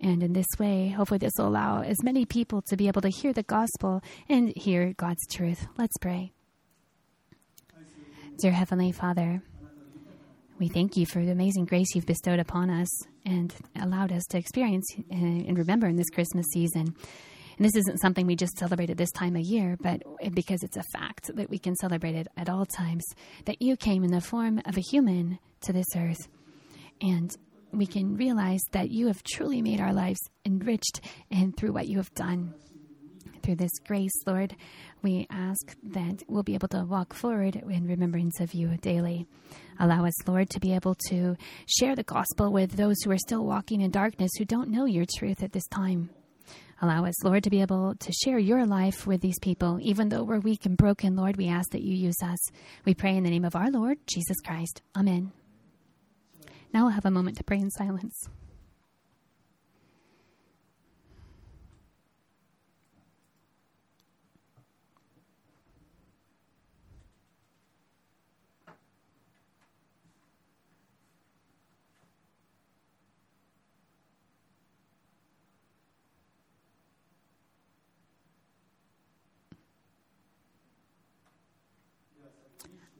And 0.00 0.22
in 0.22 0.32
this 0.32 0.46
way, 0.58 0.88
hopefully, 0.88 1.18
this 1.18 1.32
will 1.38 1.48
allow 1.48 1.82
as 1.82 2.02
many 2.02 2.24
people 2.24 2.62
to 2.68 2.76
be 2.76 2.88
able 2.88 3.00
to 3.02 3.08
hear 3.08 3.32
the 3.32 3.42
gospel 3.42 4.00
and 4.28 4.52
hear 4.56 4.94
God's 4.96 5.26
truth. 5.28 5.66
Let's 5.76 5.96
pray. 5.98 6.32
Dear 8.40 8.52
Heavenly 8.52 8.92
Father, 8.92 9.42
we 10.58 10.68
thank 10.68 10.96
you 10.96 11.06
for 11.06 11.24
the 11.24 11.32
amazing 11.32 11.64
grace 11.64 11.94
you've 11.94 12.06
bestowed 12.06 12.38
upon 12.38 12.70
us 12.70 12.88
and 13.24 13.54
allowed 13.80 14.12
us 14.12 14.24
to 14.30 14.38
experience 14.38 14.86
and 15.10 15.56
remember 15.58 15.86
in 15.86 15.96
this 15.96 16.10
Christmas 16.10 16.46
season. 16.52 16.94
And 17.58 17.64
this 17.64 17.74
isn't 17.74 17.98
something 17.98 18.24
we 18.24 18.36
just 18.36 18.56
celebrate 18.56 18.88
at 18.88 18.96
this 18.96 19.10
time 19.10 19.34
of 19.34 19.42
year, 19.42 19.76
but 19.80 20.00
because 20.32 20.62
it's 20.62 20.76
a 20.76 20.84
fact 20.92 21.34
that 21.34 21.50
we 21.50 21.58
can 21.58 21.74
celebrate 21.74 22.14
it 22.14 22.28
at 22.36 22.48
all 22.48 22.64
times, 22.64 23.04
that 23.46 23.60
you 23.60 23.76
came 23.76 24.04
in 24.04 24.12
the 24.12 24.20
form 24.20 24.62
of 24.64 24.76
a 24.76 24.80
human 24.80 25.40
to 25.62 25.72
this 25.72 25.96
earth. 25.96 26.28
And 27.02 27.36
we 27.72 27.84
can 27.84 28.16
realize 28.16 28.60
that 28.70 28.92
you 28.92 29.08
have 29.08 29.24
truly 29.24 29.60
made 29.60 29.80
our 29.80 29.92
lives 29.92 30.20
enriched 30.46 31.00
and 31.32 31.56
through 31.56 31.72
what 31.72 31.88
you 31.88 31.96
have 31.96 32.14
done. 32.14 32.54
Through 33.42 33.56
this 33.56 33.76
grace, 33.84 34.14
Lord, 34.24 34.54
we 35.02 35.26
ask 35.28 35.76
that 35.82 36.22
we'll 36.28 36.44
be 36.44 36.54
able 36.54 36.68
to 36.68 36.84
walk 36.84 37.12
forward 37.12 37.56
in 37.56 37.88
remembrance 37.88 38.38
of 38.38 38.54
you 38.54 38.76
daily. 38.76 39.26
Allow 39.80 40.04
us, 40.04 40.28
Lord, 40.28 40.48
to 40.50 40.60
be 40.60 40.74
able 40.74 40.94
to 41.08 41.36
share 41.66 41.96
the 41.96 42.04
gospel 42.04 42.52
with 42.52 42.72
those 42.72 42.96
who 43.02 43.10
are 43.10 43.18
still 43.18 43.44
walking 43.44 43.80
in 43.80 43.90
darkness 43.90 44.30
who 44.38 44.44
don't 44.44 44.70
know 44.70 44.84
your 44.84 45.06
truth 45.18 45.42
at 45.42 45.52
this 45.52 45.66
time. 45.66 46.10
Allow 46.80 47.06
us, 47.06 47.24
Lord, 47.24 47.42
to 47.44 47.50
be 47.50 47.60
able 47.60 47.96
to 47.96 48.12
share 48.12 48.38
your 48.38 48.64
life 48.64 49.06
with 49.06 49.20
these 49.20 49.38
people. 49.40 49.78
Even 49.82 50.08
though 50.08 50.22
we're 50.22 50.38
weak 50.38 50.64
and 50.64 50.76
broken, 50.76 51.16
Lord, 51.16 51.36
we 51.36 51.48
ask 51.48 51.70
that 51.70 51.82
you 51.82 51.94
use 51.94 52.22
us. 52.22 52.38
We 52.84 52.94
pray 52.94 53.16
in 53.16 53.24
the 53.24 53.30
name 53.30 53.44
of 53.44 53.56
our 53.56 53.70
Lord, 53.70 53.98
Jesus 54.06 54.40
Christ. 54.40 54.82
Amen. 54.96 55.32
Now 56.72 56.84
we'll 56.84 56.92
have 56.94 57.06
a 57.06 57.10
moment 57.10 57.36
to 57.38 57.44
pray 57.44 57.58
in 57.58 57.70
silence. 57.70 58.28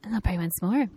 And 0.09 0.15
I'll 0.15 0.21
pray 0.21 0.39
once 0.39 0.59
more. 0.59 0.87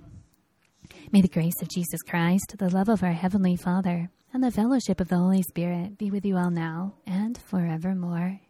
May 1.12 1.20
the 1.20 1.28
grace 1.28 1.60
of 1.60 1.68
Jesus 1.68 2.00
Christ, 2.00 2.54
the 2.58 2.70
love 2.70 2.88
of 2.88 3.02
our 3.02 3.12
Heavenly 3.12 3.56
Father, 3.56 4.08
and 4.32 4.42
the 4.42 4.50
fellowship 4.50 5.02
of 5.02 5.08
the 5.08 5.18
Holy 5.18 5.42
Spirit 5.42 5.98
be 5.98 6.10
with 6.10 6.24
you 6.24 6.38
all 6.38 6.50
now 6.50 6.94
and 7.06 7.36
forevermore, 7.36 8.40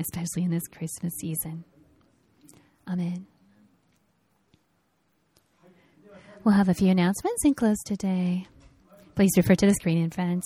especially 0.00 0.42
in 0.42 0.50
this 0.50 0.66
Christmas 0.66 1.14
season. 1.20 1.62
Amen. 2.88 3.28
We'll 6.42 6.56
have 6.56 6.68
a 6.68 6.74
few 6.74 6.90
announcements 6.90 7.44
and 7.44 7.56
close 7.56 7.78
today. 7.86 8.48
Please 9.14 9.30
refer 9.36 9.54
to 9.54 9.66
the 9.66 9.74
screen 9.74 9.98
in 9.98 10.10
front. 10.10 10.42